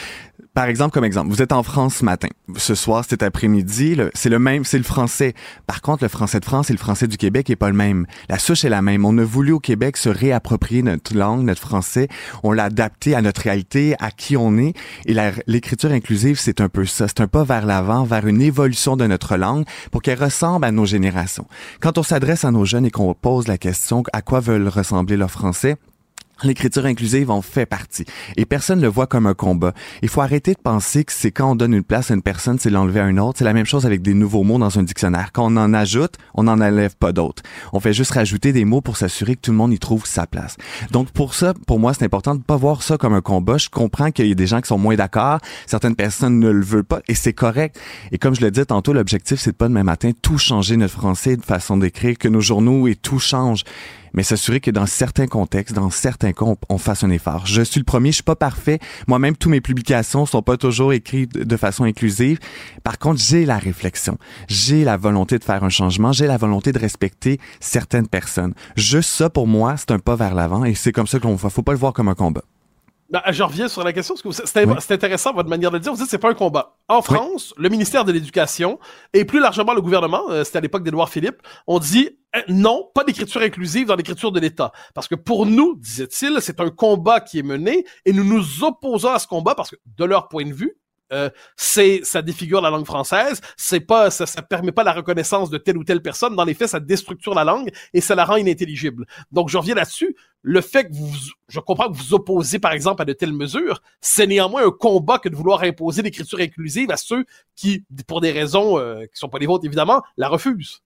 par 0.54 0.66
exemple, 0.66 0.92
comme 0.92 1.04
exemple, 1.04 1.30
vous 1.30 1.40
êtes 1.40 1.52
en 1.52 1.62
France 1.62 1.96
ce 1.96 2.04
matin. 2.04 2.28
Ce 2.56 2.74
soir, 2.74 3.04
cet 3.08 3.22
après-midi, 3.22 3.96
c'est 4.12 4.28
le 4.28 4.38
même, 4.38 4.64
c'est 4.64 4.76
le 4.76 4.84
français. 4.84 5.32
Par 5.66 5.80
contre, 5.80 6.04
le 6.04 6.08
français 6.08 6.40
de 6.40 6.44
France 6.44 6.68
et 6.68 6.74
le 6.74 6.78
français 6.78 7.06
du 7.06 7.16
Québec 7.16 7.48
est 7.48 7.56
pas 7.56 7.70
le 7.70 7.76
même. 7.76 8.06
La 8.28 8.38
souche 8.38 8.64
est 8.64 8.68
la 8.68 8.82
même. 8.82 9.06
On 9.06 9.16
a 9.16 9.24
voulu 9.24 9.52
au 9.52 9.60
Québec 9.60 9.96
se 9.96 10.10
réapproprier 10.10 10.82
notre 10.82 11.16
langue, 11.16 11.44
notre 11.44 11.62
français. 11.62 12.08
On 12.42 12.52
l'a 12.52 12.64
adapté 12.64 13.14
à 13.14 13.22
notre 13.22 13.40
réalité, 13.40 13.94
à 13.98 14.10
qui 14.10 14.36
on 14.36 14.58
est. 14.58 14.74
Et 15.06 15.16
l'écriture 15.46 15.90
inclusive, 15.90 16.38
c'est 16.38 16.60
un 16.60 16.68
peu 16.68 16.84
ça. 16.84 17.08
C'est 17.08 17.22
un 17.22 17.28
pas 17.28 17.44
vers 17.44 17.64
l'avant, 17.64 18.04
vers 18.04 18.26
une 18.26 18.42
évolution 18.42 18.96
de 18.96 19.06
notre 19.06 19.38
langue 19.38 19.64
pour 19.90 20.02
qu'elle 20.02 20.22
ressemble 20.22 20.66
à 20.66 20.70
nos 20.70 20.84
générations. 20.84 21.11
Quand 21.80 21.98
on 21.98 22.02
s'adresse 22.02 22.44
à 22.44 22.50
nos 22.50 22.64
jeunes 22.64 22.86
et 22.86 22.90
qu'on 22.90 23.14
pose 23.14 23.48
la 23.48 23.58
question 23.58 24.02
à 24.12 24.22
quoi 24.22 24.40
veulent 24.40 24.68
ressembler 24.68 25.16
leurs 25.16 25.30
français, 25.30 25.76
L'écriture 26.42 26.86
inclusive 26.86 27.30
en 27.30 27.40
fait 27.40 27.66
partie. 27.66 28.04
Et 28.36 28.44
personne 28.46 28.78
ne 28.78 28.82
le 28.82 28.88
voit 28.88 29.06
comme 29.06 29.26
un 29.26 29.34
combat. 29.34 29.72
Il 30.02 30.08
faut 30.08 30.22
arrêter 30.22 30.54
de 30.54 30.58
penser 30.58 31.04
que 31.04 31.12
c'est 31.12 31.30
quand 31.30 31.52
on 31.52 31.54
donne 31.54 31.72
une 31.72 31.84
place 31.84 32.10
à 32.10 32.14
une 32.14 32.22
personne, 32.22 32.58
c'est 32.58 32.70
l'enlever 32.70 33.00
à 33.00 33.08
une 33.08 33.20
autre. 33.20 33.38
C'est 33.38 33.44
la 33.44 33.52
même 33.52 33.66
chose 33.66 33.86
avec 33.86 34.02
des 34.02 34.14
nouveaux 34.14 34.42
mots 34.42 34.58
dans 34.58 34.76
un 34.76 34.82
dictionnaire. 34.82 35.30
Quand 35.32 35.52
on 35.52 35.56
en 35.56 35.72
ajoute, 35.72 36.14
on 36.34 36.44
n'en 36.44 36.60
enlève 36.60 36.96
pas 36.96 37.12
d'autres. 37.12 37.42
On 37.72 37.78
fait 37.78 37.92
juste 37.92 38.10
rajouter 38.12 38.52
des 38.52 38.64
mots 38.64 38.80
pour 38.80 38.96
s'assurer 38.96 39.36
que 39.36 39.40
tout 39.40 39.50
le 39.52 39.56
monde 39.56 39.72
y 39.72 39.78
trouve 39.78 40.04
sa 40.04 40.26
place. 40.26 40.56
Donc 40.90 41.12
pour 41.12 41.34
ça, 41.34 41.54
pour 41.66 41.78
moi, 41.78 41.94
c'est 41.94 42.04
important 42.04 42.34
de 42.34 42.42
pas 42.42 42.56
voir 42.56 42.82
ça 42.82 42.98
comme 42.98 43.14
un 43.14 43.20
combat. 43.20 43.58
Je 43.58 43.68
comprends 43.68 44.10
qu'il 44.10 44.26
y 44.26 44.32
a 44.32 44.34
des 44.34 44.46
gens 44.48 44.60
qui 44.60 44.68
sont 44.68 44.78
moins 44.78 44.96
d'accord. 44.96 45.38
Certaines 45.66 45.96
personnes 45.96 46.40
ne 46.40 46.50
le 46.50 46.64
veulent 46.64 46.84
pas 46.84 47.02
et 47.06 47.14
c'est 47.14 47.32
correct. 47.32 47.78
Et 48.10 48.18
comme 48.18 48.34
je 48.34 48.40
le 48.40 48.50
disais 48.50 48.66
tantôt, 48.66 48.92
l'objectif, 48.92 49.38
c'est 49.38 49.52
de 49.52 49.56
pas 49.56 49.68
demain 49.68 49.84
matin 49.84 50.10
tout 50.20 50.38
changer 50.38 50.76
notre 50.76 50.94
français 50.94 51.36
de 51.36 51.44
façon 51.44 51.76
d'écrire, 51.76 52.18
que 52.18 52.28
nos 52.28 52.40
journaux 52.40 52.88
et 52.88 52.96
tout 52.96 53.20
change 53.20 53.62
mais 54.14 54.22
s'assurer 54.22 54.60
que 54.60 54.70
dans 54.70 54.86
certains 54.86 55.26
contextes, 55.26 55.74
dans 55.74 55.90
certains 55.90 56.32
cas, 56.32 56.46
on, 56.68 56.78
fasse 56.78 57.04
un 57.04 57.10
effort. 57.10 57.46
Je 57.46 57.62
suis 57.62 57.80
le 57.80 57.84
premier, 57.84 58.10
je 58.10 58.16
suis 58.16 58.22
pas 58.22 58.36
parfait. 58.36 58.78
Moi-même, 59.06 59.36
toutes 59.36 59.50
mes 59.50 59.60
publications 59.60 60.26
sont 60.26 60.42
pas 60.42 60.56
toujours 60.56 60.92
écrites 60.92 61.36
de 61.36 61.56
façon 61.56 61.84
inclusive. 61.84 62.38
Par 62.82 62.98
contre, 62.98 63.20
j'ai 63.20 63.46
la 63.46 63.58
réflexion, 63.58 64.18
j'ai 64.48 64.84
la 64.84 64.96
volonté 64.96 65.38
de 65.38 65.44
faire 65.44 65.64
un 65.64 65.68
changement, 65.68 66.12
j'ai 66.12 66.26
la 66.26 66.36
volonté 66.36 66.72
de 66.72 66.78
respecter 66.78 67.38
certaines 67.60 68.08
personnes. 68.08 68.54
Juste 68.76 69.10
ça, 69.10 69.30
pour 69.30 69.46
moi, 69.46 69.76
c'est 69.76 69.90
un 69.90 69.98
pas 69.98 70.16
vers 70.16 70.34
l'avant 70.34 70.64
et 70.64 70.74
c'est 70.74 70.92
comme 70.92 71.06
ça 71.06 71.18
qu'on 71.18 71.34
voit. 71.34 71.50
Faut 71.50 71.62
pas 71.62 71.72
le 71.72 71.78
voir 71.78 71.92
comme 71.92 72.08
un 72.08 72.14
combat. 72.14 72.42
Ben, 73.12 73.20
je 73.30 73.42
reviens 73.42 73.68
sur 73.68 73.84
la 73.84 73.92
question, 73.92 74.14
parce 74.14 74.40
que 74.40 74.46
c'est 74.46 74.92
intéressant 74.94 75.34
votre 75.34 75.50
manière 75.50 75.70
de 75.70 75.76
le 75.76 75.82
dire. 75.82 75.92
Vous 75.92 75.98
dites 75.98 76.08
c'est 76.10 76.16
pas 76.16 76.30
un 76.30 76.34
combat. 76.34 76.78
En 76.88 77.02
France, 77.02 77.52
le 77.58 77.68
ministère 77.68 78.06
de 78.06 78.12
l'Éducation 78.12 78.78
et 79.12 79.26
plus 79.26 79.38
largement 79.38 79.74
le 79.74 79.82
gouvernement, 79.82 80.22
euh, 80.30 80.44
c'était 80.44 80.58
à 80.58 80.60
l'époque 80.62 80.82
d'Édouard 80.82 81.10
Philippe, 81.10 81.36
on 81.66 81.78
dit 81.78 82.16
non, 82.48 82.90
pas 82.94 83.04
d'écriture 83.04 83.42
inclusive 83.42 83.86
dans 83.86 83.96
l'écriture 83.96 84.32
de 84.32 84.40
l'État. 84.40 84.72
Parce 84.94 85.08
que 85.08 85.14
pour 85.14 85.46
nous, 85.46 85.76
disait-il, 85.76 86.38
c'est 86.40 86.60
un 86.60 86.70
combat 86.70 87.20
qui 87.20 87.38
est 87.38 87.42
mené 87.42 87.84
et 88.04 88.12
nous 88.12 88.24
nous 88.24 88.64
opposons 88.64 89.10
à 89.10 89.18
ce 89.18 89.26
combat 89.26 89.54
parce 89.54 89.70
que 89.70 89.76
de 89.98 90.04
leur 90.04 90.28
point 90.28 90.46
de 90.46 90.54
vue, 90.54 90.76
euh, 91.12 91.28
c'est 91.56 92.00
ça 92.04 92.22
défigure 92.22 92.62
la 92.62 92.70
langue 92.70 92.86
française, 92.86 93.42
c'est 93.56 93.80
pas 93.80 94.10
ça, 94.10 94.24
ça 94.24 94.40
permet 94.40 94.72
pas 94.72 94.82
la 94.82 94.92
reconnaissance 94.92 95.50
de 95.50 95.58
telle 95.58 95.76
ou 95.76 95.84
telle 95.84 96.00
personne. 96.00 96.34
Dans 96.34 96.44
les 96.44 96.54
faits, 96.54 96.70
ça 96.70 96.80
déstructure 96.80 97.34
la 97.34 97.44
langue 97.44 97.70
et 97.92 98.00
ça 98.00 98.14
la 98.14 98.24
rend 98.24 98.36
inintelligible. 98.36 99.06
Donc, 99.30 99.50
je 99.50 99.58
reviens 99.58 99.74
là-dessus. 99.74 100.16
Le 100.40 100.60
fait 100.60 100.88
que 100.88 100.94
vous, 100.94 101.14
je 101.48 101.60
comprends 101.60 101.88
que 101.90 101.96
vous 101.96 102.02
vous 102.02 102.14
opposez, 102.14 102.58
par 102.58 102.72
exemple, 102.72 103.02
à 103.02 103.04
de 103.04 103.12
telles 103.12 103.34
mesures, 103.34 103.82
c'est 104.00 104.26
néanmoins 104.26 104.66
un 104.66 104.70
combat 104.70 105.18
que 105.18 105.28
de 105.28 105.36
vouloir 105.36 105.62
imposer 105.62 106.02
l'écriture 106.02 106.40
inclusive 106.40 106.90
à 106.90 106.96
ceux 106.96 107.26
qui, 107.56 107.84
pour 108.06 108.20
des 108.20 108.32
raisons 108.32 108.78
euh, 108.78 109.02
qui 109.02 109.18
sont 109.18 109.28
pas 109.28 109.38
les 109.38 109.46
vôtres 109.46 109.66
évidemment, 109.66 110.02
la 110.16 110.28
refusent. 110.28 110.80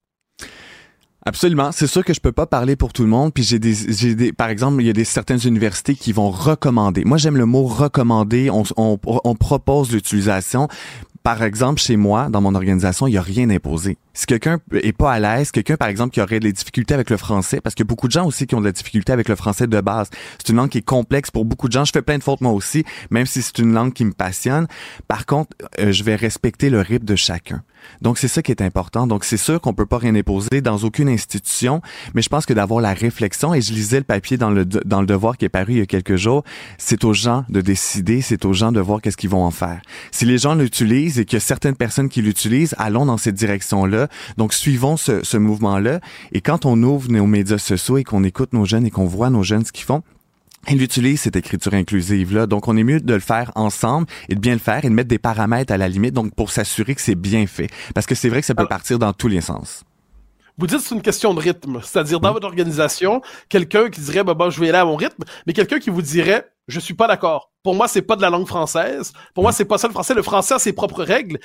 Absolument. 1.26 1.72
C'est 1.72 1.88
sûr 1.88 2.04
que 2.04 2.14
je 2.14 2.20
peux 2.20 2.30
pas 2.30 2.46
parler 2.46 2.76
pour 2.76 2.92
tout 2.92 3.02
le 3.02 3.08
monde. 3.08 3.34
Puis 3.34 3.42
j'ai 3.42 3.58
des, 3.58 3.74
j'ai 3.74 4.14
des, 4.14 4.32
par 4.32 4.48
exemple, 4.48 4.80
il 4.80 4.86
y 4.86 4.90
a 4.90 4.92
des 4.92 5.04
certaines 5.04 5.44
universités 5.44 5.96
qui 5.96 6.12
vont 6.12 6.30
recommander. 6.30 7.04
Moi, 7.04 7.18
j'aime 7.18 7.36
le 7.36 7.46
mot 7.46 7.64
recommander. 7.64 8.48
On, 8.48 8.62
on, 8.76 8.96
on 9.04 9.34
propose 9.34 9.90
l'utilisation 9.90 10.68
par 11.26 11.42
exemple, 11.42 11.80
chez 11.80 11.96
moi, 11.96 12.28
dans 12.30 12.40
mon 12.40 12.54
organisation, 12.54 13.08
il 13.08 13.10
n'y 13.10 13.16
a 13.16 13.20
rien 13.20 13.50
imposé. 13.50 13.98
Si 14.14 14.26
quelqu'un 14.26 14.60
est 14.72 14.92
pas 14.92 15.12
à 15.12 15.18
l'aise, 15.18 15.50
quelqu'un, 15.50 15.76
par 15.76 15.88
exemple, 15.88 16.14
qui 16.14 16.20
aurait 16.20 16.38
des 16.38 16.52
difficultés 16.52 16.94
avec 16.94 17.10
le 17.10 17.16
français, 17.16 17.60
parce 17.60 17.74
qu'il 17.74 17.84
y 17.84 17.88
a 17.88 17.90
beaucoup 17.90 18.06
de 18.06 18.12
gens 18.12 18.24
aussi 18.24 18.46
qui 18.46 18.54
ont 18.54 18.60
de 18.60 18.64
la 18.64 18.70
difficulté 18.70 19.12
avec 19.12 19.28
le 19.28 19.34
français 19.34 19.66
de 19.66 19.80
base. 19.80 20.08
C'est 20.38 20.50
une 20.50 20.56
langue 20.56 20.68
qui 20.68 20.78
est 20.78 20.82
complexe 20.82 21.32
pour 21.32 21.44
beaucoup 21.44 21.66
de 21.66 21.72
gens. 21.72 21.84
Je 21.84 21.90
fais 21.90 22.00
plein 22.00 22.16
de 22.16 22.22
fautes 22.22 22.42
moi 22.42 22.52
aussi, 22.52 22.84
même 23.10 23.26
si 23.26 23.42
c'est 23.42 23.58
une 23.58 23.74
langue 23.74 23.92
qui 23.92 24.04
me 24.04 24.12
passionne. 24.12 24.68
Par 25.08 25.26
contre, 25.26 25.50
euh, 25.80 25.90
je 25.90 26.04
vais 26.04 26.14
respecter 26.14 26.70
le 26.70 26.80
rythme 26.80 27.04
de 27.04 27.16
chacun. 27.16 27.64
Donc, 28.02 28.18
c'est 28.18 28.28
ça 28.28 28.42
qui 28.42 28.52
est 28.52 28.62
important. 28.62 29.06
Donc, 29.06 29.24
c'est 29.24 29.36
sûr 29.36 29.60
qu'on 29.60 29.74
peut 29.74 29.86
pas 29.86 29.98
rien 29.98 30.14
imposer 30.14 30.60
dans 30.60 30.78
aucune 30.78 31.08
institution, 31.08 31.82
mais 32.14 32.22
je 32.22 32.28
pense 32.28 32.46
que 32.46 32.52
d'avoir 32.52 32.80
la 32.80 32.94
réflexion, 32.94 33.52
et 33.52 33.60
je 33.60 33.72
lisais 33.72 33.98
le 33.98 34.04
papier 34.04 34.36
dans 34.36 34.50
le, 34.50 34.64
dans 34.64 35.00
le 35.00 35.06
devoir 35.06 35.36
qui 35.36 35.44
est 35.44 35.50
paru 35.50 35.74
il 35.74 35.78
y 35.78 35.82
a 35.82 35.86
quelques 35.86 36.16
jours, 36.16 36.44
c'est 36.78 37.04
aux 37.04 37.12
gens 37.12 37.44
de 37.48 37.60
décider, 37.60 38.22
c'est 38.22 38.44
aux 38.44 38.52
gens 38.52 38.72
de 38.72 38.80
voir 38.80 39.00
qu'est-ce 39.00 39.16
qu'ils 39.16 39.30
vont 39.30 39.44
en 39.44 39.50
faire. 39.50 39.80
Si 40.10 40.24
les 40.24 40.38
gens 40.38 40.54
l'utilisent 40.54 41.15
et 41.18 41.24
qu'il 41.24 41.36
y 41.36 41.38
a 41.38 41.40
certaines 41.40 41.76
personnes 41.76 42.08
qui 42.08 42.22
l'utilisent, 42.22 42.74
allons 42.78 43.06
dans 43.06 43.18
cette 43.18 43.34
direction-là. 43.34 44.08
Donc, 44.36 44.52
suivons 44.52 44.96
ce, 44.96 45.24
ce 45.24 45.36
mouvement-là. 45.36 46.00
Et 46.32 46.40
quand 46.40 46.66
on 46.66 46.82
ouvre 46.82 47.10
nos 47.10 47.26
médias 47.26 47.58
sociaux 47.58 47.98
et 47.98 48.04
qu'on 48.04 48.24
écoute 48.24 48.52
nos 48.52 48.64
jeunes 48.64 48.86
et 48.86 48.90
qu'on 48.90 49.06
voit 49.06 49.30
nos 49.30 49.42
jeunes 49.42 49.64
ce 49.64 49.72
qu'ils 49.72 49.84
font, 49.84 50.02
il 50.68 50.82
utilise 50.82 51.20
cette 51.20 51.36
écriture 51.36 51.74
inclusive-là. 51.74 52.46
Donc, 52.46 52.68
on 52.68 52.76
est 52.76 52.84
mieux 52.84 53.00
de 53.00 53.14
le 53.14 53.20
faire 53.20 53.52
ensemble 53.54 54.06
et 54.28 54.34
de 54.34 54.40
bien 54.40 54.54
le 54.54 54.58
faire 54.58 54.84
et 54.84 54.88
de 54.88 54.94
mettre 54.94 55.08
des 55.08 55.18
paramètres 55.18 55.72
à 55.72 55.76
la 55.76 55.88
limite, 55.88 56.14
donc 56.14 56.34
pour 56.34 56.50
s'assurer 56.50 56.94
que 56.94 57.00
c'est 57.00 57.14
bien 57.14 57.46
fait. 57.46 57.68
Parce 57.94 58.06
que 58.06 58.14
c'est 58.14 58.28
vrai 58.28 58.40
que 58.40 58.46
ça 58.46 58.54
peut 58.54 58.66
partir 58.66 58.98
dans 58.98 59.12
tous 59.12 59.28
les 59.28 59.40
sens. 59.40 59.84
Vous 60.58 60.66
dites 60.66 60.78
que 60.78 60.84
c'est 60.84 60.94
une 60.94 61.02
question 61.02 61.34
de 61.34 61.40
rythme. 61.40 61.80
C'est-à-dire, 61.82 62.18
dans 62.18 62.32
votre 62.32 62.46
organisation, 62.46 63.20
quelqu'un 63.48 63.90
qui 63.90 64.00
dirait, 64.00 64.24
bah, 64.24 64.34
bah, 64.34 64.48
je 64.50 64.58
vais 64.58 64.70
aller 64.70 64.78
à 64.78 64.84
mon 64.84 64.96
rythme, 64.96 65.22
mais 65.46 65.52
quelqu'un 65.52 65.78
qui 65.78 65.90
vous 65.90 66.02
dirait, 66.02 66.46
je 66.68 66.80
suis 66.80 66.94
pas 66.94 67.06
d'accord. 67.06 67.52
Pour 67.62 67.74
moi, 67.74 67.88
c'est 67.88 68.02
pas 68.02 68.16
de 68.16 68.22
la 68.22 68.30
langue 68.30 68.46
française. 68.46 69.12
Pour 69.34 69.42
moi, 69.42 69.52
c'est 69.52 69.64
pas 69.64 69.78
ça 69.78 69.88
le 69.88 69.92
français. 69.92 70.14
Le 70.14 70.22
français 70.22 70.54
a 70.54 70.58
ses 70.58 70.72
propres 70.72 71.02
règles. 71.02 71.38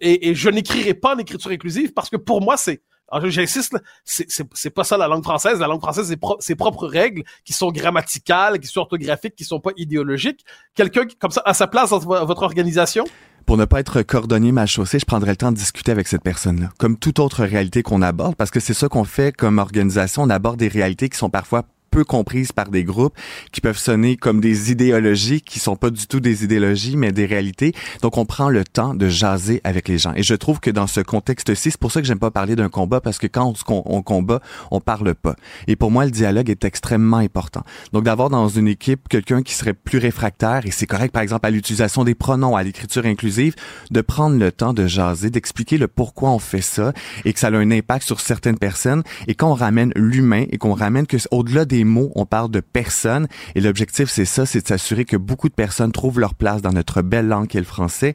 Et, 0.00 0.28
et 0.28 0.34
je 0.34 0.48
n'écrirai 0.48 0.94
pas 0.94 1.14
en 1.14 1.18
écriture 1.18 1.50
inclusive 1.50 1.92
parce 1.92 2.10
que 2.10 2.16
pour 2.16 2.40
moi, 2.40 2.56
c'est 2.56 2.82
alors 3.12 3.28
j'insiste, 3.28 3.76
c'est 4.04 4.70
pas 4.70 4.84
ça 4.84 4.96
la 4.96 5.06
langue 5.06 5.22
française. 5.22 5.60
La 5.60 5.66
langue 5.66 5.82
française, 5.82 6.06
c'est 6.08 6.18
ses 6.40 6.54
propres 6.54 6.86
règles 6.86 7.24
qui 7.44 7.52
sont 7.52 7.70
grammaticales, 7.70 8.58
qui 8.58 8.68
sont 8.68 8.80
orthographiques, 8.80 9.36
qui 9.36 9.44
sont 9.44 9.60
pas 9.60 9.72
idéologiques. 9.76 10.46
Quelqu'un 10.74 11.02
comme 11.20 11.30
ça 11.30 11.42
a 11.44 11.52
sa 11.52 11.66
place 11.66 11.90
dans 11.90 11.98
votre 11.98 12.42
organisation? 12.42 13.04
pour 13.44 13.56
ne 13.56 13.64
pas 13.64 13.80
être 13.80 14.02
cordonnier 14.02 14.52
mal 14.52 14.68
chaussé, 14.68 15.00
je 15.00 15.04
prendrais 15.04 15.32
le 15.32 15.36
temps 15.36 15.50
de 15.50 15.56
discuter 15.56 15.90
avec 15.90 16.06
cette 16.06 16.22
personne-là, 16.22 16.70
comme 16.78 16.96
toute 16.96 17.18
autre 17.18 17.44
réalité 17.44 17.82
qu'on 17.82 18.00
aborde, 18.00 18.36
parce 18.36 18.52
que 18.52 18.60
c'est 18.60 18.72
ça 18.72 18.88
qu'on 18.88 19.02
fait 19.02 19.34
comme 19.36 19.58
organisation, 19.58 20.22
on 20.22 20.30
aborde 20.30 20.58
des 20.58 20.68
réalités 20.68 21.08
qui 21.08 21.18
sont 21.18 21.28
parfois 21.28 21.64
peu 21.92 22.04
comprises 22.04 22.52
par 22.52 22.70
des 22.70 22.84
groupes 22.84 23.14
qui 23.52 23.60
peuvent 23.60 23.78
sonner 23.78 24.16
comme 24.16 24.40
des 24.40 24.72
idéologies 24.72 25.42
qui 25.42 25.60
sont 25.60 25.76
pas 25.76 25.90
du 25.90 26.06
tout 26.06 26.20
des 26.20 26.42
idéologies 26.42 26.96
mais 26.96 27.12
des 27.12 27.26
réalités. 27.26 27.74
Donc 28.00 28.16
on 28.16 28.24
prend 28.24 28.48
le 28.48 28.64
temps 28.64 28.94
de 28.94 29.08
jaser 29.08 29.60
avec 29.62 29.88
les 29.88 29.98
gens. 29.98 30.14
Et 30.16 30.22
je 30.22 30.34
trouve 30.34 30.58
que 30.58 30.70
dans 30.70 30.86
ce 30.86 31.00
contexte-ci, 31.00 31.70
c'est 31.70 31.80
pour 31.80 31.92
ça 31.92 32.00
que 32.00 32.06
j'aime 32.06 32.18
pas 32.18 32.30
parler 32.30 32.56
d'un 32.56 32.70
combat 32.70 33.00
parce 33.02 33.18
que 33.18 33.26
quand 33.26 33.52
on, 33.68 33.82
on, 33.84 34.02
combat, 34.02 34.40
on 34.70 34.80
parle 34.80 35.14
pas. 35.14 35.36
Et 35.68 35.76
pour 35.76 35.90
moi, 35.90 36.06
le 36.06 36.10
dialogue 36.10 36.48
est 36.48 36.64
extrêmement 36.64 37.18
important. 37.18 37.62
Donc 37.92 38.04
d'avoir 38.04 38.30
dans 38.30 38.48
une 38.48 38.68
équipe 38.68 39.06
quelqu'un 39.08 39.42
qui 39.42 39.54
serait 39.54 39.74
plus 39.74 39.98
réfractaire 39.98 40.62
et 40.64 40.70
c'est 40.70 40.86
correct 40.86 41.12
par 41.12 41.22
exemple 41.22 41.46
à 41.46 41.50
l'utilisation 41.50 42.04
des 42.04 42.14
pronoms, 42.14 42.56
à 42.56 42.62
l'écriture 42.62 43.04
inclusive, 43.04 43.54
de 43.90 44.00
prendre 44.00 44.38
le 44.38 44.50
temps 44.50 44.72
de 44.72 44.86
jaser, 44.86 45.28
d'expliquer 45.28 45.76
le 45.76 45.88
pourquoi 45.88 46.30
on 46.30 46.38
fait 46.38 46.62
ça 46.62 46.94
et 47.26 47.34
que 47.34 47.38
ça 47.38 47.48
a 47.48 47.52
un 47.52 47.70
impact 47.70 48.06
sur 48.06 48.20
certaines 48.20 48.58
personnes 48.58 49.02
et 49.28 49.34
qu'on 49.34 49.52
ramène 49.52 49.92
l'humain 49.94 50.46
et 50.50 50.56
qu'on 50.56 50.72
ramène 50.72 51.06
que 51.06 51.18
au-delà 51.30 51.66
des 51.66 51.81
mots, 51.84 52.12
on 52.14 52.26
parle 52.26 52.50
de 52.50 52.60
personnes. 52.60 53.28
Et 53.54 53.60
l'objectif, 53.60 54.08
c'est 54.10 54.24
ça, 54.24 54.46
c'est 54.46 54.62
de 54.62 54.66
s'assurer 54.66 55.04
que 55.04 55.16
beaucoup 55.16 55.48
de 55.48 55.54
personnes 55.54 55.92
trouvent 55.92 56.20
leur 56.20 56.34
place 56.34 56.62
dans 56.62 56.72
notre 56.72 57.02
belle 57.02 57.28
langue 57.28 57.48
qui 57.48 57.56
est 57.56 57.60
le 57.60 57.66
français 57.66 58.14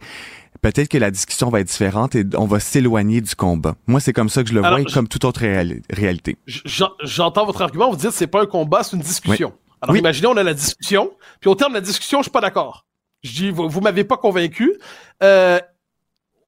peut-être 0.62 0.90
que 0.90 0.98
la 0.98 1.12
discussion 1.12 1.50
va 1.50 1.60
être 1.60 1.68
différente 1.68 2.16
et 2.16 2.26
on 2.36 2.46
va 2.46 2.60
s'éloigner 2.60 3.22
du 3.22 3.36
combat. 3.36 3.76
Moi, 3.88 4.00
c'est 4.00 4.14
comme 4.14 4.30
ça 4.30 4.44
que 4.44 4.50
je 4.50 4.54
le 4.54 4.62
vois, 4.62 4.84
comme 4.86 5.08
toute 5.08 5.26
autre 5.26 5.42
réalité. 5.90 6.38
J'entends 6.46 7.46
votre 7.46 7.62
argument. 7.62 7.90
Vous 7.90 7.96
dites 7.96 8.12
c'est 8.12 8.28
pas 8.28 8.42
un 8.42 8.46
combat, 8.46 8.84
c'est 8.84 8.96
une 8.96 9.02
discussion. 9.02 9.54
Alors, 9.82 9.96
imaginez, 9.96 10.28
on 10.28 10.38
a 10.38 10.44
la 10.44 10.56
discussion, 10.56 11.12
puis 11.40 11.50
au 11.50 11.56
terme 11.56 11.74
de 11.74 11.78
la 11.78 11.82
discussion, 11.82 12.20
je 12.20 12.24
suis 12.24 12.32
pas 12.32 12.42
d'accord. 12.42 12.86
Je 13.24 13.32
dis, 13.32 13.52
vous, 13.52 13.70
vous 13.70 13.82
m'avez 13.82 14.04
pas 14.04 14.18
convaincu. 14.18 14.74
Euh, 15.22 15.60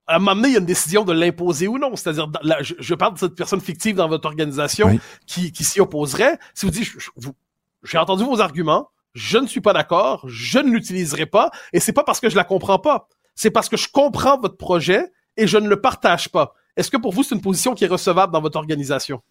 à 0.10 0.16
un 0.16 0.20
moment 0.20 0.36
donné, 0.36 0.48
il 0.50 0.54
y 0.54 0.58
a 0.58 0.60
une 0.60 0.66
décision 0.66 1.06
de 1.06 1.14
l'imposer 1.14 1.68
ou 1.68 1.78
non. 1.78 1.96
C'est-à-dire, 1.96 2.28
je, 2.62 2.96
parle 2.96 3.14
de 3.14 3.20
cette 3.20 3.36
personne 3.36 3.62
fictive 3.62 3.96
dans 3.96 4.10
votre 4.10 4.28
organisation 4.28 5.00
qui, 5.28 5.52
qui 5.52 5.64
s'y 5.64 5.80
opposerait. 5.80 6.40
Si 6.56 6.66
vous 6.66 6.72
dites, 6.72 6.92
j'ai 7.84 7.98
entendu 8.00 8.24
vos 8.24 8.42
arguments, 8.42 8.90
je 9.14 9.38
ne 9.38 9.46
suis 9.46 9.62
pas 9.62 9.72
d'accord, 9.72 10.26
je 10.28 10.58
ne 10.58 10.72
l'utiliserai 10.72 11.28
pas, 11.28 11.52
et 11.74 11.80
c'est 11.80 11.94
pas 11.94 12.04
parce 12.04 12.20
que 12.20 12.28
je 12.28 12.36
la 12.36 12.44
comprends 12.44 12.80
pas. 12.80 13.08
C'est 13.36 13.52
parce 13.52 13.70
que 13.70 13.78
je 13.78 13.88
comprends 13.88 14.40
votre 14.40 14.58
projet 14.58 15.12
et 15.38 15.46
je 15.46 15.60
ne 15.60 15.70
le 15.70 15.80
partage 15.80 16.30
pas. 16.30 16.56
Est-ce 16.76 16.90
que 16.90 16.98
pour 16.98 17.14
vous, 17.14 17.22
c'est 17.22 17.36
une 17.36 17.42
position 17.42 17.76
qui 17.76 17.84
est 17.84 17.88
recevable 17.88 18.34
dans 18.34 18.42
votre 18.42 18.58
organisation? 18.58 19.22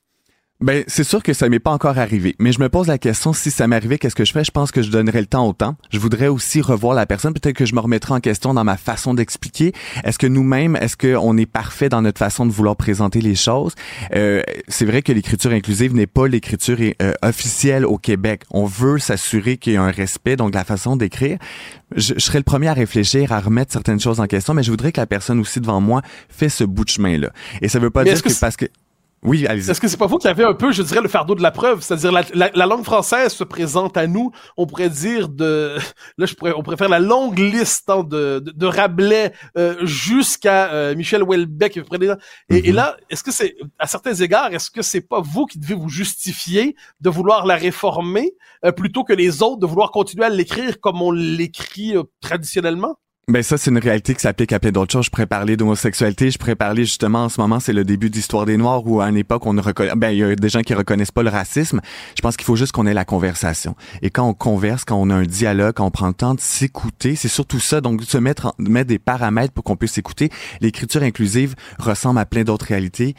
Ben, 0.61 0.83
c'est 0.89 1.05
sûr 1.05 1.23
que 1.23 1.35
ça 1.35 1.49
m'est 1.49 1.61
pas 1.61 1.71
encore 1.71 1.99
arrivé, 1.99 2.35
mais 2.41 2.51
je 2.51 2.59
me 2.59 2.69
pose 2.69 2.89
la 2.89 2.99
question 2.99 3.33
si 3.33 3.53
ça 3.53 3.69
m'arrivait, 3.69 3.97
qu'est-ce 3.97 4.17
que 4.17 4.25
je 4.25 4.33
fais? 4.33 4.43
Je 4.43 4.51
pense 4.51 4.73
que 4.73 4.83
je 4.83 4.91
donnerais 4.91 5.21
le 5.21 5.27
temps 5.27 5.47
au 5.47 5.53
temps. 5.53 5.77
Je 5.91 6.01
voudrais 6.01 6.27
aussi 6.27 6.61
revoir 6.61 6.97
la 6.97 7.07
personne, 7.07 7.33
peut-être 7.33 7.55
que 7.55 7.65
je 7.65 7.77
me 7.77 7.81
remettrai 7.81 8.15
en 8.15 8.19
question 8.19 8.55
dans 8.55 8.65
ma 8.65 8.77
façon 8.77 9.15
d'expliquer. 9.15 9.73
Est-ce 10.03 10.19
que 10.19 10.27
nous-mêmes, 10.27 10.75
est-ce 10.75 10.97
qu'on 10.97 11.37
est 11.37 11.47
parfait 11.47 11.89
dans 11.89 12.03
notre 12.03 12.19
façon 12.19 12.45
de 12.45 12.51
vouloir 12.51 12.75
présenter 12.75 13.21
les 13.21 13.37
choses? 13.37 13.77
Euh, 14.17 14.43
C'est 14.67 14.85
vrai 14.85 15.03
que 15.03 15.13
l'écriture 15.13 15.53
inclusive 15.53 15.95
n'est 15.95 16.09
pas 16.09 16.27
l'écriture 16.27 16.79
euh, 17.03 17.13
officielle 17.23 17.87
au 17.87 17.97
Québec. 17.97 18.43
On 18.51 18.65
veut 18.65 18.99
s'assurer 18.99 19.59
qu'il 19.59 19.75
y 19.75 19.77
a 19.77 19.83
un 19.85 19.93
respect, 19.93 20.35
donc 20.35 20.57
la 20.57 20.65
façon 20.65 20.97
d'écrire. 20.97 21.39
Je, 21.95 22.15
je, 22.17 22.19
serais 22.19 22.39
le 22.39 22.45
premier 22.45 22.67
à 22.67 22.75
réfléchir, 22.75 23.31
à 23.31 23.39
remettre 23.39 23.73
certaines 23.73 24.01
choses 24.01 24.19
en 24.19 24.27
question, 24.27 24.55
mais 24.55 24.65
je 24.65 24.73
voudrais 24.73 24.91
que 24.91 25.01
la 25.01 25.07
personne 25.07 25.39
aussi 25.39 25.61
devant 25.61 25.81
moi 25.81 26.03
fait 26.29 26.49
ce 26.49 26.65
bout 26.65 26.85
de 26.85 26.91
chemin 26.91 27.17
là. 27.17 27.31
Et 27.63 27.69
ça 27.69 27.79
veut 27.79 27.91
pas 27.91 28.03
dire 28.03 28.21
que 28.21 28.41
parce 28.41 28.57
que 28.57 28.67
oui, 29.25 29.47
allez-y. 29.47 29.71
Est-ce 29.71 29.81
que 29.81 29.89
c'est 29.89 29.97
pas 29.97 30.07
vous 30.07 30.19
qui 30.19 30.29
avez 30.29 30.45
un 30.45 30.55
peu, 30.55 30.71
je 30.71 30.83
dirais, 30.83 31.01
le 31.01 31.09
fardeau 31.09 31.35
de 31.35 31.43
la 31.43 31.51
preuve? 31.51 31.81
C'est-à-dire, 31.83 32.13
la, 32.13 32.67
langue 32.67 32.85
française 32.85 33.33
se 33.33 33.43
présente 33.43 33.97
à 33.97 34.07
nous, 34.07 34.31
on 34.57 34.67
pourrait 34.67 34.91
dire 34.91 35.29
de, 35.29 35.77
là, 36.19 36.27
je 36.27 36.35
pourrais, 36.35 36.53
on 36.53 36.63
pourrait 36.63 36.77
faire 36.77 36.89
la 36.89 37.01
longue 37.01 37.39
liste 37.39 37.91
hein, 37.91 38.05
de, 38.05 38.41
de, 38.45 38.67
Rabelais 38.67 39.33
euh, 39.57 39.85
jusqu'à 39.85 40.73
euh, 40.73 40.95
Michel 40.95 41.23
Houellebecq. 41.25 41.77
Et, 41.77 41.81
et, 41.81 41.83
mm-hmm. 41.83 42.73
là, 42.73 42.97
est-ce 43.11 43.25
que 43.25 43.33
c'est, 43.33 43.57
à 43.79 43.89
certains 43.89 44.15
égards, 44.15 44.53
est-ce 44.55 44.71
que 44.71 44.83
c'est 44.83 45.01
pas 45.01 45.21
vous 45.21 45.47
qui 45.47 45.59
devez 45.59 45.75
vous 45.75 45.89
justifier 45.89 46.77
de 47.01 47.11
vouloir 47.11 47.45
la 47.45 47.57
réformer 47.57 48.35
euh, 48.65 48.71
plutôt 48.71 49.03
que 49.03 49.13
les 49.13 49.43
autres 49.43 49.59
de 49.59 49.67
vouloir 49.67 49.91
continuer 49.91 50.27
à 50.27 50.31
l'écrire 50.31 50.79
comme 50.81 51.03
on 51.03 51.11
l'écrit 51.11 51.95
traditionnellement? 52.21 52.97
Ben 53.29 53.43
ça, 53.43 53.59
c'est 53.59 53.71
une 53.71 53.77
réalité 53.77 54.15
qui 54.15 54.23
s'applique 54.23 54.55
à 54.55 54.59
plein 54.59 54.71
d'autres 54.71 54.91
choses. 54.91 55.05
Je 55.05 55.11
pourrais 55.11 55.27
parler 55.27 55.59
d'homosexualité, 55.59 56.31
je 56.31 56.39
pourrais 56.39 56.57
parler 56.57 56.87
justement 56.87 57.25
en 57.25 57.29
ce 57.29 57.39
moment, 57.39 57.61
c'est 57.61 57.75
le 57.75 57.85
début 57.85 58.09
d'Histoire 58.09 58.47
des 58.47 58.57
Noirs 58.57 58.87
où 58.87 59.03
à 59.03 59.09
une 59.11 59.19
époque 59.19 59.45
on 59.45 59.53
ne 59.53 59.61
reconnaît, 59.61 59.93
ben 59.97 60.09
il 60.13 60.19
y 60.19 60.25
a 60.25 60.35
des 60.35 60.49
gens 60.49 60.63
qui 60.63 60.73
reconnaissent 60.73 61.11
pas 61.11 61.23
le 61.23 61.29
racisme. 61.29 61.83
Je 62.17 62.23
pense 62.23 62.39
qu'il 62.39 62.47
faut 62.47 62.57
juste 62.57 62.73
qu'on 62.73 62.87
ait 62.87 62.95
la 62.95 63.05
conversation. 63.05 63.77
Et 64.01 64.09
quand 64.09 64.27
on 64.27 64.33
converse, 64.33 64.87
quand 64.87 64.97
on 64.97 65.11
a 65.11 65.15
un 65.15 65.25
dialogue, 65.25 65.75
quand 65.75 65.85
on 65.85 65.91
prend 65.91 66.09
le 66.09 66.15
temps 66.15 66.35
de 66.35 66.41
s'écouter, 66.41 67.17
c'est 67.17 67.29
surtout 67.29 67.61
ça. 67.61 67.83
Donc 67.83 68.03
se 68.03 68.17
mettre, 68.17 68.55
mettre 68.59 68.89
des 68.89 68.99
paramètres 68.99 69.53
pour 69.53 69.63
qu'on 69.63 69.77
puisse 69.77 69.99
écouter. 69.99 70.31
L'écriture 70.63 71.03
inclusive 71.03 71.55
ressemble 71.79 72.21
à 72.21 72.25
plein 72.25 72.45
d'autres 72.45 72.65
réalités 72.65 73.15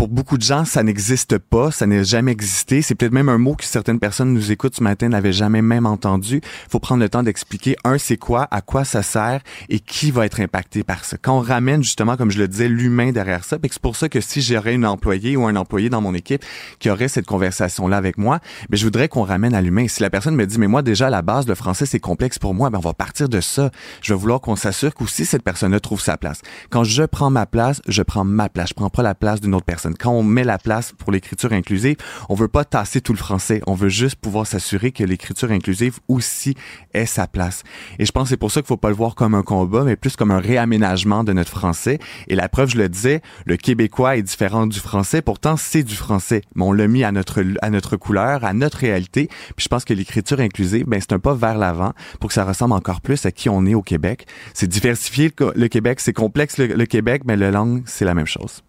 pour 0.00 0.08
beaucoup 0.08 0.38
de 0.38 0.42
gens, 0.42 0.64
ça 0.64 0.82
n'existe 0.82 1.36
pas, 1.36 1.70
ça 1.70 1.86
n'a 1.86 2.02
jamais 2.02 2.32
existé. 2.32 2.80
C'est 2.80 2.94
peut-être 2.94 3.12
même 3.12 3.28
un 3.28 3.36
mot 3.36 3.54
que 3.54 3.66
certaines 3.66 3.98
personnes 3.98 4.32
nous 4.32 4.50
écoutent 4.50 4.76
ce 4.76 4.82
matin 4.82 5.10
n'avaient 5.10 5.30
jamais 5.30 5.60
même 5.60 5.84
entendu. 5.84 6.40
faut 6.70 6.78
prendre 6.78 7.02
le 7.02 7.10
temps 7.10 7.22
d'expliquer, 7.22 7.76
un, 7.84 7.98
c'est 7.98 8.16
quoi, 8.16 8.48
à 8.50 8.62
quoi 8.62 8.86
ça 8.86 9.02
sert 9.02 9.42
et 9.68 9.78
qui 9.78 10.10
va 10.10 10.24
être 10.24 10.40
impacté 10.40 10.84
par 10.84 11.04
ça. 11.04 11.18
Quand 11.20 11.36
on 11.36 11.40
ramène 11.40 11.82
justement, 11.82 12.16
comme 12.16 12.30
je 12.30 12.38
le 12.38 12.48
disais, 12.48 12.66
l'humain 12.66 13.12
derrière 13.12 13.44
ça, 13.44 13.58
c'est 13.62 13.78
pour 13.78 13.94
ça 13.94 14.08
que 14.08 14.22
si 14.22 14.40
j'aurais 14.40 14.72
une 14.72 14.86
employée 14.86 15.36
ou 15.36 15.46
un 15.46 15.54
employé 15.54 15.90
dans 15.90 16.00
mon 16.00 16.14
équipe 16.14 16.46
qui 16.78 16.88
aurait 16.88 17.08
cette 17.08 17.26
conversation-là 17.26 17.98
avec 17.98 18.16
moi, 18.16 18.40
mais 18.70 18.78
je 18.78 18.84
voudrais 18.84 19.08
qu'on 19.08 19.24
ramène 19.24 19.52
à 19.52 19.60
l'humain. 19.60 19.86
Si 19.86 20.00
la 20.00 20.08
personne 20.08 20.34
me 20.34 20.46
dit, 20.46 20.58
mais 20.58 20.66
moi 20.66 20.80
déjà 20.80 21.08
à 21.08 21.10
la 21.10 21.20
base, 21.20 21.46
le 21.46 21.54
français 21.54 21.84
c'est 21.84 22.00
complexe 22.00 22.38
pour 22.38 22.54
moi, 22.54 22.70
ben 22.70 22.78
on 22.78 22.80
va 22.80 22.94
partir 22.94 23.28
de 23.28 23.42
ça. 23.42 23.70
Je 24.00 24.14
vais 24.14 24.18
vouloir 24.18 24.40
qu'on 24.40 24.56
s'assure 24.56 24.94
qu'aussi 24.94 25.26
cette 25.26 25.42
personne-là 25.42 25.78
trouve 25.78 26.00
sa 26.00 26.16
place. 26.16 26.40
Quand 26.70 26.84
je 26.84 27.02
prends 27.02 27.28
ma 27.28 27.44
place, 27.44 27.82
je 27.86 28.00
prends 28.00 28.24
ma 28.24 28.48
place. 28.48 28.70
Je 28.70 28.74
prends 28.74 28.88
pas 28.88 29.02
la 29.02 29.14
place 29.14 29.42
d'une 29.42 29.54
autre 29.54 29.66
personne. 29.66 29.89
Quand 29.98 30.12
on 30.12 30.22
met 30.22 30.44
la 30.44 30.58
place 30.58 30.92
pour 30.92 31.12
l'écriture 31.12 31.52
inclusive, 31.52 31.96
on 32.28 32.34
veut 32.34 32.48
pas 32.48 32.64
tasser 32.64 33.00
tout 33.00 33.12
le 33.12 33.18
français. 33.18 33.62
On 33.66 33.74
veut 33.74 33.88
juste 33.88 34.16
pouvoir 34.16 34.46
s'assurer 34.46 34.92
que 34.92 35.04
l'écriture 35.04 35.50
inclusive 35.50 35.98
aussi 36.08 36.54
ait 36.94 37.06
sa 37.06 37.26
place. 37.26 37.62
Et 37.98 38.06
je 38.06 38.12
pense 38.12 38.24
que 38.24 38.28
c'est 38.30 38.36
pour 38.36 38.50
ça 38.50 38.60
qu'il 38.60 38.68
faut 38.68 38.76
pas 38.76 38.88
le 38.88 38.94
voir 38.94 39.14
comme 39.14 39.34
un 39.34 39.42
combat, 39.42 39.84
mais 39.84 39.96
plus 39.96 40.16
comme 40.16 40.30
un 40.30 40.38
réaménagement 40.38 41.24
de 41.24 41.32
notre 41.32 41.50
français. 41.50 41.98
Et 42.28 42.34
la 42.34 42.48
preuve, 42.48 42.70
je 42.70 42.78
le 42.78 42.88
disais, 42.88 43.22
le 43.46 43.56
québécois 43.56 44.16
est 44.16 44.22
différent 44.22 44.66
du 44.66 44.78
français. 44.78 45.22
Pourtant, 45.22 45.56
c'est 45.56 45.82
du 45.82 45.94
français. 45.94 46.42
Mais 46.54 46.64
on 46.64 46.72
l'a 46.72 46.88
mis 46.88 47.04
à 47.04 47.12
notre, 47.12 47.42
à 47.62 47.70
notre 47.70 47.96
couleur, 47.96 48.44
à 48.44 48.52
notre 48.52 48.78
réalité. 48.78 49.28
Puis 49.56 49.64
je 49.64 49.68
pense 49.68 49.84
que 49.84 49.94
l'écriture 49.94 50.40
inclusive, 50.40 50.86
ben, 50.86 51.00
c'est 51.00 51.12
un 51.12 51.18
pas 51.18 51.34
vers 51.34 51.58
l'avant 51.58 51.92
pour 52.20 52.28
que 52.28 52.34
ça 52.34 52.44
ressemble 52.44 52.74
encore 52.74 53.00
plus 53.00 53.24
à 53.26 53.32
qui 53.32 53.48
on 53.48 53.66
est 53.66 53.74
au 53.74 53.82
Québec. 53.82 54.26
C'est 54.54 54.68
diversifié 54.68 55.32
le, 55.54 55.68
Québec, 55.68 56.00
c'est 56.00 56.12
complexe 56.12 56.58
le, 56.58 56.66
le 56.66 56.86
Québec, 56.86 57.22
mais 57.24 57.36
la 57.36 57.50
langue, 57.50 57.82
c'est 57.86 58.04
la 58.04 58.14
même 58.14 58.26
chose. 58.26 58.62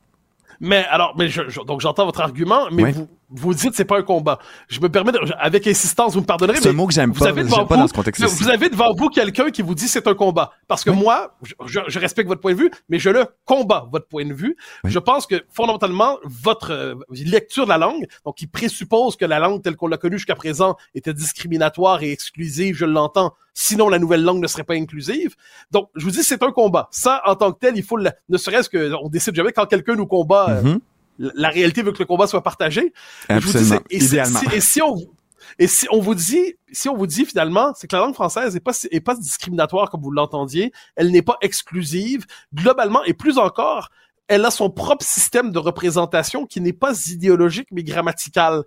Mais 0.61 0.85
alors, 0.89 1.15
mais 1.17 1.27
je, 1.27 1.61
donc 1.63 1.81
j'entends 1.81 2.05
votre 2.05 2.21
argument, 2.21 2.67
mais 2.71 2.91
vous, 2.91 3.07
vous 3.31 3.53
dites 3.53 3.73
c'est 3.75 3.85
pas 3.85 3.99
un 3.99 4.03
combat. 4.03 4.39
Je 4.67 4.79
me 4.79 4.89
permets, 4.89 5.11
de, 5.11 5.19
avec 5.39 5.65
insistance, 5.67 6.13
vous 6.13 6.21
me 6.21 6.25
pardonnerez. 6.25 6.59
C'est 6.61 6.69
un 6.69 6.73
mot 6.73 6.87
que 6.87 6.93
j'aime 6.93 7.13
pas, 7.13 7.29
avez 7.29 7.43
pas 7.43 7.77
dans 7.77 7.87
ce 7.87 7.93
contexte 7.93 8.23
Vous 8.23 8.49
avez 8.49 8.69
devant 8.69 8.93
vous 8.93 9.09
quelqu'un 9.09 9.49
qui 9.51 9.61
vous 9.61 9.75
dit 9.75 9.87
c'est 9.87 10.07
un 10.07 10.13
combat. 10.13 10.51
Parce 10.67 10.83
que 10.83 10.89
moi, 10.89 11.37
je, 11.65 11.79
je, 11.87 11.99
respecte 11.99 12.27
votre 12.27 12.41
point 12.41 12.53
de 12.53 12.59
vue, 12.59 12.71
mais 12.89 12.99
je 12.99 13.09
le 13.09 13.25
combat, 13.45 13.87
votre 13.91 14.07
point 14.07 14.25
de 14.25 14.33
vue. 14.33 14.57
Je 14.83 14.99
pense 14.99 15.27
que 15.27 15.43
fondamentalement, 15.49 16.17
votre 16.23 16.71
euh, 16.71 16.95
lecture 17.11 17.65
de 17.65 17.69
la 17.69 17.77
langue, 17.77 18.07
donc 18.25 18.37
qui 18.37 18.47
présuppose 18.47 19.15
que 19.15 19.25
la 19.25 19.39
langue 19.39 19.61
telle 19.61 19.75
qu'on 19.75 19.87
l'a 19.87 19.97
connue 19.97 20.17
jusqu'à 20.17 20.35
présent 20.35 20.75
était 20.95 21.13
discriminatoire 21.13 22.03
et 22.03 22.11
exclusive, 22.11 22.75
je 22.75 22.85
l'entends, 22.85 23.33
sinon 23.53 23.89
la 23.89 23.99
nouvelle 23.99 24.23
langue 24.23 24.41
ne 24.41 24.47
serait 24.47 24.63
pas 24.63 24.75
inclusive. 24.75 25.35
Donc, 25.71 25.89
je 25.95 26.03
vous 26.03 26.11
dis, 26.11 26.23
c'est 26.23 26.43
un 26.43 26.51
combat. 26.51 26.87
Ça, 26.91 27.21
en 27.25 27.35
tant 27.35 27.51
que 27.51 27.59
tel, 27.59 27.77
il 27.77 27.83
faut, 27.83 27.99
ne 27.99 28.37
serait-ce 28.37 28.69
que, 28.69 28.93
on 29.01 29.09
décide 29.09 29.35
jamais 29.35 29.51
quand 29.51 29.65
quelqu'un 29.65 29.95
nous 29.95 30.07
combat, 30.07 30.49
euh, 30.49 30.61
mm-hmm 30.63 30.79
la 31.35 31.49
réalité 31.49 31.81
veut 31.81 31.91
que 31.91 31.99
le 31.99 32.05
combat 32.05 32.27
soit 32.27 32.43
partagé. 32.43 32.93
Absolument. 33.29 33.79
et, 33.89 33.99
Si, 33.99 34.81
on 34.81 34.95
et 35.59 35.67
si 35.67 35.87
on 35.91 35.99
vous 35.99 36.15
dit, 36.15 36.55
si 36.71 36.89
on 36.89 36.95
vous 36.95 37.07
dit 37.07 37.25
finalement, 37.25 37.73
c'est 37.75 37.87
que 37.87 37.95
la 37.95 38.01
langue 38.03 38.13
française 38.13 38.55
est 38.55 38.59
pas 38.59 38.73
est 38.89 39.01
pas 39.01 39.15
discriminatoire 39.15 39.89
comme 39.89 40.01
vous 40.01 40.11
l'entendiez, 40.11 40.71
elle 40.95 41.11
n'est 41.11 41.21
pas 41.21 41.37
exclusive 41.41 42.25
globalement 42.53 43.03
et 43.03 43.13
plus 43.13 43.37
encore, 43.37 43.89
elle 44.27 44.45
a 44.45 44.51
son 44.51 44.69
propre 44.69 45.03
système 45.03 45.51
de 45.51 45.59
représentation 45.59 46.45
qui 46.45 46.61
n'est 46.61 46.73
pas 46.73 46.93
idéologique 47.07 47.67
mais 47.71 47.83
grammatical. 47.83 48.63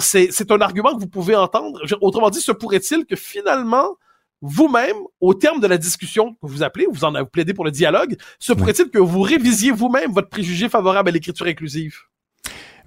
C'est 0.00 0.28
c'est 0.30 0.50
un 0.50 0.60
argument 0.60 0.94
que 0.94 1.00
vous 1.00 1.08
pouvez 1.08 1.36
entendre. 1.36 1.80
Autrement 2.00 2.30
dit, 2.30 2.40
se 2.40 2.52
pourrait-il 2.52 3.06
que 3.06 3.16
finalement 3.16 3.96
vous-même, 4.42 4.96
au 5.20 5.34
terme 5.34 5.60
de 5.60 5.66
la 5.66 5.78
discussion 5.78 6.34
que 6.34 6.46
vous 6.46 6.62
appelez, 6.62 6.86
vous 6.90 7.04
en 7.04 7.14
avez 7.14 7.26
plaidé 7.26 7.54
pour 7.54 7.64
le 7.64 7.70
dialogue, 7.70 8.16
se 8.38 8.52
pourrait-il 8.52 8.90
que 8.90 8.98
vous 8.98 9.20
révisiez 9.20 9.70
vous-même 9.70 10.12
votre 10.12 10.28
préjugé 10.28 10.68
favorable 10.68 11.08
à 11.08 11.12
l'écriture 11.12 11.46
inclusive? 11.46 11.96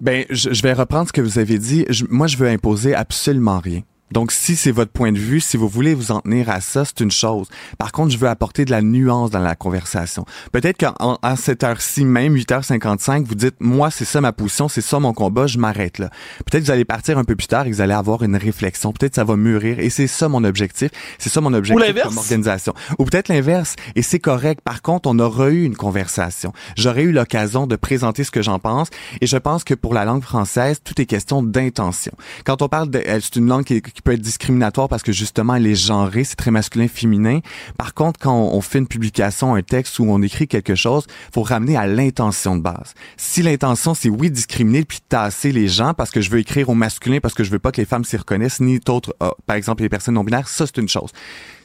Ben, 0.00 0.24
je, 0.30 0.62
vais 0.62 0.72
reprendre 0.72 1.08
ce 1.08 1.12
que 1.12 1.20
vous 1.20 1.38
avez 1.38 1.58
dit. 1.58 1.84
moi, 2.08 2.26
je 2.26 2.36
veux 2.36 2.48
imposer 2.48 2.94
absolument 2.94 3.58
rien. 3.58 3.82
Donc, 4.12 4.32
si 4.32 4.56
c'est 4.56 4.72
votre 4.72 4.90
point 4.90 5.12
de 5.12 5.18
vue, 5.18 5.40
si 5.40 5.56
vous 5.56 5.68
voulez 5.68 5.94
vous 5.94 6.12
en 6.12 6.20
tenir 6.20 6.48
à 6.50 6.60
ça, 6.60 6.84
c'est 6.84 7.00
une 7.00 7.10
chose. 7.10 7.48
Par 7.78 7.92
contre, 7.92 8.12
je 8.12 8.18
veux 8.18 8.28
apporter 8.28 8.64
de 8.64 8.70
la 8.70 8.82
nuance 8.82 9.30
dans 9.30 9.40
la 9.40 9.54
conversation. 9.54 10.24
Peut-être 10.52 10.76
qu'à 10.76 10.94
cette 11.36 11.64
heure-ci, 11.64 12.04
même 12.04 12.34
8h55, 12.34 13.24
vous 13.24 13.34
dites, 13.34 13.56
moi, 13.60 13.90
c'est 13.90 14.04
ça 14.04 14.20
ma 14.20 14.32
position, 14.32 14.68
c'est 14.68 14.80
ça 14.80 14.98
mon 14.98 15.12
combat, 15.12 15.46
je 15.46 15.58
m'arrête 15.58 15.98
là. 15.98 16.10
Peut-être 16.44 16.62
que 16.62 16.66
vous 16.66 16.72
allez 16.72 16.84
partir 16.84 17.18
un 17.18 17.24
peu 17.24 17.36
plus 17.36 17.46
tard 17.46 17.66
et 17.66 17.70
vous 17.70 17.80
allez 17.80 17.94
avoir 17.94 18.22
une 18.22 18.36
réflexion. 18.36 18.92
Peut-être 18.92 19.12
que 19.12 19.16
ça 19.16 19.24
va 19.24 19.36
mûrir 19.36 19.78
et 19.78 19.90
c'est 19.90 20.06
ça 20.06 20.28
mon 20.28 20.44
objectif. 20.44 20.90
C'est 21.18 21.30
ça 21.30 21.40
mon 21.40 21.52
objectif 21.54 22.02
comme 22.02 22.18
organisation. 22.18 22.74
Ou 22.98 23.04
peut-être 23.04 23.28
l'inverse 23.28 23.76
et 23.94 24.02
c'est 24.02 24.18
correct. 24.18 24.60
Par 24.62 24.82
contre, 24.82 25.08
on 25.08 25.18
aura 25.18 25.50
eu 25.50 25.64
une 25.64 25.76
conversation. 25.76 26.52
J'aurais 26.76 27.02
eu 27.02 27.12
l'occasion 27.12 27.66
de 27.66 27.76
présenter 27.76 28.24
ce 28.24 28.30
que 28.30 28.42
j'en 28.42 28.58
pense 28.58 28.88
et 29.20 29.26
je 29.26 29.36
pense 29.36 29.64
que 29.64 29.74
pour 29.74 29.94
la 29.94 30.04
langue 30.04 30.22
française, 30.22 30.80
tout 30.82 31.00
est 31.00 31.06
question 31.06 31.42
d'intention. 31.42 32.12
Quand 32.44 32.62
on 32.62 32.68
parle 32.68 32.90
de, 32.90 33.02
c'est 33.04 33.36
une 33.36 33.46
langue 33.46 33.64
qui, 33.64 33.80
qui 33.80 33.99
peut 34.02 34.12
être 34.12 34.20
discriminatoire 34.20 34.88
parce 34.88 35.02
que 35.02 35.12
justement 35.12 35.54
elle 35.54 35.66
est 35.66 35.74
genrée, 35.74 36.24
c'est 36.24 36.36
très 36.36 36.50
masculin 36.50 36.88
féminin. 36.88 37.40
Par 37.76 37.94
contre, 37.94 38.20
quand 38.20 38.34
on 38.34 38.60
fait 38.60 38.78
une 38.78 38.86
publication, 38.86 39.54
un 39.54 39.62
texte 39.62 39.98
où 39.98 40.04
on 40.08 40.22
écrit 40.22 40.48
quelque 40.48 40.74
chose, 40.74 41.06
faut 41.32 41.42
ramener 41.42 41.76
à 41.76 41.86
l'intention 41.86 42.56
de 42.56 42.62
base. 42.62 42.94
Si 43.16 43.42
l'intention 43.42 43.94
c'est 43.94 44.08
oui 44.08 44.30
discriminer 44.30 44.84
puis 44.84 44.98
tasser 45.08 45.52
les 45.52 45.68
gens 45.68 45.94
parce 45.94 46.10
que 46.10 46.20
je 46.20 46.30
veux 46.30 46.38
écrire 46.38 46.68
au 46.68 46.74
masculin 46.74 47.18
parce 47.20 47.34
que 47.34 47.44
je 47.44 47.50
veux 47.50 47.58
pas 47.58 47.72
que 47.72 47.80
les 47.80 47.86
femmes 47.86 48.04
s'y 48.04 48.16
reconnaissent 48.16 48.60
ni 48.60 48.78
d'autres 48.78 49.14
euh, 49.22 49.30
par 49.46 49.56
exemple 49.56 49.82
les 49.82 49.88
personnes 49.88 50.14
non 50.14 50.24
binaires, 50.24 50.48
ça 50.48 50.66
c'est 50.66 50.78
une 50.78 50.88
chose. 50.88 51.10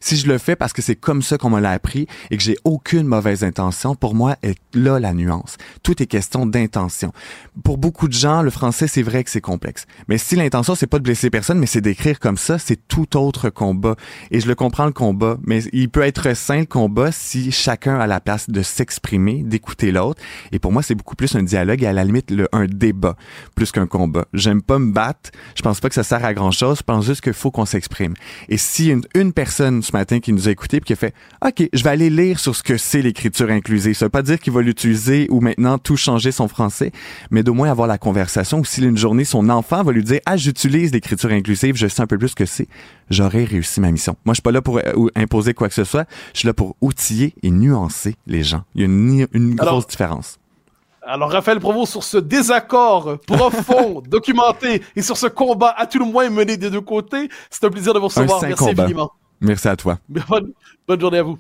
Si 0.06 0.18
je 0.18 0.28
le 0.28 0.38
fais 0.38 0.56
parce 0.56 0.72
que 0.72 0.84
c'est 0.84 0.96
comme 0.96 1.24
ça 1.24 1.40
qu'on 1.40 1.50
me 1.50 1.60
l'a 1.60 1.72
appris 1.72 2.06
et 2.30 2.38
que 2.38 2.44
j'ai 2.44 2.58
aucune 2.64 3.08
mauvaise 3.08 3.44
intention, 3.44 3.96
pour 3.96 4.14
moi, 4.14 4.36
est 4.44 4.56
là 4.76 5.00
la 5.00 5.14
nuance. 5.14 5.58
Tout 5.82 6.00
est 6.00 6.06
question 6.06 6.46
d'intention. 6.46 7.12
Pour 7.64 7.80
beaucoup 7.80 8.08
de 8.08 8.14
gens, 8.14 8.44
le 8.44 8.52
français, 8.52 8.88
c'est 8.88 9.02
vrai 9.02 9.24
que 9.24 9.32
c'est 9.32 9.42
complexe. 9.42 9.88
Mais 10.08 10.20
si 10.20 10.36
l'intention, 10.36 10.76
c'est 10.76 10.86
pas 10.86 11.00
de 11.00 11.04
blesser 11.04 11.32
personne, 11.32 11.58
mais 11.58 11.66
c'est 11.66 11.82
d'écrire 11.82 12.20
comme 12.26 12.38
ça, 12.38 12.58
c'est 12.58 12.88
tout 12.88 13.18
autre 13.18 13.52
combat. 13.52 13.96
Et 14.32 14.40
je 14.40 14.48
le 14.48 14.56
comprends, 14.56 14.88
le 14.88 14.94
combat. 14.94 15.38
Mais 15.44 15.60
il 15.74 15.90
peut 15.90 16.02
être 16.02 16.36
sain, 16.36 16.62
le 16.62 16.66
combat, 16.66 17.12
si 17.12 17.52
chacun 17.52 18.00
a 18.00 18.08
la 18.08 18.20
place 18.20 18.50
de 18.50 18.64
s'exprimer, 18.64 19.44
d'écouter 19.44 19.92
l'autre. 19.92 20.20
Et 20.52 20.58
pour 20.58 20.72
moi, 20.72 20.82
c'est 20.82 20.96
beaucoup 20.96 21.16
plus 21.16 21.36
un 21.36 21.44
dialogue 21.44 21.84
et 21.84 21.86
à 21.86 21.94
la 21.94 22.04
limite, 22.04 22.32
le, 22.32 22.48
un 22.52 22.66
débat, 22.66 23.16
plus 23.54 23.72
qu'un 23.72 23.86
combat. 23.86 24.26
J'aime 24.34 24.64
pas 24.64 24.80
me 24.80 24.92
battre. 24.92 25.30
Je 25.54 25.62
pense 25.62 25.80
pas 25.80 25.88
que 25.88 25.94
ça 25.94 26.02
sert 26.02 26.26
à 26.26 26.34
grand 26.34 26.50
chose. 26.50 26.80
Je 26.80 26.84
pense 26.84 27.06
juste 27.06 27.22
qu'il 27.22 27.34
faut 27.34 27.52
qu'on 27.52 27.66
s'exprime. 27.66 28.16
Et 28.50 28.58
si 28.58 28.90
une, 28.90 29.34
personne 29.34 29.84
matin 29.94 30.20
qui 30.20 30.34
nous 30.34 30.48
a 30.48 30.52
écouté 30.52 30.78
et 30.78 30.82
qui 30.82 30.94
a 30.94 30.96
fait 30.96 31.14
OK, 31.46 31.70
je 31.72 31.84
vais 31.84 31.90
aller 31.92 32.10
lire 32.10 32.40
sur 32.40 32.56
ce 32.56 32.64
que 32.64 32.78
c'est 32.78 33.04
l'écriture 33.04 33.52
inclusive. 33.52 33.94
Ça 33.94 34.06
veut 34.06 34.10
pas 34.10 34.24
dire 34.24 34.40
qu'il 34.40 34.52
va 34.52 34.64
l'utiliser 34.64 35.28
ou 35.30 35.42
maintenant 35.42 35.78
tout 35.78 35.96
changer 35.96 36.32
son 36.32 36.48
français, 36.48 36.92
mais 37.30 37.44
d'au 37.44 37.54
moins 37.54 37.70
avoir 37.70 37.88
la 37.88 38.00
conversation 38.00 38.62
ou 38.62 38.66
si 38.66 38.82
une 38.82 38.98
journée 38.98 39.26
son 39.26 39.48
enfant 39.50 39.84
va 39.84 39.92
lui 39.92 40.04
dire 40.04 40.22
"Ah, 40.26 40.38
j'utilise 40.38 40.92
l'écriture 40.92 41.30
inclusive, 41.30 41.76
je 41.76 41.86
peu 42.06 42.15
plus 42.18 42.36
que 42.36 42.46
c'est." 42.46 42.68
J'aurais 43.10 43.44
réussi 43.44 43.82
ma 43.82 43.92
mission. 43.92 44.16
Moi, 44.26 44.34
je 44.34 44.38
suis 44.38 44.42
pas 44.42 44.52
là 44.52 44.62
pour 44.62 44.78
euh, 44.78 45.08
imposer 45.16 45.54
quoi 45.54 45.68
que 45.68 45.74
ce 45.74 45.84
soit, 45.84 46.08
je 46.34 46.40
suis 46.40 46.48
là 46.48 46.54
pour 46.54 46.76
outiller 46.82 47.34
et 47.44 47.52
nuancer 47.52 48.16
les 48.28 48.44
gens. 48.44 48.64
Il 48.76 48.82
y 48.82 48.84
a 48.84 48.88
une, 48.88 49.28
une 49.34 49.56
grosse 49.56 49.88
différence. 49.88 50.40
Alors, 51.08 51.32
Raphaël 51.32 51.60
Provo, 51.60 51.86
sur 51.86 52.04
ce 52.04 52.18
désaccord 52.18 53.20
profond, 53.28 54.02
documenté, 54.08 54.82
et 54.96 55.04
sur 55.04 55.18
ce 55.18 55.28
combat 55.28 55.74
à 55.78 55.86
tout 55.86 56.00
le 56.00 56.06
moins 56.06 56.30
mené 56.30 56.58
des 56.58 56.72
deux 56.72 56.82
côtés, 56.82 57.30
c'est 57.52 57.64
un 57.64 57.70
plaisir 57.70 57.94
de 57.94 58.00
vous 58.00 58.08
recevoir. 58.08 58.42
Merci 58.42 58.70
infiniment. 58.70 59.12
Merci 59.40 59.68
à 59.68 59.76
toi. 59.76 60.00
Bonne, 60.10 61.00
journée 61.00 61.20
à 61.20 61.24
vous. 61.24 61.38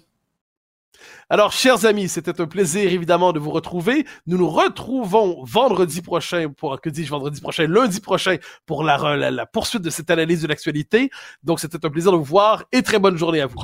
Alors, 1.28 1.51
chers 1.51 1.86
amis, 1.86 2.07
c'était 2.07 2.39
un 2.39 2.45
plaisir 2.45 2.91
évidemment 2.91 3.34
de 3.34 3.39
vous 3.39 3.49
retrouver. 3.49 4.05
Nous 4.28 4.38
nous 4.38 4.49
retrouvons 4.49 5.43
vendredi 5.43 6.03
prochain, 6.03 6.49
pour 6.55 6.80
que 6.80 6.89
dis-je 6.89 7.09
vendredi 7.09 7.41
prochain, 7.41 7.65
lundi 7.67 7.99
prochain, 7.99 8.38
pour 8.67 8.84
la, 8.84 9.32
la, 9.32 9.45
poursuite 9.47 9.82
de 9.82 9.89
cette 9.89 10.11
analyse 10.11 10.43
de 10.43 10.47
l'actualité. 10.47 11.09
Donc, 11.43 11.59
c'était 11.59 11.84
un 11.84 11.89
plaisir 11.89 12.11
de 12.11 12.17
vous 12.17 12.23
voir 12.23 12.65
et 12.71 12.84
très 12.84 12.99
bonne 12.99 13.17
journée 13.17 13.41
à 13.41 13.47
vous. 13.47 13.57